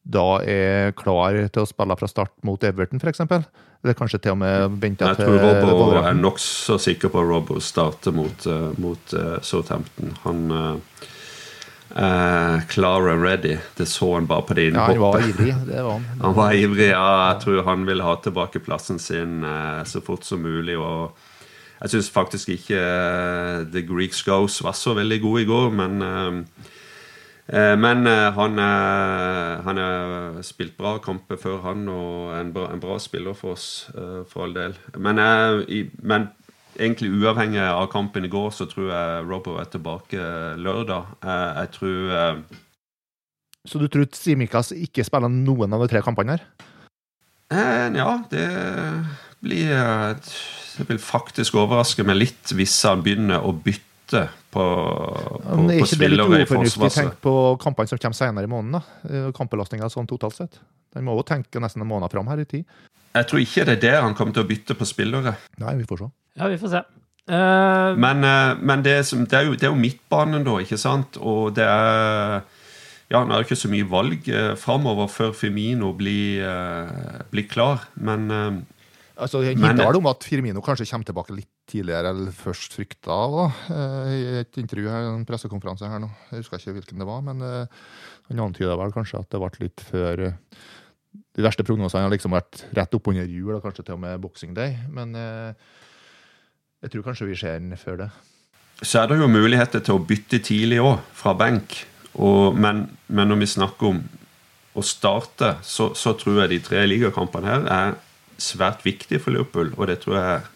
da 0.09 0.27
er 0.49 0.95
klar 0.97 1.37
til 1.53 1.63
å 1.63 1.69
spille 1.69 1.97
fra 2.01 2.09
start 2.09 2.33
mot 2.49 2.63
Everton, 2.65 3.01
f.eks. 3.03 3.23
Eller 3.85 3.95
kanskje 3.95 4.19
til 4.25 4.35
og 4.35 4.41
med 4.41 4.81
vente 4.83 5.07
Jeg 5.07 5.21
tror 5.21 5.37
Robbo 5.37 5.69
er 5.69 5.77
Wolverhampton. 5.77 6.23
nokså 6.25 6.79
sikker 6.83 7.13
på 7.13 7.21
at 7.23 7.29
Robbo 7.29 7.61
starter 7.63 8.17
mot, 8.17 8.47
eh, 8.49 8.71
mot 8.83 9.15
eh, 9.15 9.37
Southampton. 9.45 10.17
Han 10.25 10.41
uh, 10.51 11.05
klar 12.69 13.09
and 13.09 13.23
ready. 13.23 13.59
Det 13.77 13.87
så 13.87 14.15
han 14.15 14.27
bare 14.27 14.43
på 14.43 14.55
det 14.55 14.69
Ja, 14.75 14.81
han 14.91 15.01
var 15.01 15.19
ivrig. 15.21 15.55
Det 15.67 15.83
var 15.83 15.93
han. 15.93 16.07
Han 16.23 16.35
var 16.35 16.53
ivrig, 16.53 16.91
ja. 16.91 17.33
Jeg 17.33 17.41
tror 17.43 17.63
han 17.65 17.87
ville 17.87 18.05
ha 18.05 18.17
tilbake 18.23 18.61
plassen 18.61 18.99
sin 18.99 19.45
uh, 19.45 19.85
så 19.85 20.01
fort 20.05 20.25
som 20.25 20.43
mulig. 20.45 20.77
Og 20.79 21.17
jeg 21.81 21.91
syns 21.95 22.11
faktisk 22.11 22.49
ikke 22.49 22.79
uh, 22.79 23.63
The 23.73 23.83
Greeks 23.87 24.23
Goes 24.27 24.59
var 24.65 24.75
så 24.77 24.95
veldig 24.99 25.21
god 25.23 25.41
i 25.41 25.47
går, 25.49 25.71
men 25.71 26.03
eh, 26.03 26.41
eh, 27.47 27.75
men 27.79 28.07
eh, 28.07 28.33
han 28.35 28.59
eh, 28.59 29.63
han 29.65 29.79
har 29.79 30.43
spilt 30.43 30.77
bra 30.77 30.97
kamper 30.99 31.39
før, 31.39 31.61
han, 31.63 31.87
og 31.89 32.35
en 32.35 32.53
bra, 32.53 32.67
en 32.73 32.83
bra 32.83 32.99
spiller 32.99 33.35
for 33.39 33.55
oss, 33.55 33.89
eh, 33.95 34.25
for 34.29 34.45
all 34.45 34.55
del. 34.55 34.75
Men, 34.97 35.19
eh, 35.23 35.87
men 36.03 36.29
egentlig 36.79 37.11
uavhengig 37.19 37.61
av 37.61 37.87
kampen 37.93 38.27
i 38.27 38.31
går, 38.33 38.51
så 38.55 38.67
tror 38.71 38.91
jeg 38.93 39.27
Robbo 39.29 39.59
er 39.61 39.69
tilbake 39.73 40.31
lørdag. 40.61 41.13
Eh, 41.23 41.61
jeg 41.63 41.73
tror 41.77 42.15
eh, 42.21 42.41
Så 43.69 43.81
du 43.83 43.89
tror 43.93 44.09
Simikas 44.15 44.73
ikke 44.77 45.05
spiller 45.07 45.33
noen 45.33 45.75
av 45.75 45.85
de 45.85 45.91
tre 45.93 46.03
kampene 46.07 46.37
her? 46.39 46.47
Eh, 47.53 47.87
ja, 47.97 48.11
det 48.31 48.47
blir 49.41 49.71
Det 50.19 50.87
vil 50.89 50.99
faktisk 51.01 51.57
overraske 51.59 52.05
meg 52.07 52.19
litt 52.19 52.55
hvis 52.55 52.75
han 52.87 53.03
begynner 53.05 53.45
å 53.45 53.53
bytte 53.55 54.29
på, 54.55 54.65
på, 54.65 55.57
Men 55.61 55.71
er 55.75 55.85
ikke 55.85 56.01
det 56.01 56.11
litt 56.15 56.25
ufornuftig? 56.25 56.81
forsvaret. 56.81 56.99
Tenk 56.99 57.23
på 57.25 57.35
kampene 57.61 57.91
som 57.91 58.01
kommer 58.01 58.17
senere 58.17 58.49
i 58.49 58.51
måneden. 58.51 58.79
da. 58.79 59.33
Kampbelastninga 59.37 59.91
sånn 59.93 60.09
totalt 60.09 60.39
sett. 60.39 60.61
Den 60.97 61.05
må 61.05 61.19
jo 61.19 61.27
tenke 61.29 61.61
nesten 61.61 61.85
en 61.85 61.91
måned 61.91 62.11
fram 62.13 62.31
her 62.31 62.41
i 62.41 62.47
tid. 62.49 62.65
Jeg 63.17 63.27
tror 63.31 63.43
ikke 63.43 63.65
det 63.67 63.75
er 63.79 63.83
der 63.83 64.01
han 64.05 64.15
kommer 64.15 64.37
til 64.37 64.45
å 64.45 64.49
bytte 64.49 64.77
på 64.79 64.87
spillere. 64.89 65.35
Nei, 65.59 65.75
vi 65.81 65.87
får 65.89 66.05
se. 66.05 66.09
Ja, 66.39 66.49
vi 66.53 66.59
får 66.61 66.73
se. 66.77 66.85
Uh... 67.29 67.97
Men, 68.01 68.23
eh, 68.25 68.55
men 68.65 68.85
det, 68.85 68.95
er 69.01 69.03
som, 69.05 69.27
det, 69.29 69.37
er 69.37 69.49
jo, 69.49 69.57
det 69.59 69.69
er 69.69 69.73
jo 69.75 69.81
midtbanen, 69.81 70.47
da, 70.47 70.55
ikke 70.65 70.79
sant? 70.81 71.19
Og 71.21 71.53
det 71.59 71.67
er 71.67 72.41
Ja, 73.09 73.23
han 73.23 73.31
har 73.33 73.41
det 73.41 73.49
ikke 73.49 73.57
så 73.57 73.71
mye 73.73 73.89
valg 73.89 74.27
eh, 74.29 74.55
framover 74.61 75.09
før 75.09 75.31
Firmino 75.37 75.95
blir, 75.97 76.43
eh, 76.45 77.23
blir 77.33 77.47
klar, 77.49 77.87
men 77.97 78.27
eh, 78.31 78.59
Altså, 79.19 79.41
jeg 79.43 79.59
Men- 79.59 79.77
hinter 79.77 79.97
om 79.99 80.07
at 80.07 80.23
Firmino 80.23 80.61
kanskje 80.63 80.87
kommer 80.87 81.05
tilbake 81.09 81.35
litt 81.35 81.49
tidligere 81.67 82.13
enn 82.15 82.29
først 82.31 82.77
frykta. 82.77 83.17
da, 83.35 83.47
eh, 83.75 84.13
I 84.15 84.41
et 84.41 84.57
intervju 84.57 84.89
her, 84.89 85.09
en 85.11 85.25
pressekonferanse 85.27 85.89
her 85.91 85.99
nå. 85.99 86.09
Jeg 86.31 86.45
husker 86.45 86.59
ikke 86.59 86.77
hvilken 86.79 86.99
det 86.99 87.07
var, 87.07 87.21
men 87.23 87.43
eh, 87.43 87.67
han 88.29 88.39
antyda 88.39 88.77
vel 88.79 88.93
kanskje 88.93 89.19
at 89.19 89.29
det 89.31 89.41
ble 89.41 89.51
litt 89.67 89.81
før 89.91 90.25
eh, 90.29 90.33
De 91.39 91.45
verste 91.45 91.65
prognosene 91.67 92.07
har 92.07 92.13
liksom 92.13 92.35
vært 92.35 92.65
rett 92.77 92.97
oppunder 92.99 93.29
jul, 93.29 93.55
og 93.57 93.63
kanskje 93.63 93.85
til 93.87 93.97
og 93.99 94.03
med 94.03 94.19
Boxing 94.23 94.57
Day. 94.57 94.77
Men 94.91 95.15
eh, 95.19 95.53
jeg 96.83 96.95
tror 96.95 97.07
kanskje 97.09 97.29
vi 97.29 97.39
ser 97.39 97.61
den 97.61 97.77
før 97.79 98.05
det. 98.05 98.11
så 98.83 99.01
er 99.01 99.09
det 99.11 99.19
jo 99.19 99.31
muligheter 99.31 99.83
til 99.83 99.99
å 99.99 100.05
bytte 100.05 100.39
tidlig 100.39 100.81
òg, 100.83 100.99
fra 101.15 101.35
benk. 101.35 101.81
Men, 102.19 102.87
men 103.07 103.31
når 103.31 103.41
vi 103.43 103.51
snakker 103.55 103.91
om 103.93 104.03
å 104.79 104.83
starte, 104.87 105.57
så, 105.63 105.93
så 105.95 106.15
tror 106.19 106.43
jeg 106.43 106.53
de 106.53 106.61
tre 106.67 106.85
ligakampene 106.87 107.51
her 107.51 107.67
er 107.75 107.97
svært 108.39 108.85
viktige 108.87 109.19
for 109.23 109.35
Liverpool, 109.35 109.73
og 109.77 109.91
det 109.91 109.99
tror 110.05 110.19
jeg 110.19 110.47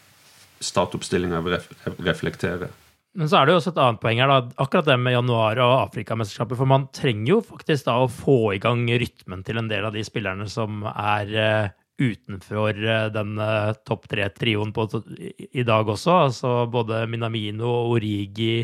startoppstillinga 0.63 1.41
vil 1.43 1.59
reflektere. 2.07 2.71
Men 3.19 3.29
så 3.29 3.39
er 3.39 3.47
det 3.47 3.53
jo 3.53 3.59
også 3.61 3.73
et 3.75 3.81
annet 3.83 4.01
poeng 4.01 4.21
her, 4.23 4.31
da. 4.31 4.57
akkurat 4.65 4.87
det 4.89 4.97
med 5.01 5.13
januar 5.13 5.59
og 5.61 5.75
Afrikamesterskapet. 5.83 6.57
For 6.57 6.69
man 6.69 6.87
trenger 6.97 7.35
jo 7.35 7.41
faktisk 7.45 7.87
da 7.91 7.99
å 8.01 8.09
få 8.09 8.55
i 8.57 8.61
gang 8.63 8.87
rytmen 8.89 9.43
til 9.45 9.61
en 9.61 9.69
del 9.69 9.85
av 9.85 9.93
de 9.97 10.05
spillerne 10.07 10.47
som 10.49 10.87
er 10.89 11.35
eh, 11.37 11.75
utenfor 12.01 12.79
eh, 12.81 13.11
den 13.13 13.35
eh, 13.37 13.75
topp 13.85 14.09
tre-trioen 14.09 14.73
i, 14.73 15.65
dag 15.69 15.93
også. 15.93 16.15
Altså 16.29 16.55
både 16.73 17.05
Minamino 17.13 17.69
og 17.69 17.99
Origi 17.99 18.63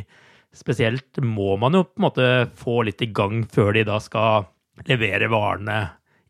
spesielt 0.57 1.21
må 1.21 1.59
man 1.61 1.77
jo 1.77 1.85
på 1.85 2.01
en 2.01 2.07
måte 2.07 2.31
få 2.57 2.81
litt 2.89 3.05
i 3.05 3.11
gang 3.13 3.45
før 3.53 3.75
de 3.77 3.85
da 3.85 4.01
skal 4.01 4.49
levere 4.89 5.29
varene 5.29 5.83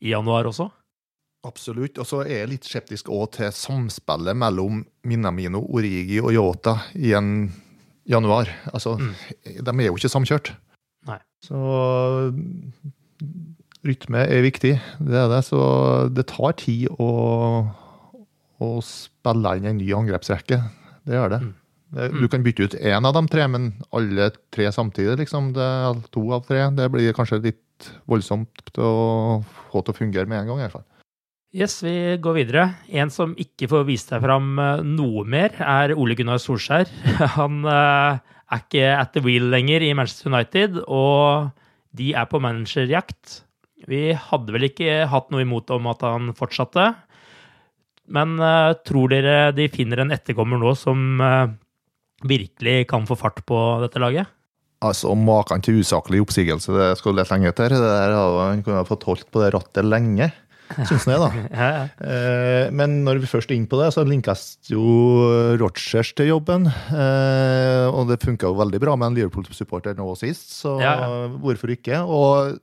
i 0.02 0.10
januar 0.10 0.50
også. 0.50 0.66
Absolutt. 1.46 2.02
Og 2.02 2.06
så 2.08 2.24
er 2.24 2.42
jeg 2.42 2.50
litt 2.50 2.66
skeptisk 2.66 3.14
òg 3.14 3.30
til 3.38 3.54
samspillet 3.54 4.34
mellom 4.42 4.82
Minamino, 5.06 5.62
Origi 5.70 6.18
og 6.18 6.34
Yota 6.34 6.74
i 6.98 7.14
en 7.14 7.46
januar. 8.08 8.50
Altså, 8.72 8.96
de 9.44 9.74
er 9.74 9.88
jo 9.90 9.98
ikke 9.98 10.12
samkjørt. 10.12 10.52
Nei. 11.08 11.18
Så 11.44 11.58
rytme 13.86 14.24
er 14.26 14.44
viktig, 14.44 14.74
det 14.98 15.20
er 15.22 15.30
det. 15.30 15.44
Så 15.46 15.60
det 16.14 16.26
tar 16.32 16.56
tid 16.60 16.88
å, 16.98 17.10
å 18.58 18.70
spille 18.84 19.56
inn 19.58 19.70
en 19.70 19.80
ny 19.80 19.88
angrepsrekke. 19.96 20.60
Det 21.08 21.16
gjør 21.16 21.34
det. 21.36 21.40
det. 21.94 22.10
Du 22.18 22.26
kan 22.32 22.44
bytte 22.44 22.68
ut 22.68 22.78
én 22.80 23.08
av 23.08 23.16
de 23.16 23.24
tre, 23.32 23.46
men 23.48 23.70
alle 23.96 24.32
tre 24.54 24.68
samtidig, 24.74 25.20
liksom. 25.22 25.52
Det 25.56 25.64
er 25.64 26.02
to 26.14 26.26
av 26.36 26.44
tre. 26.48 26.66
Det 26.76 26.90
blir 26.92 27.16
kanskje 27.16 27.42
litt 27.46 27.90
voldsomt 28.10 28.74
å 28.82 28.92
få 29.70 29.84
til 29.84 29.94
å 29.94 29.98
fungere 30.00 30.28
med 30.28 30.42
en 30.42 30.50
gang, 30.50 30.60
i 30.60 30.66
hvert 30.66 30.80
fall. 30.80 30.88
Yes, 31.56 31.78
vi 31.80 32.18
går 32.20 32.34
videre. 32.42 32.64
En 32.92 33.08
som 33.08 33.30
ikke 33.40 33.70
får 33.70 33.86
vist 33.88 34.10
seg 34.12 34.20
fram 34.20 34.58
eh, 34.60 34.82
noe 34.84 35.24
mer, 35.24 35.54
er 35.64 35.94
Ole 35.96 36.12
Gunnar 36.18 36.40
Solskjær. 36.42 36.90
Han 37.38 37.62
eh, 37.64 38.18
er 38.52 38.60
ikke 38.60 38.88
at 38.92 39.14
the 39.14 39.22
wheel 39.24 39.46
lenger 39.48 39.86
i 39.86 39.94
Manchester 39.96 40.28
United, 40.28 40.76
og 40.84 41.48
de 41.96 42.10
er 42.12 42.26
på 42.28 42.40
managerjakt. 42.44 43.38
Vi 43.88 44.10
hadde 44.12 44.52
vel 44.52 44.66
ikke 44.68 45.06
hatt 45.08 45.30
noe 45.32 45.46
imot 45.46 45.70
om 45.72 45.86
at 45.88 46.02
han 46.04 46.32
fortsatte, 46.36 46.90
men 48.12 48.34
eh, 48.44 48.74
tror 48.84 49.08
dere 49.14 49.38
de 49.56 49.70
finner 49.72 50.02
en 50.04 50.12
etterkommer 50.12 50.60
nå 50.60 50.74
som 50.76 51.22
virkelig 52.28 52.82
kan 52.90 53.06
få 53.08 53.16
fart 53.16 53.40
på 53.48 53.56
dette 53.86 54.02
laget? 54.02 54.28
Altså, 54.84 55.14
Maken 55.16 55.64
til 55.64 55.80
usaklig 55.80 56.20
oppsigelse, 56.22 56.74
det 56.76 56.90
skal 57.00 57.16
lett 57.16 57.32
lenge 57.32 57.48
etter. 57.54 57.72
Det 57.72 57.80
der, 57.80 58.18
Han 58.42 58.60
kunne 58.66 58.82
ha 58.82 58.88
fått 58.88 59.08
holdt 59.08 59.30
på 59.32 59.40
det 59.40 59.54
rattet 59.56 59.88
lenge, 59.88 60.28
syns 60.88 61.06
jeg, 61.08 61.18
da. 61.22 61.28
Ja, 61.60 61.68
ja. 61.72 61.84
Eh, 62.04 62.70
Men 62.74 62.98
når 63.06 63.20
vi 63.22 63.30
først 63.30 63.50
er 63.50 63.56
inne 63.56 63.68
på 63.70 63.78
det, 63.80 63.88
så 63.94 64.04
linkes 64.06 64.58
jo 64.70 64.82
Rogers 65.60 66.12
til 66.18 66.28
jobben. 66.32 66.66
Eh, 66.68 67.86
Og 67.88 68.08
det 68.10 68.20
funka 68.22 68.46
jo 68.50 68.54
veldig 68.58 68.80
bra 68.82 68.96
med 68.96 69.06
en 69.12 69.18
Liverpool-supporter 69.20 69.96
nå 69.98 70.08
sist, 70.20 70.52
så 70.62 70.76
Ja, 70.82 70.94
ja. 71.00 71.28
hvorfor 71.40 71.72
ikke? 71.74 72.00
Og 72.04 72.58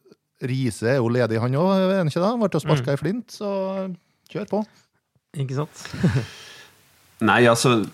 Riise 0.46 0.90
er 0.96 0.98
jo 1.00 1.08
ledig, 1.10 1.40
han 1.40 1.54
òg, 1.56 1.72
er 1.80 1.98
han 2.04 2.08
ikke 2.12 2.22
det? 2.22 2.34
Ble 2.52 2.60
sparka 2.62 2.92
Mm. 2.92 2.94
i 2.94 3.02
flint, 3.02 3.28
så 3.32 3.50
kjør 4.30 4.50
på. 4.52 4.66
Ikke 5.36 5.56
sant? 5.56 5.86
Nei, 7.30 7.46
altså 7.48 7.86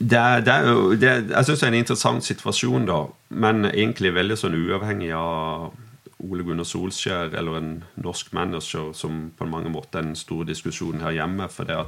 det 0.00 0.16
er, 0.16 0.40
det 0.40 0.52
er 0.54 0.68
jo, 0.70 0.94
det, 0.96 1.10
Jeg 1.30 1.44
syns 1.44 1.60
det 1.60 1.66
er 1.66 1.72
en 1.72 1.78
interessant 1.82 2.24
situasjon, 2.24 2.86
da. 2.88 3.00
Men 3.30 3.64
egentlig 3.68 4.12
veldig 4.14 4.36
sånn 4.38 4.54
uavhengig 4.56 5.10
av 5.14 5.72
Ole 6.18 6.42
Gunnar 6.42 6.66
Solskjær 6.66 7.34
eller 7.38 7.58
en 7.58 7.72
norsk 8.02 8.32
manager, 8.34 8.92
som 8.92 9.28
på 9.38 9.46
mange 9.46 9.70
måter 9.70 10.00
er 10.00 10.08
den 10.08 10.18
store 10.18 10.48
diskusjonen 10.48 11.04
her 11.04 11.14
hjemme. 11.20 11.46
For 11.52 11.68
det 11.68 11.78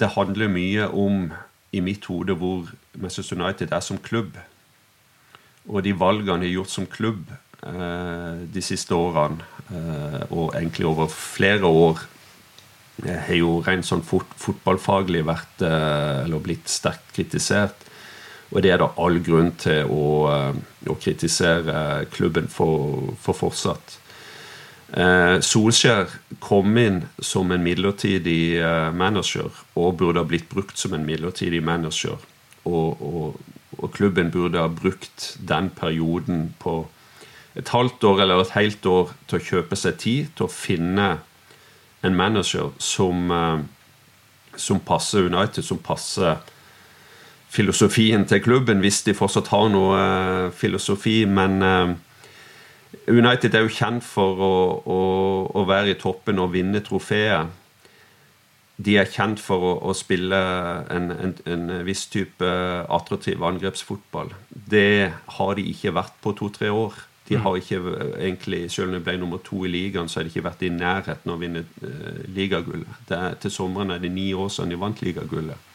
det 0.00 0.14
handler 0.16 0.48
mye 0.48 0.88
om, 0.96 1.28
i 1.72 1.80
mitt 1.84 2.06
hode, 2.08 2.34
hvor 2.34 2.70
Manchester 2.96 3.36
United 3.36 3.72
er 3.72 3.82
som 3.84 3.98
klubb. 4.00 4.38
Og 5.68 5.84
de 5.84 5.92
valgene 5.92 6.40
de 6.40 6.48
har 6.48 6.56
gjort 6.56 6.72
som 6.72 6.86
klubb 6.88 7.28
eh, 7.30 8.40
de 8.54 8.62
siste 8.64 8.96
årene, 8.96 9.44
eh, 9.68 10.24
og 10.32 10.56
egentlig 10.56 10.88
over 10.88 11.12
flere 11.12 11.68
år, 11.68 12.00
eh, 13.04 13.20
har 13.28 13.38
jo 13.38 13.58
rent 13.66 13.86
sånn 13.86 14.02
fot 14.02 14.32
fotballfaglig 14.40 15.22
vært 15.28 15.62
eh, 15.68 16.40
blitt 16.42 16.72
sterkt 16.72 17.12
kritisert. 17.14 17.86
Og 18.50 18.62
det 18.64 18.72
er 18.74 18.80
da 18.82 18.90
all 18.98 19.20
grunn 19.22 19.52
til 19.60 19.86
å, 19.86 20.04
eh, 20.32 20.60
å 20.90 20.96
kritisere 20.98 22.06
klubben 22.10 22.48
for, 22.50 23.12
for 23.22 23.38
fortsatt. 23.38 23.98
Eh, 24.90 25.36
Solskjær 25.38 26.10
kom 26.42 26.74
inn 26.80 27.04
som 27.22 27.52
en 27.54 27.62
midlertidig 27.62 28.58
eh, 28.58 28.88
manager 28.90 29.52
og 29.78 30.00
burde 30.00 30.18
ha 30.18 30.26
blitt 30.26 30.48
brukt 30.50 30.78
som 30.78 30.96
en 30.96 31.06
midlertidig 31.06 31.62
manager. 31.62 32.18
Og, 32.66 32.98
og, 32.98 33.38
og 33.78 33.92
klubben 33.94 34.32
burde 34.34 34.58
ha 34.58 34.66
brukt 34.66 35.36
den 35.46 35.70
perioden 35.70 36.48
på 36.58 36.82
et 37.54 37.70
halvt 37.70 38.04
år 38.04 38.24
eller 38.24 38.42
et 38.42 38.56
helt 38.56 38.86
år 38.86 39.12
til 39.28 39.38
å 39.38 39.46
kjøpe 39.46 39.78
seg 39.78 39.98
tid 40.02 40.32
til 40.34 40.48
å 40.48 40.54
finne 40.54 41.10
en 42.02 42.16
manager 42.16 42.72
som, 42.82 43.30
eh, 43.30 43.62
som 44.56 44.82
passer 44.82 45.30
United, 45.30 45.62
som 45.64 45.78
passer 45.78 46.40
filosofien 47.50 48.26
til 48.30 48.42
klubben, 48.44 48.82
hvis 48.84 49.02
de 49.06 49.16
fortsatt 49.16 49.50
har 49.50 49.70
noe 49.72 49.98
eh, 49.98 50.50
filosofi. 50.54 51.24
Men 51.26 51.62
eh, 51.66 51.94
United 53.10 53.54
er 53.54 53.66
jo 53.66 53.74
kjent 53.74 54.06
for 54.06 54.44
å, 54.46 54.54
å, 54.86 55.00
å 55.58 55.64
være 55.68 55.94
i 55.94 55.98
toppen 56.00 56.42
og 56.42 56.54
vinne 56.54 56.82
trofeer. 56.86 57.50
De 58.80 58.96
er 58.96 59.10
kjent 59.12 59.42
for 59.42 59.66
å, 59.66 59.74
å 59.90 59.94
spille 59.96 60.38
en, 60.94 61.10
en, 61.12 61.36
en 61.52 61.68
viss 61.84 62.06
type 62.12 62.48
attraktiv 62.88 63.42
angrepsfotball. 63.44 64.32
Det 64.48 65.10
har 65.36 65.54
de 65.58 65.66
ikke 65.74 65.94
vært 65.98 66.16
på 66.24 66.36
to-tre 66.38 66.70
år. 66.72 66.96
De 67.30 67.36
har 67.38 67.58
ikke 67.60 67.78
egentlig, 68.18 68.64
Selv 68.72 68.88
om 68.88 68.96
de 68.96 69.04
ble 69.06 69.12
nummer 69.20 69.38
to 69.46 69.60
i 69.62 69.70
ligaen, 69.70 70.08
så 70.10 70.18
har 70.18 70.26
de 70.26 70.32
ikke 70.32 70.48
vært 70.48 70.64
i 70.66 70.72
nærheten 70.74 71.30
av 71.30 71.36
å 71.36 71.38
vinne 71.38 71.62
uh, 71.62 72.24
ligagullet. 72.34 73.12
Til 73.42 73.52
sommeren 73.54 73.94
er 73.94 74.02
det 74.02 74.10
ni 74.10 74.32
år 74.34 74.48
siden 74.50 74.72
de 74.74 74.80
vant 74.80 75.02
ligagullet. 75.04 75.68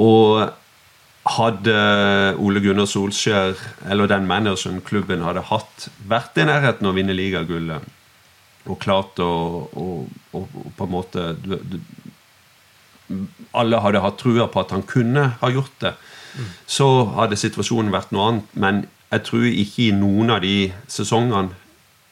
Og 0.00 0.52
hadde 1.36 1.74
Ole 2.42 2.60
Gunnar 2.64 2.88
Solskjær, 2.90 3.58
eller 3.90 4.10
den 4.10 4.26
manageren 4.26 4.80
klubben 4.84 5.22
hadde 5.22 5.44
hatt, 5.52 5.88
vært 6.08 6.38
i 6.40 6.46
nærheten 6.48 6.88
av 6.88 6.94
å 6.94 6.96
vinne 6.96 7.14
ligagullet, 7.14 7.84
og 8.66 8.78
klart 8.82 9.20
å, 9.22 9.28
å, 9.70 9.86
å, 10.06 10.42
å 10.42 10.72
på 10.76 10.86
en 10.86 10.92
måte 10.92 11.32
du, 11.42 11.56
du, 11.58 11.78
Alle 13.58 13.80
hadde 13.82 14.02
hatt 14.02 14.20
trua 14.22 14.46
på 14.50 14.62
at 14.62 14.70
han 14.74 14.84
kunne 14.86 15.32
ha 15.40 15.50
gjort 15.50 15.74
det, 15.82 15.94
så 16.66 16.88
hadde 17.18 17.36
situasjonen 17.36 17.92
vært 17.92 18.14
noe 18.14 18.28
annet. 18.30 18.54
Men 18.54 18.84
jeg 19.12 19.26
tror 19.28 19.48
ikke 19.50 19.88
i 19.88 19.96
noen 19.96 20.32
av 20.32 20.40
de 20.44 20.70
sesongene 20.90 21.58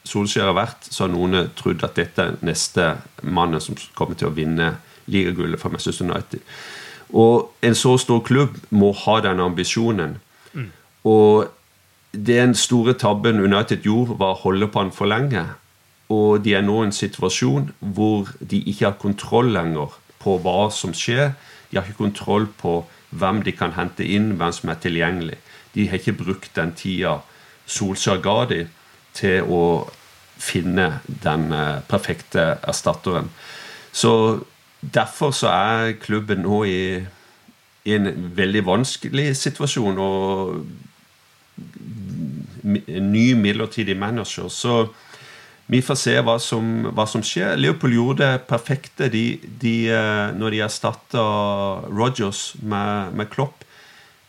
Solskjær 0.07 0.49
har 0.49 0.57
vært, 0.57 0.87
så 0.89 1.05
har 1.05 1.11
noen 1.13 1.51
trodd 1.57 1.83
at 1.85 1.97
dette 1.99 2.23
er 2.23 2.37
neste 2.45 2.87
mannen 3.21 3.61
som 3.61 3.77
kommer 3.93 4.17
til 4.17 4.31
å 4.31 4.33
vinne 4.33 4.71
ligagullet 5.11 5.61
for 5.61 5.73
Manchester 5.73 6.07
United. 6.07 6.41
Og 7.13 7.51
en 7.61 7.75
så 7.75 7.97
stor 7.99 8.21
klubb 8.23 8.57
må 8.69 8.91
ha 9.05 9.19
den 9.23 9.39
ambisjonen. 9.43 10.19
Og 11.03 11.49
den 12.11 12.55
store 12.55 12.93
tabben 12.93 13.39
United 13.39 13.83
gjorde, 13.83 14.17
var 14.19 14.35
å 14.35 14.41
holde 14.43 14.67
på 14.67 14.79
han 14.83 14.91
for 14.95 15.09
lenge. 15.11 15.45
Og 16.11 16.43
de 16.43 16.55
er 16.57 16.65
nå 16.65 16.81
i 16.81 16.89
en 16.89 16.95
situasjon 16.95 17.69
hvor 17.79 18.31
de 18.39 18.59
ikke 18.67 18.89
har 18.89 18.99
kontroll 18.99 19.51
lenger 19.55 19.95
på 20.21 20.37
hva 20.43 20.69
som 20.75 20.93
skjer. 20.95 21.33
De 21.69 21.79
har 21.79 21.87
ikke 21.87 22.03
kontroll 22.03 22.49
på 22.59 22.81
hvem 23.11 23.41
de 23.43 23.53
kan 23.55 23.73
hente 23.75 24.05
inn, 24.07 24.35
hvem 24.39 24.53
som 24.55 24.71
er 24.71 24.79
tilgjengelig. 24.83 25.39
De 25.73 25.87
har 25.87 25.99
ikke 25.99 26.19
brukt 26.19 26.55
den 26.55 26.75
tida 26.75 27.21
Solskjær 27.71 28.19
ga 28.23 28.37
de 28.49 28.65
til 29.15 29.47
å 29.47 29.63
finne 30.41 30.87
den 31.05 31.51
eh, 31.55 31.79
perfekte 31.87 32.57
erstatteren. 32.67 33.29
Så 33.93 34.11
derfor 34.81 35.31
så 35.31 35.47
er 35.53 35.97
klubben 36.01 36.41
nå 36.45 36.63
i, 36.65 36.81
i 37.85 37.93
en 37.95 38.09
veldig 38.37 38.65
vanskelig 38.65 39.35
situasjon. 39.37 40.01
Og 40.01 40.65
en 42.63 43.11
ny 43.11 43.33
midlertidig 43.33 43.97
manager. 43.97 44.49
Så 44.49 44.87
vi 45.71 45.79
får 45.81 45.97
se 45.99 46.13
hva 46.25 46.35
som, 46.41 46.87
hva 46.91 47.05
som 47.07 47.23
skjer. 47.23 47.55
Liverpool 47.59 47.95
gjorde 47.95 48.25
det 48.25 48.45
perfekte 48.49 49.09
de, 49.13 49.25
de, 49.61 49.75
eh, 49.93 50.31
når 50.35 50.55
de 50.55 50.63
erstatta 50.65 51.25
Rogers 51.87 52.51
med, 52.59 53.13
med, 53.15 53.29
Klopp. 53.31 53.63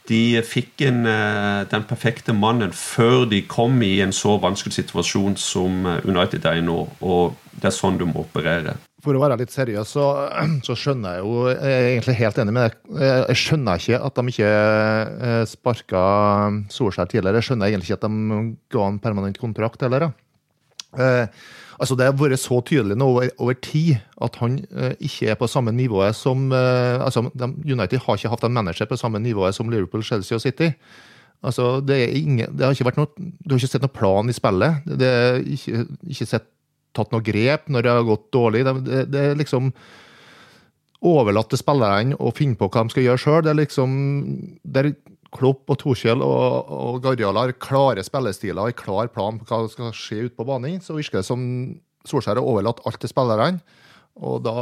De 0.07 0.39
fikk 0.47 0.85
inn 0.87 1.07
eh, 1.09 1.65
den 1.71 1.87
perfekte 1.89 2.35
mannen 2.37 2.75
før 2.77 3.27
de 3.31 3.43
kom 3.51 3.83
i 3.83 3.97
en 4.05 4.15
så 4.15 4.37
vanskelig 4.43 4.77
situasjon 4.79 5.37
som 5.41 5.87
United 6.07 6.47
er 6.47 6.63
i 6.63 6.65
nå. 6.67 6.79
Og 7.01 7.37
det 7.59 7.73
er 7.73 7.79
sånn 7.81 7.99
du 7.99 8.07
må 8.07 8.23
operere. 8.27 8.79
For 9.03 9.19
å 9.19 9.23
være 9.23 9.41
litt 9.41 9.51
seriøs, 9.51 9.95
så, 9.97 10.07
så, 10.67 10.77
skjønner 10.79 11.17
jeg 11.19 11.25
jo 11.27 11.47
Jeg 11.51 11.73
er 11.75 11.87
egentlig 11.91 12.19
helt 12.21 12.43
enig 12.43 12.57
med 12.57 12.69
deg. 12.69 12.77
Jeg 13.03 13.41
skjønner 13.41 13.83
ikke 13.83 14.03
at 14.09 14.19
de 14.19 14.35
ikke 14.35 15.47
sparka 15.51 16.03
Solskjær 16.71 17.11
tidligere. 17.11 17.41
Jeg 17.41 17.51
skjønner 17.51 17.71
egentlig 17.71 17.91
ikke 17.91 18.01
at 18.01 18.07
de 18.07 18.43
ga 18.75 18.87
en 18.87 19.01
permanent 19.03 19.41
kontrakt 19.43 19.83
heller. 19.83 20.13
Eh, 20.99 21.27
altså 21.81 21.97
Det 21.97 22.05
har 22.05 22.17
vært 22.21 22.41
så 22.41 22.59
tydelig 22.61 22.99
nå 23.01 23.07
over, 23.15 23.31
over 23.41 23.57
tid 23.65 23.97
at 24.23 24.37
han 24.43 24.59
eh, 24.77 24.93
ikke 25.01 25.31
er 25.33 25.39
på 25.41 25.49
samme 25.49 25.73
nivået 25.73 26.17
som 26.17 26.53
eh, 26.53 27.01
altså 27.01 27.25
United 27.65 28.03
har 28.05 28.19
ikke 28.19 28.33
hatt 28.33 28.45
en 28.45 28.53
manager 28.53 28.91
på 28.91 28.99
samme 29.01 29.23
nivået 29.23 29.57
som 29.57 29.71
Liverpool, 29.73 30.05
Chelsea 30.05 30.37
og 30.37 30.45
City. 30.45 30.73
Altså, 31.43 31.81
det, 31.81 32.13
ingen, 32.15 32.59
det 32.59 32.65
har 32.65 32.71
ikke 32.71 32.85
vært 32.87 33.01
noe, 33.01 33.09
Du 33.19 33.55
har 33.55 33.59
ikke 33.59 33.73
sett 33.73 33.83
noen 33.83 33.97
plan 33.97 34.29
i 34.31 34.37
spillet. 34.37 34.85
Det 34.87 35.09
er 35.09 35.41
ikke, 35.43 35.87
ikke 36.07 36.27
sett, 36.29 36.45
tatt 36.97 37.13
noe 37.15 37.25
grep 37.25 37.69
når 37.73 37.85
det 37.85 37.93
har 37.93 38.09
gått 38.09 38.27
dårlig. 38.35 38.65
Det, 38.67 39.05
det, 39.13 39.23
er 39.23 39.39
liksom 39.41 39.71
overlatt 41.03 41.51
til 41.51 41.61
spillerne 41.61 42.19
å 42.21 42.33
finne 42.37 42.59
på 42.59 42.69
hva 42.71 42.85
de 42.85 42.95
skal 42.95 43.07
gjøre 43.09 43.23
sjøl. 43.23 43.41
Det 43.45 43.53
er 43.53 43.61
liksom 43.63 43.97
der 44.63 44.93
Klopp 45.33 45.71
og 45.73 45.79
Torkjell 45.81 46.21
og, 46.25 46.73
og 46.77 46.99
Guardiola 47.05 47.47
har 47.47 47.55
klare 47.57 48.05
spillestiler 48.05 48.61
og 48.61 48.73
en 48.73 48.83
klar 48.83 49.09
plan 49.13 49.39
på 49.41 49.49
hva 49.49 49.63
som 49.63 49.73
skal 49.73 49.95
skje 49.97 50.27
ute 50.27 50.37
på 50.37 50.45
banen, 50.49 50.83
så 50.85 50.97
virker 50.97 51.23
det 51.23 51.29
som 51.29 51.41
Solskjær 52.09 52.37
har 52.41 52.45
overlatt 52.45 52.83
alt 52.85 52.99
til 53.01 53.11
spillerne. 53.11 53.63
Og 54.21 54.43
da, 54.45 54.55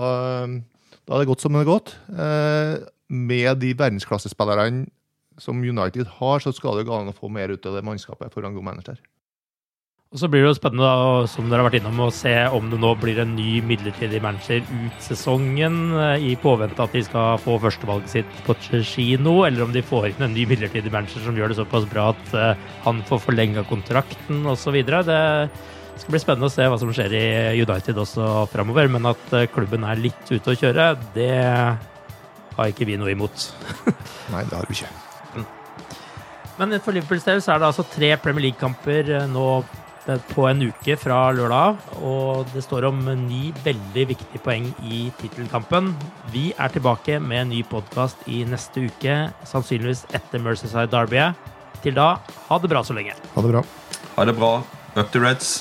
da 0.46 1.14
er 1.16 1.22
det 1.22 1.30
gått 1.30 1.42
som 1.42 1.56
det 1.56 1.64
er 1.64 1.70
gått. 1.70 1.94
Eh, 2.12 2.74
med 3.10 3.62
de 3.62 3.72
verdensklassespillerne 3.74 4.84
som 5.40 5.62
United 5.64 6.06
har, 6.20 6.42
så 6.44 6.52
skal 6.54 6.78
det 6.78 6.86
gå 6.86 6.94
an 6.94 7.10
å 7.10 7.16
få 7.16 7.30
mer 7.32 7.50
ut 7.50 7.66
av 7.66 7.78
det 7.78 7.86
mannskapet 7.86 8.30
for 8.34 8.46
en 8.46 8.54
god 8.54 8.68
manager. 8.68 9.00
Og 10.10 10.18
Så 10.18 10.26
blir 10.26 10.42
det 10.42 10.48
jo 10.48 10.56
spennende 10.58 10.82
da, 10.82 11.26
som 11.30 11.46
dere 11.46 11.62
har 11.62 11.68
vært 11.68 11.76
innom, 11.78 12.00
å 12.02 12.10
se 12.10 12.32
om 12.50 12.64
det 12.66 12.80
nå 12.82 12.88
blir 12.98 13.20
en 13.22 13.36
ny 13.36 13.60
midlertidig 13.62 14.18
manager 14.24 14.64
ut 14.66 15.04
sesongen, 15.04 15.76
eh, 15.94 16.24
i 16.26 16.34
påvente 16.34 16.82
at 16.82 16.96
de 16.96 17.02
skal 17.06 17.38
få 17.38 17.60
førstevalget 17.62 18.10
sitt 18.10 18.40
på 18.42 18.56
Cheshino, 18.58 19.44
eller 19.46 19.62
om 19.62 19.70
de 19.70 19.84
får 19.86 20.08
inn 20.08 20.24
en 20.26 20.34
ny 20.34 20.48
midlertidig 20.50 20.90
manager 20.90 21.22
som 21.22 21.38
gjør 21.38 21.52
det 21.52 21.60
såpass 21.60 21.86
bra 21.86 22.08
at 22.10 22.34
uh, 22.34 22.58
han 22.82 23.04
får 23.06 23.22
forlenga 23.22 23.62
kontrakten 23.70 24.42
osv. 24.50 24.80
Det 24.82 25.20
skal 26.02 26.16
bli 26.16 26.22
spennende 26.24 26.50
å 26.50 26.54
se 26.56 26.66
hva 26.66 26.80
som 26.82 26.90
skjer 26.90 27.14
i 27.14 27.62
United 27.62 28.00
også 28.02 28.48
framover, 28.50 28.90
men 28.90 29.06
at 29.12 29.30
uh, 29.30 29.46
klubben 29.54 29.86
er 29.86 30.02
litt 30.08 30.24
ute 30.26 30.42
å 30.42 30.58
kjøre, 30.58 30.88
det 31.14 31.36
har 32.56 32.72
ikke 32.72 32.88
vi 32.90 32.98
noe 32.98 33.14
imot. 33.14 33.52
Nei, 34.34 34.42
det 34.42 34.58
har 34.58 34.66
vi 34.66 34.80
ikke. 34.80 34.90
Men 36.58 36.74
for 36.82 36.98
Liverpools 36.98 37.22
del 37.30 37.38
så 37.44 37.54
er 37.54 37.62
det 37.62 37.70
altså 37.70 37.86
tre 37.86 38.10
Premier 38.18 38.50
League-kamper 38.50 39.14
nå 39.30 39.46
på 40.32 40.46
en 40.50 40.64
uke 40.70 40.96
fra 40.98 41.18
lørdag. 41.36 41.78
Og 42.02 42.48
det 42.54 42.64
står 42.66 42.88
om 42.90 42.98
ni 43.26 43.52
veldig 43.64 44.06
viktige 44.12 44.42
poeng 44.44 44.68
i 44.86 45.06
tittelkampen. 45.20 45.92
Vi 46.34 46.50
er 46.58 46.74
tilbake 46.74 47.20
med 47.22 47.44
en 47.44 47.52
ny 47.54 47.62
podkast 47.70 48.26
i 48.26 48.42
neste 48.48 48.88
uke, 48.90 49.16
sannsynligvis 49.46 50.06
etter 50.16 50.42
Mercyside 50.42 50.90
Derby. 50.92 51.30
Til 51.84 51.96
da, 51.96 52.12
ha 52.48 52.60
det 52.60 52.72
bra 52.72 52.84
så 52.84 52.96
lenge. 52.96 53.16
Ha 53.34 53.46
det 53.46 53.54
bra. 53.54 53.64
Ha 54.16 54.28
det 54.28 54.36
bra. 54.36 54.54
Up 54.96 55.12
to 55.14 55.22
Reds. 55.22 55.60